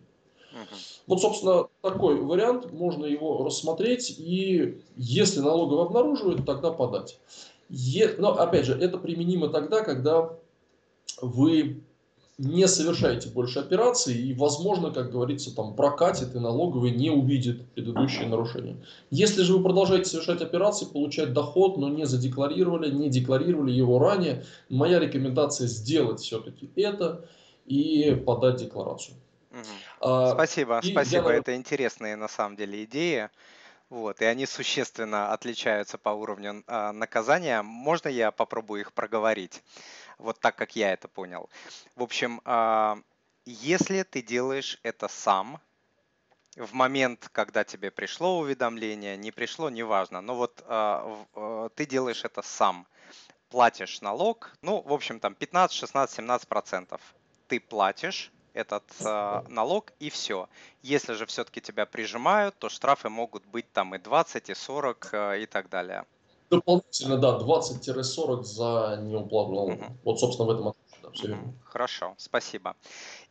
Вот, 1.07 1.21
собственно, 1.21 1.67
такой 1.81 2.21
вариант, 2.21 2.73
можно 2.73 3.05
его 3.05 3.45
рассмотреть, 3.45 4.15
и 4.19 4.81
если 4.97 5.41
налоговый 5.41 5.85
обнаруживает, 5.85 6.47
тогда 6.47 6.71
подать. 6.71 7.19
Е, 7.69 8.15
но, 8.19 8.39
опять 8.39 8.67
же, 8.67 8.75
это 8.75 8.99
применимо 8.99 9.49
тогда, 9.49 9.83
когда 9.83 10.31
вы 11.23 11.83
не 12.39 12.67
совершаете 12.67 13.29
больше 13.29 13.61
операций 13.61 14.15
и, 14.15 14.35
возможно, 14.35 14.91
как 14.91 15.13
говорится, 15.13 15.55
там 15.55 15.77
прокатит 15.77 16.35
и 16.35 16.39
налоговый 16.39 16.91
не 16.91 17.11
увидит 17.11 17.71
предыдущие 17.73 18.27
нарушения. 18.27 18.77
Если 19.11 19.43
же 19.43 19.57
вы 19.57 19.63
продолжаете 19.63 20.07
совершать 20.07 20.43
операции, 20.43 20.87
получать 20.87 21.33
доход, 21.33 21.77
но 21.77 21.89
не 21.89 22.05
задекларировали, 22.05 22.91
не 22.91 23.11
декларировали 23.11 23.71
его 23.71 23.99
ранее, 23.99 24.45
моя 24.69 24.99
рекомендация 24.99 25.69
сделать 25.69 26.21
все-таки 26.21 26.69
это 26.75 27.25
и 27.67 28.21
подать 28.27 28.57
декларацию. 28.57 29.17
Угу. 29.53 30.31
спасибо, 30.33 30.81
и 30.83 30.91
спасибо. 30.91 31.31
Я... 31.31 31.37
Это 31.37 31.55
интересные 31.55 32.17
на 32.17 32.29
самом 32.29 32.57
деле 32.57 32.85
идеи. 32.85 33.29
Вот, 33.91 34.23
и 34.23 34.25
они 34.25 34.47
существенно 34.47 35.35
отличаются 35.35 35.99
по 35.99 36.09
уровню 36.09 36.65
э, 36.67 36.93
наказания. 36.93 37.61
Можно 37.61 38.09
я 38.09 38.31
попробую 38.31 38.81
их 38.81 38.95
проговорить? 38.95 39.63
Вот 40.23 40.41
так, 40.41 40.57
как 40.57 40.77
я 40.77 40.93
это 40.93 41.09
понял. 41.09 41.51
В 41.97 42.03
общем, 42.03 42.41
э, 42.45 42.97
если 43.45 44.03
ты 44.03 44.23
делаешь 44.23 44.79
это 44.83 45.09
сам, 45.09 45.61
в 46.57 46.75
момент, 46.75 47.29
когда 47.33 47.65
тебе 47.65 47.91
пришло 47.91 48.39
уведомление, 48.39 49.17
не 49.17 49.33
пришло, 49.33 49.71
неважно, 49.71 50.21
но 50.21 50.35
вот 50.35 50.63
э, 50.67 51.25
э, 51.35 51.69
ты 51.75 51.87
делаешь 51.87 52.25
это 52.25 52.43
сам, 52.43 52.87
платишь 53.49 54.01
налог, 54.01 54.53
ну, 54.63 54.81
в 54.83 54.93
общем, 54.93 55.19
там 55.19 55.35
15, 55.35 55.77
16, 55.77 56.17
17 56.17 56.49
процентов 56.49 57.01
ты 57.49 57.61
платишь, 57.61 58.33
этот 58.55 58.85
э, 59.01 59.43
налог 59.49 59.93
и 59.99 60.11
все. 60.11 60.49
Если 60.83 61.15
же 61.15 61.27
все-таки 61.27 61.61
тебя 61.61 61.87
прижимают, 61.87 62.57
то 62.59 62.69
штрафы 62.69 63.09
могут 63.09 63.45
быть 63.47 63.71
там 63.73 63.95
и 63.95 63.99
20, 63.99 64.51
и 64.51 64.55
40 64.55 65.09
э, 65.13 65.43
и 65.43 65.47
так 65.47 65.69
далее. 65.69 66.05
Дополнительно, 66.53 67.17
да, 67.17 67.39
20-40 67.39 68.43
за 68.45 68.99
налога. 69.53 69.73
Угу. 69.73 69.85
Вот, 70.05 70.21
собственно, 70.21 70.47
в 70.47 70.51
этом 70.51 70.69
верно. 71.21 71.55
Хорошо, 71.65 72.15
спасибо. 72.19 72.77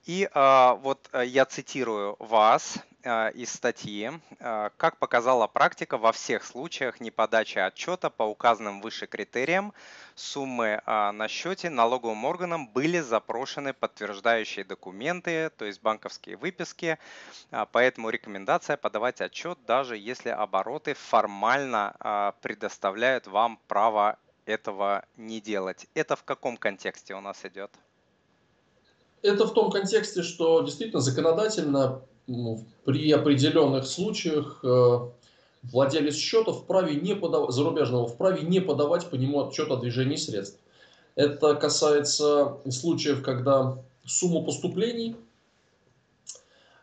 И 0.06 0.30
э, 0.34 0.74
вот 0.82 1.10
я 1.14 1.46
цитирую 1.46 2.16
вас 2.20 2.80
э, 3.04 3.32
из 3.34 3.52
статьи. 3.54 4.12
Э, 4.40 4.70
как 4.78 4.98
показала 4.98 5.48
практика, 5.48 5.98
во 5.98 6.12
всех 6.12 6.44
случаях 6.44 7.00
неподачи 7.00 7.60
отчета 7.60 8.10
по 8.10 8.24
указанным 8.24 8.82
выше 8.82 9.08
критериям 9.08 9.74
суммы 10.16 10.82
э, 10.86 11.12
на 11.12 11.28
счете 11.28 11.70
налоговым 11.70 12.26
органам 12.26 12.68
были 12.68 13.00
запрошены 13.00 13.74
подтверждающие 13.74 14.66
документы, 14.66 15.52
то 15.58 15.66
есть 15.66 15.82
банковские 15.82 16.38
выписки. 16.38 16.98
Э, 17.52 17.66
поэтому 17.72 18.10
рекомендация 18.10 18.78
подавать 18.78 19.22
отчет, 19.22 19.60
даже 19.66 19.98
если 19.98 20.30
обороты 20.30 20.94
формально 20.94 21.96
э, 22.00 22.32
предоставляют 22.42 23.28
вам 23.28 23.60
право 23.68 24.18
этого 24.46 25.06
не 25.18 25.42
делать. 25.42 25.88
Это 25.94 26.16
в 26.16 26.24
каком 26.24 26.58
контексте 26.58 27.14
у 27.16 27.22
нас 27.22 27.46
идет? 27.46 27.72
Это 29.22 29.46
в 29.46 29.54
том 29.54 29.70
контексте, 29.72 30.24
что 30.24 30.62
действительно 30.62 31.02
законодательно 31.02 32.02
ну, 32.28 32.64
при 32.86 33.12
определенных 33.12 33.86
случаях 33.86 34.60
э, 34.64 35.00
владелец 35.64 36.16
счета 36.16 36.52
вправе 36.54 36.96
не 36.96 37.16
подав... 37.16 37.52
зарубежного 37.52 38.08
вправе 38.08 38.42
не 38.42 38.60
подавать 38.60 39.10
по 39.10 39.16
нему 39.16 39.48
отчет 39.48 39.70
о 39.70 39.78
движении 39.78 40.16
средств. 40.16 40.60
Это 41.16 41.56
касается 41.56 42.58
случаев, 42.70 43.22
когда 43.22 43.78
сумма 44.06 44.44
поступлений 44.44 45.16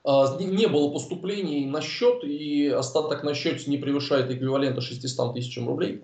э, 0.04 0.24
не 0.38 0.66
было 0.66 0.90
поступлений 0.90 1.66
на 1.66 1.80
счет, 1.80 2.22
и 2.22 2.68
остаток 2.68 3.24
на 3.24 3.34
счете 3.34 3.70
не 3.70 3.78
превышает 3.78 4.30
эквивалента 4.30 4.80
600 4.80 5.34
тысячам 5.34 5.68
рублей. 5.68 6.02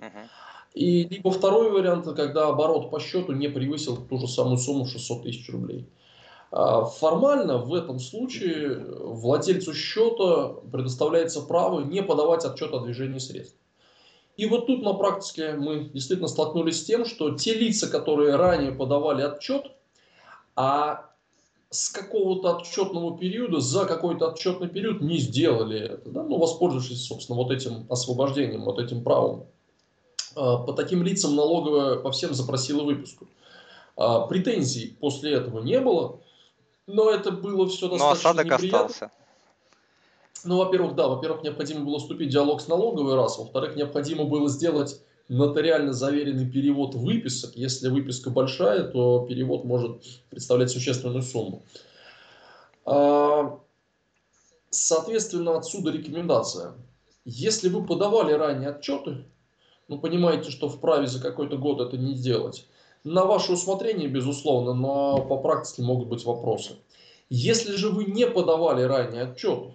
И 0.74 1.04
либо 1.04 1.30
второй 1.30 1.70
вариант, 1.70 2.04
когда 2.16 2.48
оборот 2.48 2.90
по 2.90 2.98
счету 2.98 3.32
не 3.32 3.48
превысил 3.48 3.96
ту 3.96 4.18
же 4.18 4.26
самую 4.26 4.58
сумму 4.58 4.86
600 4.86 5.22
тысяч 5.22 5.48
рублей. 5.48 5.88
А, 6.50 6.84
формально 6.84 7.58
в 7.58 7.72
этом 7.74 8.00
случае 8.00 8.84
владельцу 9.00 9.72
счета 9.72 10.54
предоставляется 10.72 11.42
право 11.42 11.80
не 11.80 12.02
подавать 12.02 12.44
отчет 12.44 12.72
о 12.72 12.80
движении 12.80 13.18
средств. 13.18 13.56
И 14.36 14.46
вот 14.46 14.66
тут 14.66 14.82
на 14.82 14.94
практике 14.94 15.54
мы 15.54 15.90
действительно 15.92 16.28
столкнулись 16.28 16.80
с 16.80 16.84
тем, 16.84 17.04
что 17.06 17.36
те 17.36 17.54
лица, 17.54 17.88
которые 17.88 18.34
ранее 18.34 18.72
подавали 18.72 19.22
отчет, 19.22 19.70
а 20.56 21.10
с 21.70 21.88
какого-то 21.88 22.56
отчетного 22.56 23.16
периода, 23.16 23.60
за 23.60 23.84
какой-то 23.84 24.30
отчетный 24.30 24.68
период 24.68 25.00
не 25.00 25.18
сделали 25.18 25.78
это, 25.80 26.10
да, 26.10 26.22
ну, 26.24 26.38
воспользовавшись, 26.38 27.06
собственно, 27.06 27.36
вот 27.36 27.52
этим 27.52 27.86
освобождением, 27.90 28.64
вот 28.64 28.80
этим 28.80 29.04
правом. 29.04 29.46
А, 30.36 30.58
по 30.58 30.72
таким 30.72 31.02
лицам 31.02 31.36
налоговая 31.36 31.96
по 31.96 32.10
всем 32.10 32.34
запросила 32.34 32.82
выписку. 32.82 33.26
А, 33.96 34.26
претензий 34.26 34.96
после 35.00 35.34
этого 35.34 35.60
не 35.60 35.80
было, 35.80 36.20
но 36.86 37.10
это 37.10 37.30
было 37.30 37.68
все 37.68 37.88
достаточно 37.88 38.06
Но 38.06 38.10
осадок 38.10 38.44
неприятно. 38.44 38.86
остался. 38.86 39.10
Ну, 40.44 40.58
во-первых, 40.58 40.94
да, 40.94 41.08
во-первых, 41.08 41.42
необходимо 41.42 41.84
было 41.84 41.98
вступить 41.98 42.28
в 42.28 42.32
диалог 42.32 42.60
с 42.60 42.68
налоговой 42.68 43.14
раз, 43.14 43.38
во-вторых, 43.38 43.76
необходимо 43.76 44.24
было 44.24 44.48
сделать 44.48 45.00
нотариально 45.28 45.92
заверенный 45.92 46.50
перевод 46.50 46.94
выписок. 46.94 47.56
Если 47.56 47.88
выписка 47.88 48.28
большая, 48.28 48.84
то 48.84 49.24
перевод 49.26 49.64
может 49.64 50.02
представлять 50.28 50.70
существенную 50.70 51.22
сумму. 51.22 51.62
А, 52.84 53.58
соответственно, 54.68 55.56
отсюда 55.56 55.90
рекомендация. 55.90 56.74
Если 57.24 57.70
вы 57.70 57.86
подавали 57.86 58.34
ранее 58.34 58.70
отчеты, 58.70 59.24
ну, 59.88 59.98
понимаете, 59.98 60.50
что 60.50 60.68
вправе 60.68 61.06
за 61.06 61.20
какой-то 61.20 61.56
год 61.56 61.80
это 61.80 61.96
не 61.96 62.14
делать, 62.14 62.66
на 63.04 63.24
ваше 63.24 63.52
усмотрение, 63.52 64.08
безусловно, 64.08 64.72
но 64.72 65.22
по 65.22 65.36
практике 65.36 65.82
могут 65.82 66.08
быть 66.08 66.24
вопросы. 66.24 66.76
Если 67.28 67.76
же 67.76 67.90
вы 67.90 68.04
не 68.04 68.26
подавали 68.26 68.82
ранее 68.82 69.24
отчет 69.24 69.74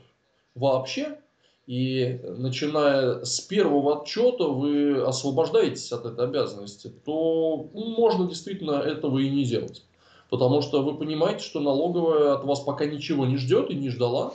вообще, 0.55 1.19
и 1.67 2.19
начиная 2.23 3.23
с 3.23 3.39
первого 3.41 4.01
отчета 4.01 4.45
вы 4.45 5.03
освобождаетесь 5.03 5.91
от 5.91 6.05
этой 6.05 6.25
обязанности, 6.25 6.87
то 7.05 7.69
можно 7.73 8.27
действительно 8.27 8.71
этого 8.71 9.19
и 9.19 9.29
не 9.29 9.43
делать. 9.43 9.85
Потому 10.31 10.61
что 10.61 10.81
вы 10.81 10.97
понимаете, 10.97 11.43
что 11.43 11.59
налоговая 11.59 12.33
от 12.33 12.43
вас 12.43 12.61
пока 12.61 12.85
ничего 12.85 13.27
не 13.27 13.37
ждет 13.37 13.69
и 13.69 13.75
не 13.75 13.89
ждала. 13.89 14.33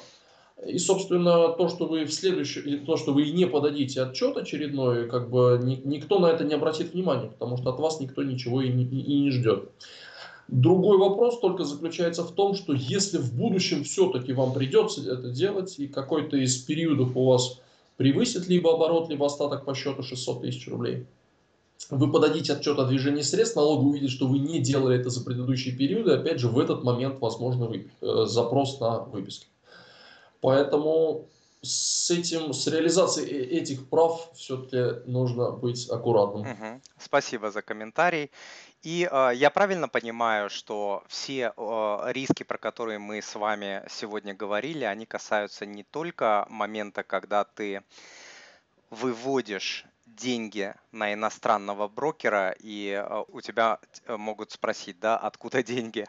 И, 0.66 0.78
собственно, 0.78 1.48
то, 1.50 1.68
что 1.68 1.86
вы 1.86 2.04
в 2.04 2.12
следующий, 2.12 2.78
то, 2.78 2.96
что 2.96 3.12
вы 3.12 3.30
не 3.30 3.46
подадите 3.46 4.02
отчет 4.02 4.36
очередной, 4.36 5.08
как 5.08 5.30
бы 5.30 5.60
ни, 5.62 5.80
никто 5.84 6.18
на 6.18 6.26
это 6.26 6.44
не 6.44 6.54
обратит 6.54 6.94
внимания, 6.94 7.28
потому 7.28 7.56
что 7.56 7.70
от 7.70 7.78
вас 7.78 8.00
никто 8.00 8.22
ничего 8.22 8.62
и 8.62 8.68
не, 8.68 8.84
и 8.84 9.20
не 9.20 9.30
ждет. 9.30 9.70
Другой 10.48 10.98
вопрос 10.98 11.40
только 11.40 11.64
заключается 11.64 12.22
в 12.22 12.32
том, 12.32 12.54
что 12.54 12.74
если 12.74 13.18
в 13.18 13.34
будущем 13.34 13.84
все-таки 13.84 14.32
вам 14.32 14.52
придется 14.52 15.00
это 15.10 15.30
делать, 15.30 15.78
и 15.78 15.86
какой-то 15.86 16.36
из 16.36 16.56
периодов 16.58 17.16
у 17.16 17.24
вас 17.26 17.60
превысит 17.96 18.48
либо 18.48 18.74
оборот, 18.74 19.08
либо 19.08 19.26
остаток 19.26 19.64
по 19.64 19.74
счету 19.74 20.02
600 20.02 20.42
тысяч 20.42 20.68
рублей, 20.68 21.06
вы 21.90 22.10
подадите 22.10 22.54
отчет 22.54 22.78
о 22.78 22.84
движении 22.84 23.22
средств, 23.22 23.56
налог 23.56 23.82
увидит, 23.82 24.10
что 24.10 24.26
вы 24.26 24.38
не 24.38 24.60
делали 24.60 24.98
это 24.98 25.10
за 25.10 25.24
предыдущие 25.24 25.74
периоды, 25.74 26.12
опять 26.12 26.40
же, 26.40 26.48
в 26.48 26.58
этот 26.58 26.84
момент 26.84 27.20
возможно 27.20 27.66
вы, 27.66 27.90
э, 28.00 28.24
запрос 28.26 28.80
на 28.80 29.00
выписки. 29.00 29.46
Поэтому 30.44 31.26
с 31.62 32.10
этим, 32.10 32.52
с 32.52 32.66
реализацией 32.66 33.30
э, 33.32 33.60
этих 33.60 33.88
прав 33.88 34.30
все-таки 34.34 35.08
нужно 35.10 35.52
быть 35.52 35.88
аккуратным. 35.88 36.42
Угу. 36.42 36.80
Спасибо 36.98 37.50
за 37.50 37.62
комментарий. 37.62 38.30
И 38.82 39.08
э, 39.10 39.30
я 39.34 39.48
правильно 39.48 39.88
понимаю, 39.88 40.50
что 40.50 41.02
все 41.08 41.54
э, 41.56 42.12
риски, 42.12 42.42
про 42.42 42.58
которые 42.58 42.98
мы 42.98 43.22
с 43.22 43.34
вами 43.34 43.82
сегодня 43.88 44.34
говорили, 44.34 44.84
они 44.84 45.06
касаются 45.06 45.64
не 45.64 45.82
только 45.82 46.46
момента, 46.50 47.02
когда 47.04 47.44
ты 47.44 47.82
выводишь 48.90 49.86
деньги 50.16 50.74
на 50.92 51.12
иностранного 51.12 51.88
брокера, 51.88 52.54
и 52.58 52.90
э, 52.90 53.24
у 53.28 53.40
тебя 53.40 53.78
э, 54.06 54.16
могут 54.16 54.52
спросить, 54.52 54.98
да, 55.00 55.16
откуда 55.16 55.62
деньги. 55.74 56.06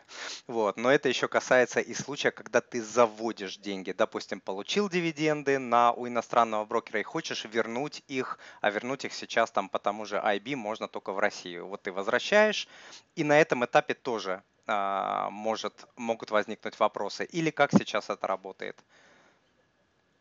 Вот. 0.48 0.78
Но 0.78 0.92
это 0.92 1.10
еще 1.10 1.28
касается 1.28 1.80
и 1.80 1.94
случая, 1.94 2.32
когда 2.32 2.62
ты 2.62 2.82
заводишь 2.82 3.58
деньги. 3.58 3.92
Допустим, 3.92 4.40
получил 4.40 4.90
дивиденды 4.90 5.60
на, 5.60 5.92
у 5.92 6.08
иностранного 6.08 6.66
брокера 6.66 7.00
и 7.00 7.04
хочешь 7.04 7.46
вернуть 7.46 8.04
их, 8.08 8.40
а 8.62 8.70
вернуть 8.70 9.06
их 9.06 9.14
сейчас 9.14 9.52
там 9.52 9.70
по 9.70 9.80
тому 9.80 10.06
же 10.06 10.18
IB 10.18 10.56
можно 10.56 10.88
только 10.88 11.12
в 11.12 11.20
Россию. 11.20 11.68
Вот 11.68 11.84
ты 11.84 11.92
возвращаешь, 11.92 12.68
и 13.16 13.24
на 13.24 13.40
этом 13.40 13.66
этапе 13.66 13.94
тоже 13.94 14.44
а, 14.68 15.30
может, 15.30 15.86
могут 15.96 16.32
возникнуть 16.32 16.80
вопросы. 16.80 17.26
Или 17.26 17.52
как 17.52 17.72
сейчас 17.72 18.10
это 18.10 18.28
работает? 18.28 18.78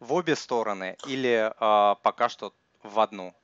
В 0.00 0.12
обе 0.12 0.36
стороны 0.36 0.96
или 1.06 1.52
а, 1.58 1.94
пока 1.96 2.28
что 2.28 2.52
в 2.82 3.00
одну? 3.00 3.34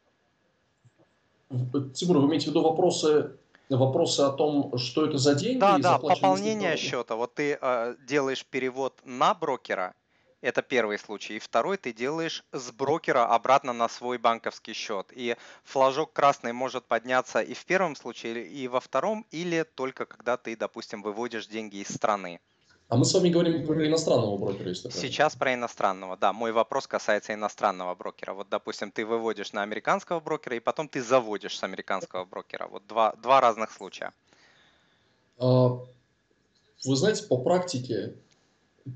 Тимур, 1.94 2.18
вы 2.18 2.28
имеете 2.28 2.46
в 2.46 2.48
виду 2.50 2.62
вопросы, 2.62 3.36
вопросы 3.68 4.20
о 4.20 4.30
том, 4.30 4.76
что 4.78 5.04
это 5.04 5.18
за 5.18 5.34
деньги? 5.34 5.58
Да, 5.58 5.78
да, 5.78 5.98
пополнение 5.98 6.76
счета. 6.76 7.16
Вот 7.16 7.34
ты 7.34 7.58
э, 7.60 7.96
делаешь 8.06 8.46
перевод 8.46 9.00
на 9.04 9.34
брокера, 9.34 9.94
это 10.42 10.62
первый 10.62 10.98
случай. 10.98 11.36
И 11.36 11.38
второй 11.40 11.76
ты 11.76 11.92
делаешь 11.92 12.44
с 12.52 12.70
брокера 12.70 13.26
обратно 13.26 13.72
на 13.72 13.88
свой 13.88 14.18
банковский 14.18 14.74
счет. 14.74 15.08
И 15.10 15.36
флажок 15.64 16.12
красный 16.12 16.52
может 16.52 16.86
подняться 16.86 17.40
и 17.40 17.54
в 17.54 17.66
первом 17.66 17.96
случае, 17.96 18.46
и 18.46 18.68
во 18.68 18.80
втором, 18.80 19.26
или 19.32 19.64
только 19.64 20.06
когда 20.06 20.36
ты, 20.36 20.56
допустим, 20.56 21.02
выводишь 21.02 21.48
деньги 21.48 21.78
из 21.78 21.88
страны. 21.88 22.40
А 22.90 22.96
мы 22.96 23.04
с 23.04 23.14
вами 23.14 23.28
говорим 23.28 23.64
про 23.64 23.86
иностранного 23.86 24.36
брокера, 24.36 24.70
если. 24.70 24.90
Сейчас 24.90 25.36
про 25.36 25.54
иностранного, 25.54 26.16
да. 26.16 26.32
Мой 26.32 26.50
вопрос 26.50 26.88
касается 26.88 27.32
иностранного 27.32 27.94
брокера. 27.94 28.32
Вот, 28.32 28.48
допустим, 28.50 28.90
ты 28.90 29.06
выводишь 29.06 29.52
на 29.52 29.62
американского 29.62 30.18
брокера, 30.18 30.56
и 30.56 30.60
потом 30.60 30.88
ты 30.88 31.00
заводишь 31.00 31.56
с 31.56 31.62
американского 31.62 32.24
брокера. 32.24 32.66
Вот 32.66 32.82
два, 32.88 33.14
два 33.22 33.40
разных 33.40 33.70
случая. 33.70 34.12
А, 35.38 35.78
вы 36.84 36.96
знаете, 36.96 37.22
по 37.28 37.38
практике, 37.38 38.14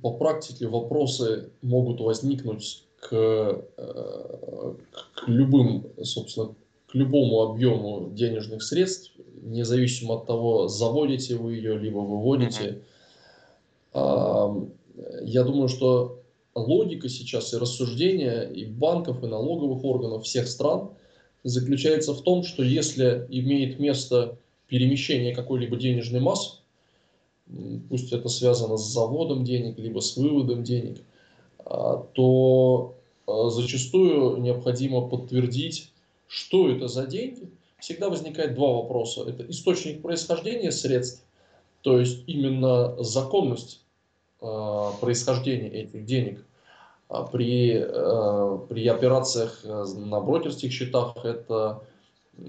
по 0.03 0.12
практике 0.14 0.66
вопросы 0.66 1.53
могут 1.62 2.01
возникнуть 2.01 2.82
к, 2.99 3.12
э, 3.12 4.74
к 5.14 5.28
любым, 5.28 5.86
собственно, 6.03 6.53
к 6.88 6.95
любому 6.95 7.42
объему 7.42 8.11
денежных 8.11 8.64
средств, 8.64 9.12
независимо 9.40 10.14
от 10.14 10.26
того, 10.26 10.66
заводите 10.66 11.36
вы 11.36 11.55
ее, 11.55 11.78
либо 11.78 11.99
выводите. 11.99 12.61
Mm-hmm 12.61 12.82
я 13.95 15.45
думаю, 15.45 15.68
что 15.68 16.22
логика 16.55 17.09
сейчас 17.09 17.53
и 17.53 17.57
рассуждения 17.57 18.42
и 18.42 18.64
банков, 18.64 19.22
и 19.22 19.26
налоговых 19.26 19.84
органов 19.84 20.24
всех 20.24 20.49
стран 20.49 20.90
заключается 21.42 22.14
в 22.14 22.22
том, 22.22 22.42
что 22.42 22.62
если 22.62 23.26
имеет 23.30 23.78
место 23.78 24.38
перемещение 24.66 25.34
какой-либо 25.34 25.76
денежной 25.76 26.20
массы, 26.20 26.59
пусть 27.88 28.12
это 28.12 28.28
связано 28.28 28.76
с 28.76 28.92
заводом 28.92 29.45
денег, 29.45 29.78
либо 29.78 30.01
с 30.01 30.16
выводом 30.16 30.64
денег, 30.64 31.03
а, 31.59 32.07
то 32.14 32.95
а, 33.26 33.51
зачастую 33.51 34.38
необходимо 34.40 35.07
подтвердить, 35.07 35.90
что 36.26 36.70
это 36.70 36.88
за 36.88 37.07
деньги. 37.07 37.51
Всегда 37.78 38.09
возникает 38.09 38.55
два 38.55 38.72
вопроса. 38.72 39.24
Это 39.28 39.49
источник 39.51 40.01
происхождения 40.01 40.72
средств 40.72 41.22
То 41.82 42.01
есть 42.01 42.24
именно 42.26 43.03
законность 43.03 43.84
э, 44.45 44.90
происхождения 45.01 45.68
этих 45.68 46.05
денег 46.05 46.45
э, 47.11 47.24
при, 47.32 47.72
э, 47.76 48.59
при 48.68 48.86
операциях 48.88 49.61
э, 49.64 49.84
на 49.97 50.20
брокерских 50.20 50.72
счетах 50.72 51.16
это, 51.24 51.82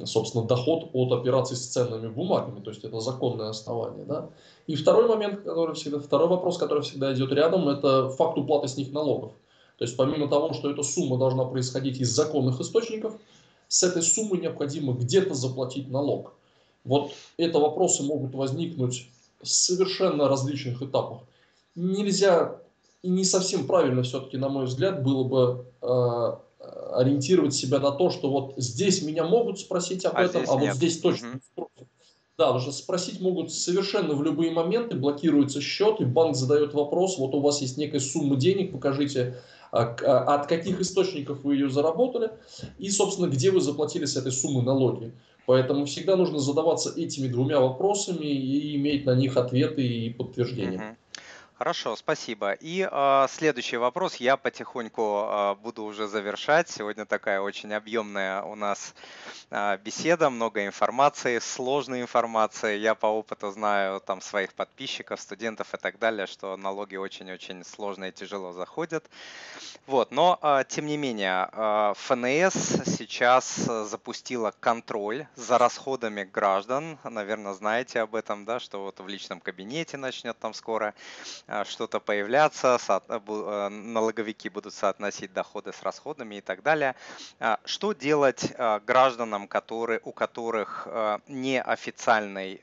собственно, 0.06 0.46
доход 0.46 0.90
от 0.94 1.12
операций 1.14 1.56
с 1.56 1.68
ценными 1.68 2.08
бумагами, 2.08 2.60
то 2.60 2.72
есть 2.72 2.84
это 2.84 3.00
законное 3.00 3.50
основание. 3.50 4.06
Да? 4.06 4.30
И 4.68 4.76
второй 4.76 5.08
момент, 5.08 5.42
который 5.42 5.76
всегда, 5.76 6.00
второй 6.00 6.28
вопрос, 6.28 6.58
который 6.58 6.84
всегда 6.84 7.14
идет 7.14 7.32
рядом, 7.32 7.70
это 7.70 8.10
факт 8.10 8.38
уплаты 8.38 8.68
с 8.68 8.78
них 8.78 8.92
налогов. 8.92 9.32
То 9.78 9.86
есть 9.86 9.98
помимо 9.98 10.28
того, 10.28 10.54
что 10.54 10.72
эта 10.72 10.84
сумма 10.84 11.18
должна 11.18 11.46
происходить 11.46 12.00
из 12.00 12.10
законных 12.10 12.60
источников, 12.62 13.18
с 13.68 13.84
этой 13.84 14.02
суммы 14.02 14.38
необходимо 14.38 14.94
где-то 14.94 15.34
заплатить 15.34 15.90
налог. 15.90 16.34
Вот 16.84 17.12
это 17.38 17.60
вопросы 17.60 18.04
могут 18.04 18.34
возникнуть 18.36 19.10
в 19.42 19.48
совершенно 19.48 20.30
различных 20.30 20.82
этапах. 20.82 21.22
Нельзя 21.76 22.62
и 23.02 23.10
не 23.10 23.24
совсем 23.24 23.68
правильно 23.68 24.04
все-таки, 24.04 24.38
на 24.38 24.50
мой 24.50 24.66
взгляд, 24.66 25.04
было 25.04 25.24
бы 25.24 25.66
э, 25.82 26.32
ориентировать 26.94 27.54
себя 27.54 27.80
на 27.80 27.92
то, 27.92 28.10
что 28.10 28.30
вот 28.30 28.54
здесь 28.58 29.04
меня 29.04 29.26
могут 29.26 29.60
спросить 29.60 30.06
об 30.06 30.18
а 30.18 30.24
этом, 30.24 30.44
а 30.48 30.56
нет. 30.56 30.70
вот 30.70 30.76
здесь 30.76 31.00
точно 31.00 31.28
угу. 31.28 31.36
не 31.36 31.42
спросят. 31.42 31.90
Да, 32.38 32.48
потому 32.48 32.60
что 32.60 32.72
спросить 32.74 33.22
могут 33.22 33.54
совершенно 33.54 34.14
в 34.14 34.22
любые 34.22 34.52
моменты, 34.52 34.98
блокируется 34.98 35.62
счет, 35.62 36.02
и 36.02 36.06
банк 36.06 36.36
задает 36.36 36.74
вопрос, 36.74 37.18
вот 37.18 37.34
у 37.34 37.40
вас 37.40 37.62
есть 37.62 37.78
некая 37.78 38.02
сумма 38.02 38.36
денег, 38.36 38.74
покажите, 38.74 39.38
а, 39.72 39.96
а, 40.04 40.36
от 40.36 40.48
каких 40.48 40.82
источников 40.82 41.44
вы 41.44 41.56
ее 41.56 41.70
заработали 41.70 42.32
и, 42.78 42.90
собственно, 42.90 43.28
где 43.28 43.52
вы 43.52 43.62
заплатили 43.62 44.06
с 44.06 44.18
этой 44.18 44.34
суммы 44.34 44.64
налоги. 44.64 45.14
Поэтому 45.46 45.86
всегда 45.86 46.16
нужно 46.16 46.40
задаваться 46.40 46.92
этими 46.96 47.28
двумя 47.28 47.60
вопросами 47.60 48.26
и 48.26 48.76
иметь 48.76 49.06
на 49.06 49.16
них 49.16 49.38
ответы 49.38 49.86
и 49.86 50.10
подтверждения. 50.10 50.78
Угу. 50.78 50.98
Хорошо, 51.58 51.96
спасибо. 51.96 52.52
И 52.52 52.86
э, 52.92 53.28
следующий 53.30 53.78
вопрос. 53.78 54.16
Я 54.18 54.36
потихоньку 54.36 55.02
э, 55.02 55.56
буду 55.56 55.84
уже 55.86 56.06
завершать. 56.06 56.68
Сегодня 56.68 57.06
такая 57.06 57.40
очень 57.40 57.74
объемная 57.74 58.42
у 58.42 58.56
нас 58.56 58.94
э, 59.52 59.78
беседа, 59.78 60.30
много 60.30 60.66
информации, 60.66 61.40
сложной 61.40 62.02
информации. 62.02 62.76
Я 62.78 62.94
по 62.94 63.06
опыту 63.06 63.52
знаю 63.52 64.02
там 64.02 64.20
своих 64.20 64.54
подписчиков, 64.54 65.22
студентов 65.22 65.74
и 65.74 65.78
так 65.78 65.98
далее, 65.98 66.28
что 66.28 66.58
налоги 66.58 66.98
очень-очень 66.98 67.64
сложно 67.64 68.10
и 68.10 68.12
тяжело 68.12 68.52
заходят. 68.52 69.10
Вот, 69.88 70.12
но 70.12 70.38
э, 70.42 70.66
тем 70.68 70.88
не 70.88 70.98
менее, 70.98 71.48
э, 71.54 71.94
ФНС 71.96 72.84
сейчас 72.98 73.56
запустила 73.56 74.54
контроль 74.60 75.26
за 75.38 75.58
расходами 75.58 76.26
граждан. 76.26 76.98
Наверное, 77.06 77.54
знаете 77.54 78.02
об 78.02 78.14
этом, 78.14 78.44
да, 78.44 78.60
что 78.60 78.84
вот 78.84 79.00
в 79.00 79.08
личном 79.08 79.40
кабинете 79.40 79.96
начнет 79.96 80.38
там 80.38 80.54
скоро 80.54 80.94
что-то 81.66 82.00
появляться, 82.00 82.78
э, 82.88 83.20
э, 83.28 83.70
налоговики 83.70 84.50
будут 84.50 84.74
соотносить 84.74 85.34
доходы 85.34 85.72
с 85.74 85.84
расходами 85.84 86.36
и 86.36 86.42
так 86.42 86.64
далее. 86.64 86.96
Что 87.66 87.94
делать 87.94 88.54
гражданам, 88.86 89.48
которые, 89.48 90.00
у 90.04 90.12
которых 90.12 90.88
э, 90.88 91.20
неофициальный 91.28 92.60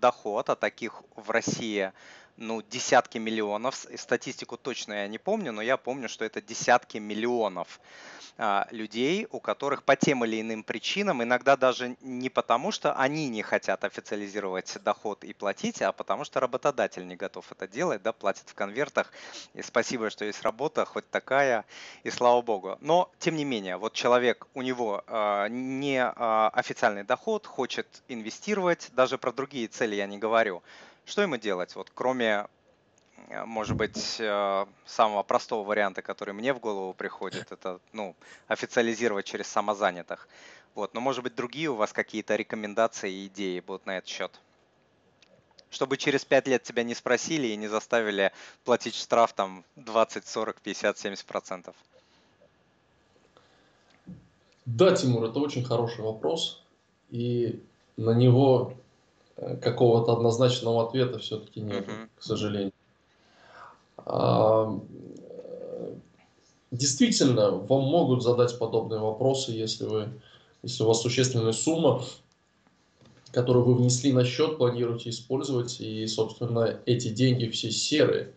доход, 0.00 0.50
а 0.50 0.56
таких 0.56 1.02
в 1.16 1.30
России 1.30 1.92
ну, 2.38 2.62
десятки 2.62 3.18
миллионов. 3.18 3.86
Статистику 3.96 4.56
точно 4.56 4.94
я 4.94 5.08
не 5.08 5.18
помню, 5.18 5.52
но 5.52 5.60
я 5.60 5.76
помню, 5.76 6.08
что 6.08 6.24
это 6.24 6.40
десятки 6.40 6.98
миллионов 6.98 7.80
а, 8.40 8.68
людей, 8.70 9.26
у 9.32 9.40
которых 9.40 9.82
по 9.82 9.96
тем 9.96 10.24
или 10.24 10.40
иным 10.40 10.62
причинам, 10.62 11.20
иногда 11.20 11.56
даже 11.56 11.96
не 12.00 12.30
потому, 12.30 12.70
что 12.70 12.92
они 12.94 13.28
не 13.28 13.42
хотят 13.42 13.82
официализировать 13.82 14.78
доход 14.84 15.24
и 15.24 15.32
платить, 15.32 15.82
а 15.82 15.90
потому 15.90 16.24
что 16.24 16.38
работодатель 16.38 17.04
не 17.04 17.16
готов 17.16 17.50
это 17.50 17.66
делать, 17.66 18.02
да, 18.02 18.12
платит 18.12 18.48
в 18.48 18.54
конвертах. 18.54 19.12
И 19.54 19.62
спасибо, 19.62 20.08
что 20.08 20.24
есть 20.24 20.42
работа, 20.42 20.84
хоть 20.84 21.10
такая, 21.10 21.64
и 22.04 22.10
слава 22.10 22.40
богу. 22.40 22.78
Но, 22.80 23.10
тем 23.18 23.34
не 23.34 23.44
менее, 23.44 23.76
вот 23.76 23.94
человек, 23.94 24.46
у 24.54 24.62
него 24.62 25.02
э, 25.08 25.48
не 25.50 25.98
э, 25.98 26.50
официальный 26.52 27.02
доход, 27.02 27.46
хочет 27.46 28.04
инвестировать, 28.06 28.90
даже 28.92 29.18
про 29.18 29.32
другие 29.32 29.66
цели 29.66 29.96
я 29.96 30.06
не 30.06 30.18
говорю. 30.18 30.62
Что 31.08 31.22
ему 31.22 31.36
делать, 31.36 31.74
вот 31.74 31.90
кроме 31.92 32.46
Э, 33.28 33.44
может 33.44 33.76
быть, 33.76 34.16
э, 34.18 34.66
самого 34.86 35.22
простого 35.22 35.64
варианта, 35.64 36.02
который 36.02 36.34
мне 36.34 36.52
в 36.52 36.60
голову 36.60 36.94
приходит, 36.94 37.46
это 37.52 37.80
ну, 37.92 38.14
официализировать 38.46 39.26
через 39.26 39.46
самозанятых. 39.48 40.28
Вот. 40.74 40.94
Но, 40.94 41.00
может 41.00 41.22
быть, 41.22 41.34
другие 41.34 41.68
у 41.68 41.74
вас 41.74 41.92
какие-то 41.92 42.36
рекомендации 42.36 43.12
и 43.12 43.26
идеи 43.26 43.60
будут 43.60 43.86
на 43.86 43.98
этот 43.98 44.08
счет? 44.08 44.40
Чтобы 45.70 45.98
через 45.98 46.24
5 46.24 46.48
лет 46.48 46.62
тебя 46.62 46.82
не 46.82 46.94
спросили 46.94 47.48
и 47.48 47.56
не 47.56 47.68
заставили 47.68 48.32
платить 48.64 48.94
штраф 48.94 49.34
там 49.34 49.64
20, 49.76 50.26
40, 50.26 50.60
50, 50.60 50.98
70 50.98 51.26
процентов. 51.26 51.76
Да, 54.64 54.94
Тимур, 54.94 55.24
это 55.24 55.38
очень 55.40 55.64
хороший 55.64 56.04
вопрос. 56.04 56.64
И 57.10 57.62
на 57.96 58.12
него 58.12 58.74
какого-то 59.62 60.12
однозначного 60.12 60.86
ответа 60.86 61.18
все-таки 61.18 61.60
нет, 61.60 61.86
uh-huh. 61.86 62.08
к 62.16 62.22
сожалению. 62.22 62.72
Действительно, 66.70 67.52
вам 67.52 67.84
могут 67.84 68.22
задать 68.22 68.58
подобные 68.58 69.00
вопросы, 69.00 69.52
если, 69.52 69.84
вы, 69.84 70.08
если 70.62 70.82
у 70.82 70.86
вас 70.86 71.00
существенная 71.00 71.52
сумма, 71.52 72.02
которую 73.32 73.64
вы 73.64 73.74
внесли 73.74 74.12
на 74.12 74.24
счет, 74.24 74.58
планируете 74.58 75.10
использовать, 75.10 75.80
и, 75.80 76.06
собственно, 76.06 76.78
эти 76.84 77.08
деньги 77.08 77.46
все 77.46 77.70
серые. 77.70 78.34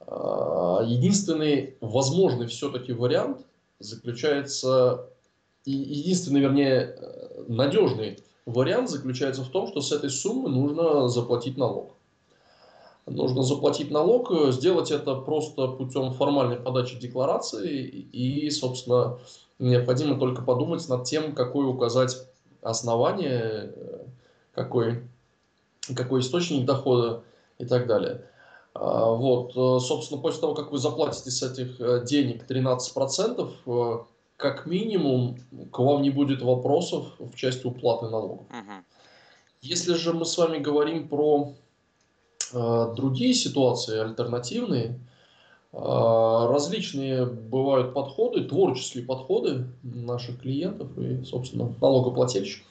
А, 0.00 0.82
единственный 0.86 1.76
возможный 1.80 2.46
все-таки 2.46 2.92
вариант 2.92 3.44
заключается, 3.78 5.06
единственный, 5.64 6.40
вернее, 6.40 6.96
надежный 7.46 8.18
вариант 8.46 8.90
заключается 8.90 9.42
в 9.42 9.48
том, 9.48 9.68
что 9.68 9.80
с 9.80 9.92
этой 9.92 10.10
суммы 10.10 10.48
нужно 10.48 11.08
заплатить 11.08 11.56
налог 11.56 11.96
нужно 13.06 13.42
заплатить 13.42 13.90
налог, 13.90 14.30
э, 14.30 14.52
сделать 14.52 14.90
это 14.90 15.14
просто 15.16 15.68
путем 15.68 16.12
формальной 16.12 16.56
подачи 16.56 16.98
декларации 16.98 17.86
и, 17.86 18.50
собственно, 18.50 19.18
необходимо 19.58 20.18
только 20.18 20.42
подумать 20.42 20.88
над 20.88 21.04
тем, 21.04 21.34
какое 21.34 21.66
указать 21.66 22.16
основание, 22.62 23.72
э, 23.74 24.04
какой, 24.54 25.02
какой 25.94 26.20
источник 26.20 26.64
дохода 26.64 27.22
и 27.58 27.64
так 27.64 27.86
далее. 27.86 28.24
А, 28.74 29.10
вот, 29.10 29.50
э, 29.56 29.80
собственно, 29.84 30.20
после 30.20 30.40
того, 30.40 30.54
как 30.54 30.72
вы 30.72 30.78
заплатите 30.78 31.30
с 31.30 31.42
этих 31.42 32.04
денег 32.04 32.46
13%, 32.46 34.06
как 34.42 34.66
минимум 34.66 35.38
к 35.70 35.78
вам 35.78 36.02
не 36.02 36.10
будет 36.10 36.42
вопросов 36.42 37.06
в 37.18 37.34
части 37.36 37.66
уплаты 37.66 38.10
налогов. 38.10 38.46
Угу. 38.50 38.84
Если 39.62 39.94
же 39.94 40.12
мы 40.12 40.24
с 40.24 40.36
вами 40.36 40.58
говорим 40.58 41.08
про 41.08 41.54
Э, 42.52 42.92
другие 42.94 43.34
ситуации, 43.34 43.98
альтернативные, 43.98 45.00
э, 45.72 45.76
различные 45.78 47.24
бывают 47.24 47.94
подходы, 47.94 48.44
творческие 48.44 49.04
подходы 49.04 49.66
наших 49.82 50.40
клиентов 50.40 50.96
и, 50.98 51.24
собственно, 51.24 51.74
налогоплательщиков. 51.80 52.66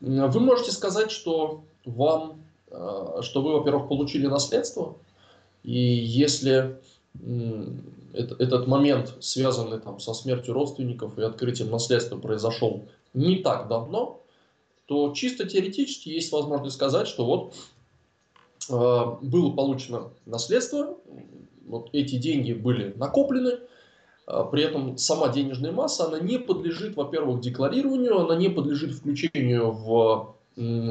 Вы 0.00 0.40
можете 0.40 0.72
сказать, 0.72 1.10
что 1.10 1.62
вам, 1.84 2.42
э, 2.70 3.20
что 3.22 3.42
вы, 3.42 3.52
во-первых, 3.52 3.88
получили 3.88 4.26
наследство, 4.26 4.96
и 5.62 5.78
если 5.78 6.80
этот 8.18 8.66
момент, 8.66 9.14
связанный 9.20 9.78
там, 9.78 10.00
со 10.00 10.14
смертью 10.14 10.54
родственников 10.54 11.18
и 11.18 11.22
открытием 11.22 11.70
наследства, 11.70 12.18
произошел 12.18 12.84
не 13.14 13.36
так 13.36 13.68
давно, 13.68 14.22
то 14.86 15.12
чисто 15.12 15.46
теоретически 15.46 16.08
есть 16.08 16.32
возможность 16.32 16.76
сказать, 16.76 17.06
что 17.06 17.24
вот 17.24 17.54
Э, 18.68 19.16
было 19.22 19.50
получено 19.50 20.10
наследство, 20.26 20.96
вот 21.66 21.88
эти 21.92 22.16
деньги 22.16 22.52
были 22.52 22.92
накоплены, 22.96 23.60
э, 24.26 24.44
при 24.50 24.62
этом 24.62 24.98
сама 24.98 25.28
денежная 25.28 25.72
масса, 25.72 26.06
она 26.06 26.18
не 26.18 26.38
подлежит, 26.38 26.96
во-первых, 26.96 27.40
декларированию, 27.40 28.18
она 28.18 28.36
не 28.36 28.48
подлежит 28.48 28.92
включению 28.94 29.70
в 29.70 30.36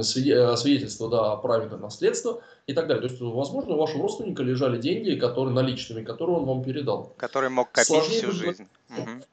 свидетельство 0.03 1.09
да, 1.09 1.33
о 1.33 1.37
праве 1.37 1.67
на 1.67 1.77
наследство 1.77 2.41
и 2.67 2.73
так 2.73 2.87
далее. 2.87 3.07
То 3.07 3.09
есть, 3.09 3.21
возможно, 3.21 3.75
у 3.75 3.77
вашего 3.77 4.03
родственника 4.03 4.43
лежали 4.43 4.79
деньги, 4.79 5.19
которые 5.19 5.53
наличными, 5.53 6.03
которые 6.03 6.37
он 6.37 6.45
вам 6.45 6.63
передал. 6.63 7.13
Который 7.17 7.49
мог 7.49 7.71
копить 7.71 7.87
Сложнее 7.87 8.21
всю 8.21 8.31
жизнь. 8.31 8.67
Угу 8.89 9.23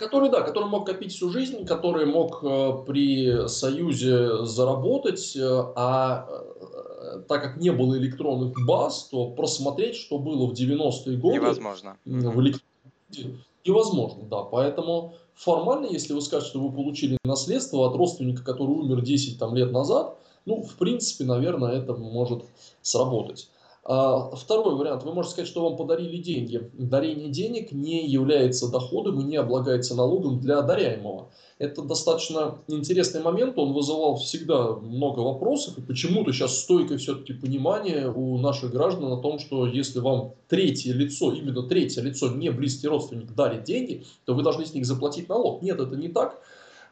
который, 0.00 0.30
да, 0.30 0.40
который 0.40 0.68
мог 0.68 0.86
копить 0.86 1.12
всю 1.12 1.30
жизнь, 1.30 1.66
который 1.66 2.06
мог 2.06 2.42
э, 2.42 2.84
при 2.86 3.46
Союзе 3.48 4.44
заработать, 4.46 5.36
э, 5.36 5.64
а 5.76 6.26
э, 6.26 7.20
так 7.28 7.42
как 7.42 7.56
не 7.58 7.70
было 7.70 7.98
электронных 7.98 8.54
баз, 8.64 9.08
то 9.10 9.30
просмотреть, 9.30 9.96
что 9.96 10.18
было 10.18 10.46
в 10.46 10.52
90-е 10.52 11.18
годы, 11.18 11.36
невозможно. 11.36 11.98
В 12.06 12.40
электронном 12.40 13.44
невозможно, 13.64 14.24
да. 14.24 14.42
Поэтому 14.42 15.14
формально, 15.34 15.86
если 15.86 16.12
вы 16.12 16.20
скажете, 16.20 16.50
что 16.50 16.60
вы 16.60 16.72
получили 16.72 17.18
наследство 17.24 17.86
от 17.86 17.96
родственника, 17.96 18.42
который 18.44 18.70
умер 18.72 19.02
10 19.02 19.38
там, 19.38 19.54
лет 19.54 19.72
назад, 19.72 20.16
Ну, 20.46 20.62
в 20.62 20.76
принципе, 20.76 21.24
наверное, 21.24 21.72
это 21.72 21.94
может 21.94 22.44
сработать. 22.82 23.48
А, 23.92 24.36
второй 24.36 24.76
вариант. 24.76 25.02
Вы 25.02 25.12
можете 25.12 25.32
сказать, 25.32 25.48
что 25.50 25.64
вам 25.64 25.76
подарили 25.76 26.16
деньги. 26.18 26.70
Дарение 26.74 27.28
денег 27.28 27.72
не 27.72 28.06
является 28.06 28.70
доходом 28.70 29.18
и 29.20 29.24
не 29.24 29.36
облагается 29.36 29.96
налогом 29.96 30.38
для 30.38 30.60
одаряемого. 30.60 31.32
Это 31.58 31.82
достаточно 31.82 32.58
интересный 32.68 33.20
момент, 33.20 33.58
он 33.58 33.72
вызывал 33.72 34.14
всегда 34.14 34.74
много 34.76 35.18
вопросов, 35.20 35.76
и 35.76 35.82
почему-то 35.82 36.32
сейчас 36.32 36.60
стойкое 36.60 36.98
все-таки 36.98 37.32
понимание 37.32 38.08
у 38.08 38.38
наших 38.38 38.70
граждан 38.70 39.12
о 39.12 39.16
том, 39.16 39.40
что 39.40 39.66
если 39.66 39.98
вам 39.98 40.34
третье 40.46 40.92
лицо, 40.92 41.32
именно 41.32 41.64
третье 41.64 42.00
лицо, 42.00 42.28
не 42.28 42.50
близкий 42.50 42.86
родственник 42.86 43.34
дарит 43.34 43.64
деньги, 43.64 44.04
то 44.24 44.34
вы 44.34 44.44
должны 44.44 44.66
с 44.66 44.72
них 44.72 44.86
заплатить 44.86 45.28
налог. 45.28 45.62
Нет, 45.62 45.80
это 45.80 45.96
не 45.96 46.08
так. 46.08 46.40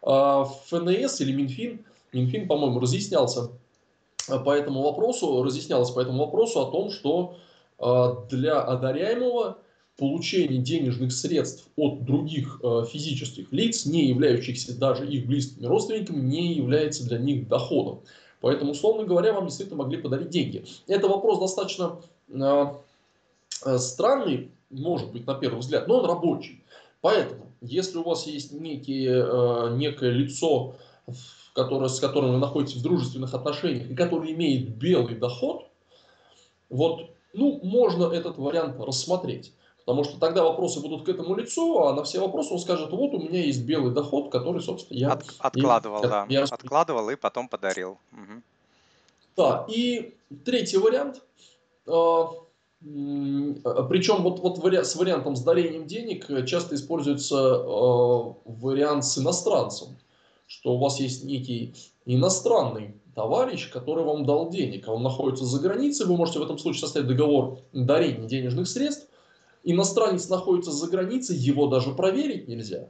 А, 0.02 0.46
ФНС 0.66 1.20
или 1.20 1.30
Минфин, 1.30 1.84
Минфин, 2.12 2.48
по-моему, 2.48 2.80
разъяснялся 2.80 3.50
по 4.28 4.50
этому 4.50 4.82
вопросу, 4.82 5.42
разъяснялось 5.42 5.90
по 5.90 6.00
этому 6.00 6.24
вопросу 6.24 6.60
о 6.60 6.70
том, 6.70 6.90
что 6.90 7.36
а, 7.78 8.26
для 8.28 8.60
одаряемого 8.60 9.58
получение 9.98 10.62
денежных 10.62 11.12
средств 11.12 11.68
от 11.76 12.04
других 12.04 12.60
э, 12.62 12.84
физических 12.88 13.52
лиц, 13.52 13.84
не 13.84 14.06
являющихся 14.06 14.78
даже 14.78 15.04
их 15.04 15.26
близкими 15.26 15.66
родственниками, 15.66 16.20
не 16.20 16.54
является 16.54 17.04
для 17.04 17.18
них 17.18 17.48
доходом. 17.48 18.02
Поэтому, 18.40 18.70
условно 18.70 19.04
говоря, 19.04 19.32
вам 19.32 19.46
действительно 19.46 19.82
могли 19.82 20.00
подарить 20.00 20.30
деньги. 20.30 20.64
Это 20.86 21.08
вопрос 21.08 21.40
достаточно 21.40 22.00
э, 22.28 22.64
э, 23.64 23.78
странный, 23.78 24.52
может 24.70 25.10
быть, 25.10 25.26
на 25.26 25.34
первый 25.34 25.58
взгляд, 25.58 25.88
но 25.88 25.98
он 25.98 26.04
рабочий. 26.06 26.62
Поэтому, 27.00 27.52
если 27.60 27.98
у 27.98 28.04
вас 28.04 28.24
есть 28.26 28.52
некие, 28.52 29.76
некое 29.76 30.10
лицо, 30.10 30.76
которое, 31.54 31.88
с 31.88 32.00
которым 32.00 32.32
вы 32.32 32.38
находитесь 32.38 32.76
в 32.76 32.82
дружественных 32.82 33.34
отношениях 33.34 33.90
и 33.90 33.94
которое 33.94 34.32
имеет 34.32 34.76
белый 34.76 35.16
доход, 35.16 35.66
вот, 36.70 37.10
ну, 37.32 37.60
можно 37.62 38.12
этот 38.12 38.38
вариант 38.38 38.76
рассмотреть. 38.78 39.52
Потому 39.88 40.04
что 40.04 40.20
тогда 40.20 40.44
вопросы 40.44 40.80
будут 40.80 41.06
к 41.06 41.08
этому 41.08 41.34
лицу, 41.34 41.78
а 41.80 41.94
на 41.94 42.04
все 42.04 42.20
вопросы 42.20 42.52
он 42.52 42.58
скажет, 42.58 42.90
вот 42.90 43.14
у 43.14 43.20
меня 43.20 43.42
есть 43.42 43.62
белый 43.62 43.94
доход, 43.94 44.30
который, 44.30 44.60
собственно, 44.60 44.98
я... 44.98 45.12
От, 45.12 45.24
откладывал, 45.38 46.04
и, 46.04 46.08
да. 46.08 46.26
Я... 46.28 46.44
Откладывал 46.44 47.08
и 47.08 47.16
потом 47.16 47.48
подарил. 47.48 47.98
Угу. 48.12 48.42
Да, 49.36 49.64
и 49.66 50.14
третий 50.44 50.76
вариант. 50.76 51.22
Э, 51.86 52.24
причем 52.80 54.22
вот, 54.22 54.40
вот 54.40 54.58
с 54.58 54.96
вариантом 54.96 55.36
с 55.36 55.40
дарением 55.40 55.86
денег 55.86 56.44
часто 56.46 56.74
используется 56.74 57.36
э, 57.36 58.34
вариант 58.44 59.04
с 59.04 59.16
иностранцем. 59.16 59.96
Что 60.48 60.74
у 60.74 60.78
вас 60.78 60.98
есть 60.98 61.24
некий 61.24 61.74
иностранный 62.06 62.94
товарищ, 63.14 63.70
который 63.70 64.02
вам 64.02 64.24
дал 64.24 64.48
денег, 64.48 64.88
а 64.88 64.92
он 64.94 65.02
находится 65.02 65.44
за 65.44 65.60
границей, 65.60 66.06
вы 66.06 66.16
можете 66.16 66.38
в 66.38 66.42
этом 66.42 66.56
случае 66.56 66.80
составить 66.80 67.06
договор 67.06 67.58
дарения 67.74 68.26
денежных 68.26 68.66
средств, 68.66 69.08
иностранец 69.62 70.28
находится 70.30 70.72
за 70.72 70.88
границей, 70.88 71.36
его 71.36 71.66
даже 71.66 71.90
проверить 71.92 72.48
нельзя. 72.48 72.88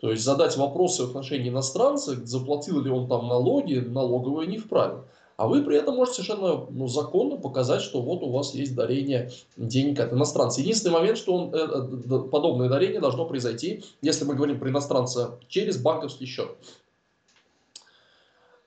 То 0.00 0.10
есть 0.10 0.24
задать 0.24 0.56
вопросы 0.56 1.04
в 1.04 1.10
отношении 1.10 1.50
иностранца, 1.50 2.16
заплатил 2.24 2.80
ли 2.80 2.90
он 2.90 3.06
там 3.06 3.28
налоги, 3.28 3.74
налоговые 3.74 4.48
не 4.48 4.56
вправе. 4.56 5.02
А 5.36 5.46
вы 5.46 5.62
при 5.62 5.76
этом 5.76 5.96
можете 5.96 6.22
совершенно 6.22 6.66
ну, 6.70 6.86
законно 6.86 7.36
показать, 7.36 7.82
что 7.82 8.00
вот 8.00 8.22
у 8.22 8.30
вас 8.30 8.54
есть 8.54 8.74
дарение 8.74 9.30
денег 9.58 10.00
от 10.00 10.12
иностранца. 10.12 10.60
Единственный 10.60 10.92
момент, 10.92 11.18
что 11.18 11.34
он, 11.34 11.54
э, 11.54 11.58
э 11.58 12.18
подобное 12.30 12.68
дарение 12.68 13.00
должно 13.00 13.26
произойти, 13.26 13.82
если 14.00 14.24
мы 14.24 14.36
говорим 14.36 14.58
про 14.58 14.70
иностранца, 14.70 15.38
через 15.48 15.76
банковский 15.76 16.26
счет. 16.26 16.56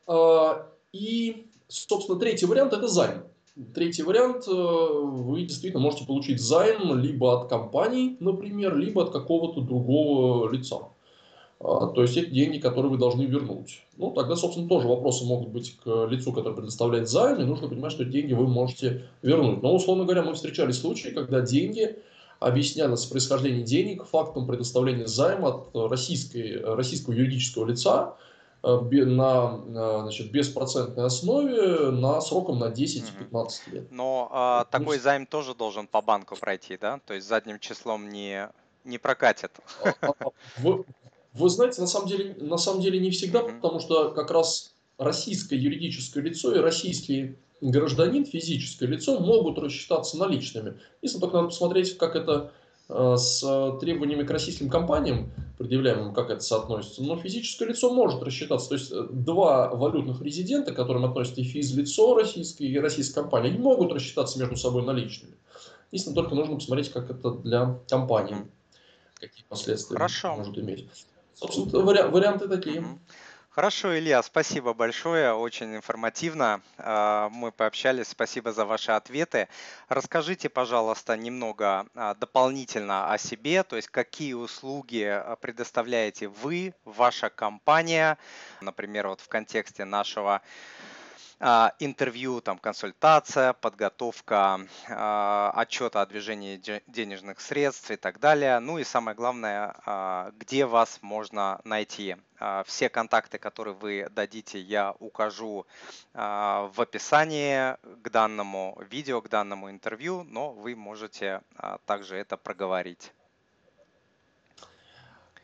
Э, 0.08 0.64
и, 0.94 1.48
собственно, 1.68 2.20
третий 2.20 2.46
вариант– 2.46 2.74
это 2.74 2.88
займ. 2.88 3.24
Третий 3.74 4.04
вариант, 4.04 4.48
э, 4.48 4.52
вы 4.52 5.42
действительно 5.42 5.82
можете 5.82 6.06
получить 6.06 6.40
займ 6.40 6.98
либо 7.00 7.42
от 7.42 7.50
компании, 7.50 8.16
например, 8.20 8.78
либо 8.78 9.04
от 9.04 9.12
какого-то 9.12 9.62
другого 9.62 10.50
лица. 10.52 10.90
А, 11.60 11.88
то 11.88 12.04
есть 12.04 12.16
это 12.16 12.30
деньги, 12.30 12.60
которые 12.60 12.92
вы 12.92 12.98
должны 13.00 13.24
вернуть. 13.24 13.84
Ну, 13.98 14.12
тогда, 14.12 14.36
собственно, 14.36 14.70
тоже 14.70 14.88
вопросы 14.88 15.26
могут 15.26 15.50
быть 15.50 15.76
к 15.84 16.06
лицу, 16.06 16.32
который 16.32 16.54
предоставляет 16.54 17.10
займ, 17.10 17.42
и 17.42 17.46
нужно 17.46 17.68
понимать, 17.68 17.92
что 17.92 18.06
деньги 18.06 18.34
вы 18.34 18.48
можете 18.48 19.06
вернуть. 19.24 19.64
Но, 19.64 19.74
условно 19.74 20.04
говоря, 20.04 20.22
мы 20.22 20.36
встречали 20.36 20.72
случаи, 20.72 21.10
когда 21.10 21.42
деньги 21.42 21.98
объяснялось 22.40 23.06
происхождение 23.06 23.64
денег 23.64 24.06
фактом 24.06 24.46
предоставления 24.46 25.08
займа 25.08 25.50
от 25.50 25.90
российской, 25.90 26.62
российского 26.64 27.14
юридического 27.14 27.66
лица, 27.66 28.16
на 28.64 30.02
значит, 30.02 30.32
беспроцентной 30.32 31.06
основе 31.06 31.92
на 31.92 32.20
сроком 32.22 32.60
на 32.60 32.66
10-15 32.66 33.52
лет. 33.72 33.92
Но 33.92 34.30
а, 34.32 34.66
такой 34.66 35.00
займ 35.00 35.26
тоже 35.26 35.56
должен 35.56 35.88
по 35.88 36.02
банку 36.02 36.36
пройти, 36.36 36.78
да? 36.78 37.00
То 37.06 37.14
есть 37.14 37.28
задним 37.28 37.60
числом 37.60 38.10
не, 38.10 38.50
не 38.84 38.98
прокатит. 38.98 39.52
А, 39.84 39.94
а, 40.02 40.14
вы, 40.58 40.86
вы 41.34 41.50
знаете, 41.50 41.82
на 41.82 41.88
самом 41.88 42.08
деле, 42.08 42.36
на 42.40 42.58
самом 42.58 42.82
деле 42.82 43.00
не 43.00 43.12
всегда, 43.12 43.42
потому 43.42 43.80
что 43.80 44.12
как 44.12 44.32
раз 44.32 44.74
российское 44.98 45.58
юридическое 45.58 46.24
лицо 46.24 46.56
и 46.56 46.60
российский 46.60 47.38
гражданин, 47.62 48.26
физическое 48.26 48.88
лицо, 48.88 49.20
могут 49.20 49.58
рассчитаться 49.60 50.18
наличными. 50.18 50.80
Если 51.02 51.20
только 51.20 51.38
надо 51.38 51.50
посмотреть, 51.50 51.98
как 51.98 52.16
это 52.16 52.52
Э, 52.52 52.67
с 52.90 53.78
требованиями 53.80 54.24
к 54.24 54.32
российским 54.32 54.70
компаниям, 54.70 55.32
предъявляемым, 55.58 56.14
как 56.14 56.30
это 56.30 56.42
соотносится, 56.42 57.04
но 57.04 57.18
физическое 57.18 57.70
лицо 57.70 57.94
может 57.94 58.22
рассчитаться. 58.22 58.70
То 58.70 58.76
есть 58.76 58.92
э, 58.92 59.08
два 59.10 59.70
валютных 59.74 60.22
резидента, 60.22 60.72
к 60.72 60.76
которым 60.76 61.06
относятся 61.06 61.42
и 61.42 61.44
физлицо 61.44 62.16
российское, 62.16 62.66
и 62.66 62.78
российская 62.80 63.22
компания, 63.22 63.50
они 63.50 63.58
могут 63.58 63.92
рассчитаться 63.92 64.40
между 64.40 64.56
собой 64.56 64.84
наличными. 64.84 65.34
Единственное, 65.92 66.16
только 66.16 66.36
нужно 66.36 66.56
посмотреть, 66.56 66.92
как 66.92 67.10
это 67.10 67.32
для 67.32 67.80
компании, 67.90 68.38
какие 69.16 69.46
последствия 69.50 69.96
Хорошо. 69.96 70.36
может 70.36 70.58
иметь. 70.58 70.88
Собственно, 71.34 71.84
вари- 71.84 72.10
варианты 72.10 72.48
такие. 72.48 72.86
Хорошо, 73.58 73.98
Илья, 73.98 74.22
спасибо 74.22 74.76
большое, 74.76 75.34
очень 75.34 75.76
информативно. 75.78 76.62
А, 76.78 77.28
мы 77.30 77.52
пообщались, 77.52 78.10
спасибо 78.10 78.52
за 78.52 78.66
ваши 78.66 78.92
ответы. 78.92 79.48
Расскажите, 79.90 80.48
пожалуйста, 80.48 81.18
немного 81.18 81.88
а, 81.96 82.14
дополнительно 82.14 83.12
о 83.12 83.18
себе, 83.18 83.64
то 83.64 83.76
есть 83.76 83.88
какие 83.88 84.34
услуги 84.34 85.02
а, 85.06 85.36
предоставляете 85.38 86.28
вы, 86.28 86.76
ваша 86.86 87.32
компания, 87.32 88.20
например, 88.62 89.08
вот 89.08 89.22
в 89.22 89.28
контексте 89.28 89.86
нашего 89.86 90.44
интервью, 91.40 92.42
там, 92.42 92.58
консультация, 92.58 93.54
подготовка 93.54 94.60
а, 94.90 95.52
отчета 95.56 96.02
о 96.02 96.06
движении 96.08 96.60
денежных 96.88 97.40
средств 97.42 97.92
и 97.92 97.96
так 97.96 98.20
далее. 98.20 98.60
Ну 98.60 98.80
и 98.80 98.84
самое 98.84 99.16
главное, 99.16 99.76
а, 99.86 100.32
где 100.38 100.66
вас 100.66 101.00
можно 101.02 101.62
найти. 101.64 102.16
Все 102.68 102.88
контакты, 102.90 103.40
которые 103.40 103.74
вы 103.74 104.08
дадите, 104.12 104.60
я 104.60 104.94
укажу 105.00 105.66
в 106.14 106.74
описании 106.78 107.76
к 108.04 108.10
данному 108.12 108.80
видео, 108.92 109.22
к 109.24 109.30
данному 109.30 109.72
интервью, 109.72 110.24
но 110.24 110.52
вы 110.52 110.76
можете 110.76 111.42
также 111.88 112.16
это 112.16 112.38
проговорить. 112.38 113.12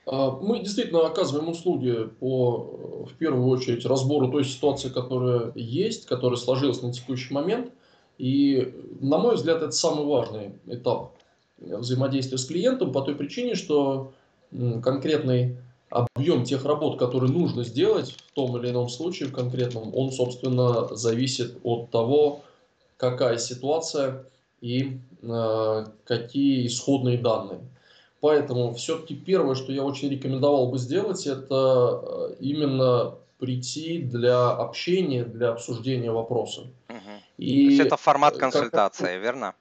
А, 0.05 0.31
мы 0.31 0.59
действительно 0.59 1.05
оказываем 1.05 1.49
услуги 1.49 2.09
по, 2.19 3.05
в 3.09 3.13
первую 3.17 3.47
очередь, 3.47 3.85
разбору 3.85 4.31
той 4.31 4.43
ситуации, 4.43 4.89
которая 4.89 5.51
есть, 5.55 6.05
которая 6.05 6.37
сложилась 6.37 6.81
на 6.81 6.91
текущий 6.91 7.33
момент. 7.33 7.71
И, 8.17 8.73
на 8.99 9.17
мой 9.17 9.35
взгляд, 9.35 9.61
это 9.61 9.71
самый 9.71 10.05
важный 10.05 10.53
этап 10.67 11.15
взаимодействия 11.57 12.37
с 12.37 12.45
клиентом 12.45 12.91
по 12.91 13.01
той 13.01 13.15
причине, 13.15 13.55
что 13.55 14.13
конкретный 14.83 15.57
объем 15.89 16.43
тех 16.43 16.65
работ, 16.65 16.97
которые 16.97 17.31
нужно 17.31 17.63
сделать 17.63 18.11
в 18.11 18.33
том 18.33 18.57
или 18.57 18.69
ином 18.69 18.89
случае, 18.89 19.29
в 19.29 19.33
конкретном, 19.33 19.95
он, 19.95 20.11
собственно, 20.11 20.93
зависит 20.95 21.57
от 21.63 21.91
того, 21.91 22.43
какая 22.97 23.37
ситуация 23.37 24.25
и 24.61 24.99
э, 25.21 25.85
какие 26.05 26.67
исходные 26.67 27.17
данные. 27.17 27.59
Поэтому 28.23 28.73
все-таки 28.73 29.15
первое, 29.15 29.53
что 29.53 29.73
я 29.73 29.83
очень 29.83 30.07
рекомендовал 30.07 30.71
бы 30.71 30.77
сделать, 30.77 31.27
это 31.27 32.01
э, 32.05 32.35
именно 32.39 33.15
прийти 33.37 33.97
для 33.97 34.49
общения, 34.49 35.25
для 35.25 35.49
обсуждения 35.49 36.09
вопроса. 36.09 36.61
Угу. 36.87 36.97
И 37.37 37.65
То 37.65 37.71
есть 37.71 37.79
это 37.81 37.97
формат 37.97 38.37
консультации, 38.37 39.15
как, 39.15 39.21
верно? 39.21 39.55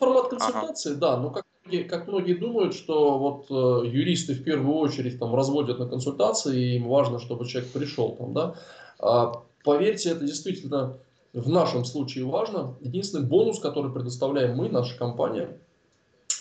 Формат 0.00 0.30
консультации, 0.30 0.90
ага. 0.90 1.00
да. 1.00 1.16
Но 1.18 1.30
как, 1.30 1.46
как 1.88 2.08
многие 2.08 2.34
думают, 2.34 2.74
что 2.74 3.18
вот 3.20 3.46
э, 3.50 3.86
юристы 3.86 4.34
в 4.34 4.42
первую 4.42 4.76
очередь 4.78 5.20
там 5.20 5.32
разводят 5.36 5.78
на 5.78 5.86
консультации, 5.86 6.60
и 6.60 6.76
им 6.78 6.88
важно, 6.88 7.20
чтобы 7.20 7.46
человек 7.46 7.70
пришел 7.70 8.16
там, 8.16 8.32
да. 8.32 8.54
А, 8.98 9.44
поверьте, 9.62 10.10
это 10.10 10.24
действительно 10.24 10.98
в 11.32 11.48
нашем 11.48 11.84
случае 11.84 12.24
важно. 12.24 12.74
Единственный 12.80 13.28
бонус, 13.28 13.60
который 13.60 13.92
предоставляем 13.92 14.56
мы, 14.56 14.68
наша 14.70 14.98
компания– 14.98 15.50
Э, 15.59 15.59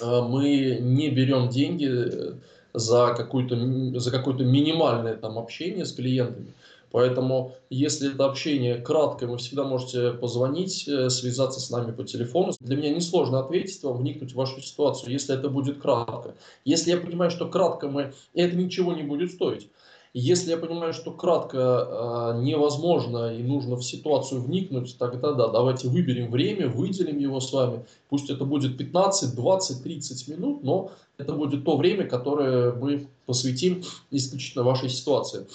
мы 0.02 0.78
не 0.82 1.10
берем 1.10 1.50
деньги 1.50 1.88
э, 1.90 2.34
за 2.74 3.14
какое-то 3.16 4.00
за 4.00 4.12
какое-то 4.12 4.44
минимальное 4.44 5.16
там 5.16 5.38
общение 5.38 5.86
с 5.86 5.92
клиентами. 5.92 6.54
Поэтому, 6.92 7.54
если 7.70 8.12
это 8.12 8.26
общение 8.26 8.78
краткое, 8.78 9.28
вы 9.28 9.38
всегда 9.38 9.64
можете 9.64 10.12
позвонить, 10.12 10.88
э, 10.88 11.10
связаться 11.10 11.60
с 11.60 11.70
нами 11.70 11.92
по 11.92 12.04
телефону. 12.04 12.54
Для 12.60 12.78
меня 12.78 12.90
несложно 12.90 13.40
ответить 13.40 13.84
вам, 13.84 13.98
вникнуть 13.98 14.32
в 14.32 14.36
вашу 14.36 14.60
ситуацию, 14.62 15.12
если 15.12 15.36
это 15.36 15.50
будет 15.50 15.80
кратко. 15.80 16.36
Если 16.66 16.92
я 16.92 16.98
понимаю, 16.98 17.30
что 17.30 17.48
кратко 17.48 17.88
мы, 17.88 18.14
это 18.34 18.56
ничего 18.56 18.94
не 18.94 19.04
будет 19.04 19.32
стоить. 19.32 19.70
Если 20.14 20.49
я 20.49 20.57
понимаю, 20.57 20.91
что 20.93 21.12
кратко 21.12 21.57
э, 21.57 22.41
невозможно 22.41 23.32
и 23.32 23.43
нужно 23.43 23.76
в 23.76 23.84
ситуацию 23.84 24.41
вникнуть, 24.41 24.97
тогда 24.97 25.34
да, 25.34 25.49
давайте 25.49 25.88
выберем 25.88 26.32
время, 26.32 26.68
выделим 26.68 27.20
его 27.20 27.39
с 27.39 27.53
вами. 27.53 27.86
Пусть 28.10 28.32
это 28.32 28.43
будет 28.43 28.76
15, 28.76 29.36
20, 29.36 29.84
30 29.84 30.28
минут, 30.30 30.64
но 30.64 30.91
это 31.20 31.34
будет 31.34 31.64
то 31.64 31.78
время, 31.78 32.07
которое 32.07 32.74
мы 32.74 33.07
посвятим 33.28 33.84
исключительно 34.10 34.64
вашей 34.64 34.89
ситуации. 34.89 35.45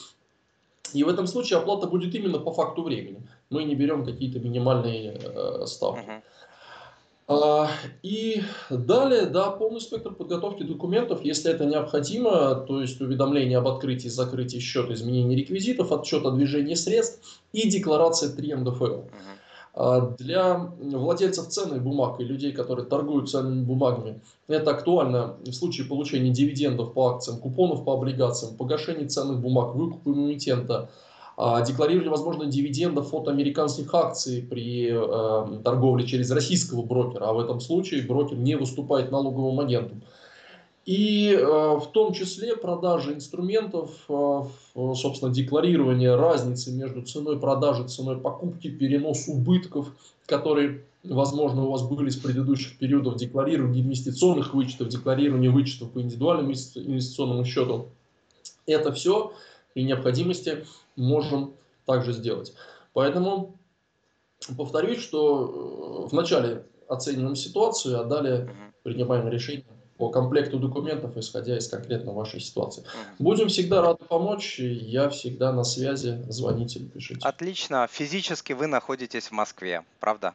И 0.92 1.02
в 1.02 1.08
этом 1.08 1.26
случае 1.26 1.58
оплата 1.58 1.88
будет 1.88 2.14
именно 2.14 2.38
по 2.38 2.52
факту 2.52 2.84
времени. 2.84 3.26
Мы 3.50 3.64
не 3.64 3.74
берем 3.74 4.04
какие-то 4.04 4.38
минимальные 4.38 5.20
э, 5.20 5.66
ставки. 5.66 6.08
Uh-huh. 6.08 6.22
А, 7.26 7.70
и 8.02 8.42
далее, 8.68 9.26
да, 9.26 9.50
полный 9.50 9.80
спектр 9.80 10.12
подготовки 10.12 10.62
документов, 10.62 11.24
если 11.24 11.50
это 11.50 11.64
необходимо, 11.64 12.54
то 12.54 12.82
есть 12.82 13.00
уведомление 13.00 13.58
об 13.58 13.68
открытии 13.68 14.08
и 14.08 14.10
закрытии 14.10 14.58
счета, 14.58 14.92
изменение 14.92 15.38
реквизитов, 15.38 15.90
отчет 15.90 16.26
о 16.26 16.32
движении 16.32 16.74
средств 16.74 17.40
и 17.52 17.68
декларация 17.68 18.30
3 18.30 18.54
НДФЛ. 18.56 19.02
А, 19.76 20.12
для 20.18 20.70
владельцев 20.78 21.48
ценных 21.48 21.82
бумаг 21.82 22.20
и 22.20 22.24
людей, 22.24 22.52
которые 22.52 22.84
торгуют 22.84 23.30
ценными 23.30 23.64
бумагами, 23.64 24.20
это 24.46 24.72
актуально 24.72 25.36
в 25.44 25.52
случае 25.52 25.88
получения 25.88 26.30
дивидендов 26.30 26.92
по 26.92 27.08
акциям, 27.08 27.38
купонов 27.38 27.84
по 27.84 27.94
облигациям, 27.94 28.54
погашения 28.56 29.08
ценных 29.08 29.40
бумаг, 29.40 29.74
выкупа 29.74 30.10
эмитента, 30.10 30.90
декларировали 31.36 32.08
возможно 32.08 32.46
дивидендов 32.46 33.12
от 33.12 33.28
американских 33.28 33.92
акций 33.92 34.40
при 34.48 34.90
э, 34.92 35.62
торговле 35.64 36.06
через 36.06 36.30
российского 36.30 36.82
брокера, 36.82 37.24
а 37.24 37.32
в 37.32 37.40
этом 37.40 37.60
случае 37.60 38.02
брокер 38.02 38.36
не 38.36 38.56
выступает 38.56 39.10
налоговым 39.10 39.58
агентом. 39.58 40.02
И 40.86 41.32
э, 41.32 41.42
в 41.42 41.86
том 41.92 42.12
числе 42.12 42.56
продажа 42.56 43.14
инструментов, 43.14 43.90
э, 44.08 44.42
собственно, 44.94 45.32
декларирование 45.32 46.14
разницы 46.14 46.70
между 46.72 47.02
ценой 47.02 47.38
продажи, 47.38 47.88
ценой 47.88 48.18
покупки, 48.18 48.68
перенос 48.68 49.26
убытков, 49.26 49.88
которые, 50.26 50.84
возможно, 51.02 51.64
у 51.64 51.70
вас 51.70 51.82
были 51.82 52.10
с 52.10 52.16
предыдущих 52.16 52.78
периодов, 52.78 53.16
декларирование 53.16 53.82
инвестиционных 53.82 54.52
вычетов, 54.52 54.88
декларирование 54.88 55.50
вычетов 55.50 55.90
по 55.90 56.02
индивидуальному 56.02 56.50
инвестиционному 56.50 57.44
счету. 57.44 57.86
Это 58.66 58.92
все 58.92 59.32
при 59.72 59.84
необходимости 59.84 60.64
можем 60.96 61.54
также 61.86 62.12
сделать. 62.12 62.54
Поэтому 62.92 63.58
повторюсь, 64.56 65.00
что 65.00 66.06
э, 66.06 66.08
вначале 66.10 66.66
оцениваем 66.88 67.36
ситуацию, 67.36 68.00
а 68.00 68.04
далее 68.04 68.50
принимаем 68.82 69.28
решение 69.28 69.64
по 69.96 70.10
комплекту 70.10 70.58
документов, 70.58 71.16
исходя 71.16 71.56
из 71.56 71.68
конкретно 71.68 72.12
вашей 72.12 72.40
ситуации. 72.40 72.84
Будем 73.18 73.48
всегда 73.48 73.80
рады 73.80 74.04
помочь. 74.04 74.58
Я 74.58 75.08
всегда 75.08 75.52
на 75.52 75.64
связи. 75.64 76.24
Звоните 76.28 76.80
или 76.80 76.86
пишите. 76.86 77.20
Отлично. 77.22 77.86
Физически 77.90 78.52
вы 78.52 78.66
находитесь 78.66 79.28
в 79.28 79.32
Москве, 79.32 79.84
правда? 80.00 80.34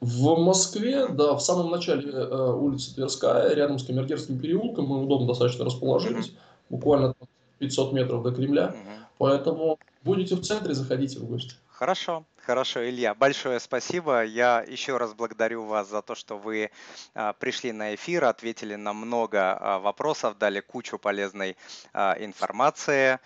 В 0.00 0.38
Москве, 0.38 1.08
да, 1.08 1.34
в 1.34 1.40
самом 1.40 1.72
начале 1.72 2.08
э, 2.08 2.52
улицы 2.52 2.94
Тверская, 2.94 3.52
рядом 3.52 3.80
с 3.80 3.84
Камергерским 3.84 4.38
переулком, 4.38 4.86
мы 4.86 5.02
удобно 5.02 5.26
достаточно 5.26 5.64
расположились, 5.64 6.32
буквально 6.70 7.14
500 7.58 7.92
метров 7.92 8.22
до 8.22 8.32
Кремля. 8.32 8.68
Угу. 8.68 9.06
Поэтому 9.18 9.78
будете 10.02 10.34
в 10.34 10.42
центре, 10.42 10.74
заходите 10.74 11.18
в 11.18 11.24
гости. 11.24 11.54
Хорошо, 11.68 12.24
хорошо, 12.38 12.88
Илья. 12.88 13.14
Большое 13.14 13.60
спасибо. 13.60 14.24
Я 14.24 14.64
еще 14.66 14.96
раз 14.96 15.12
благодарю 15.12 15.64
вас 15.64 15.90
за 15.90 16.00
то, 16.00 16.14
что 16.14 16.38
вы 16.38 16.70
а, 17.14 17.34
пришли 17.34 17.72
на 17.72 17.94
эфир, 17.94 18.24
ответили 18.24 18.76
на 18.76 18.94
много 18.94 19.52
а, 19.52 19.78
вопросов, 19.78 20.38
дали 20.38 20.60
кучу 20.60 20.98
полезной 20.98 21.56
а, 21.92 22.16
информации. 22.18 23.18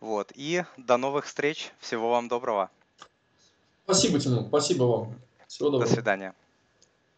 Вот. 0.00 0.30
И 0.36 0.62
до 0.76 0.98
новых 0.98 1.24
встреч. 1.24 1.72
Всего 1.80 2.10
вам 2.10 2.28
доброго. 2.28 2.70
Спасибо, 3.84 4.20
Тимур. 4.20 4.44
Спасибо 4.48 4.84
вам. 4.84 5.14
Всего 5.48 5.70
доброго. 5.70 5.88
До 5.88 5.94
свидания. 5.94 6.34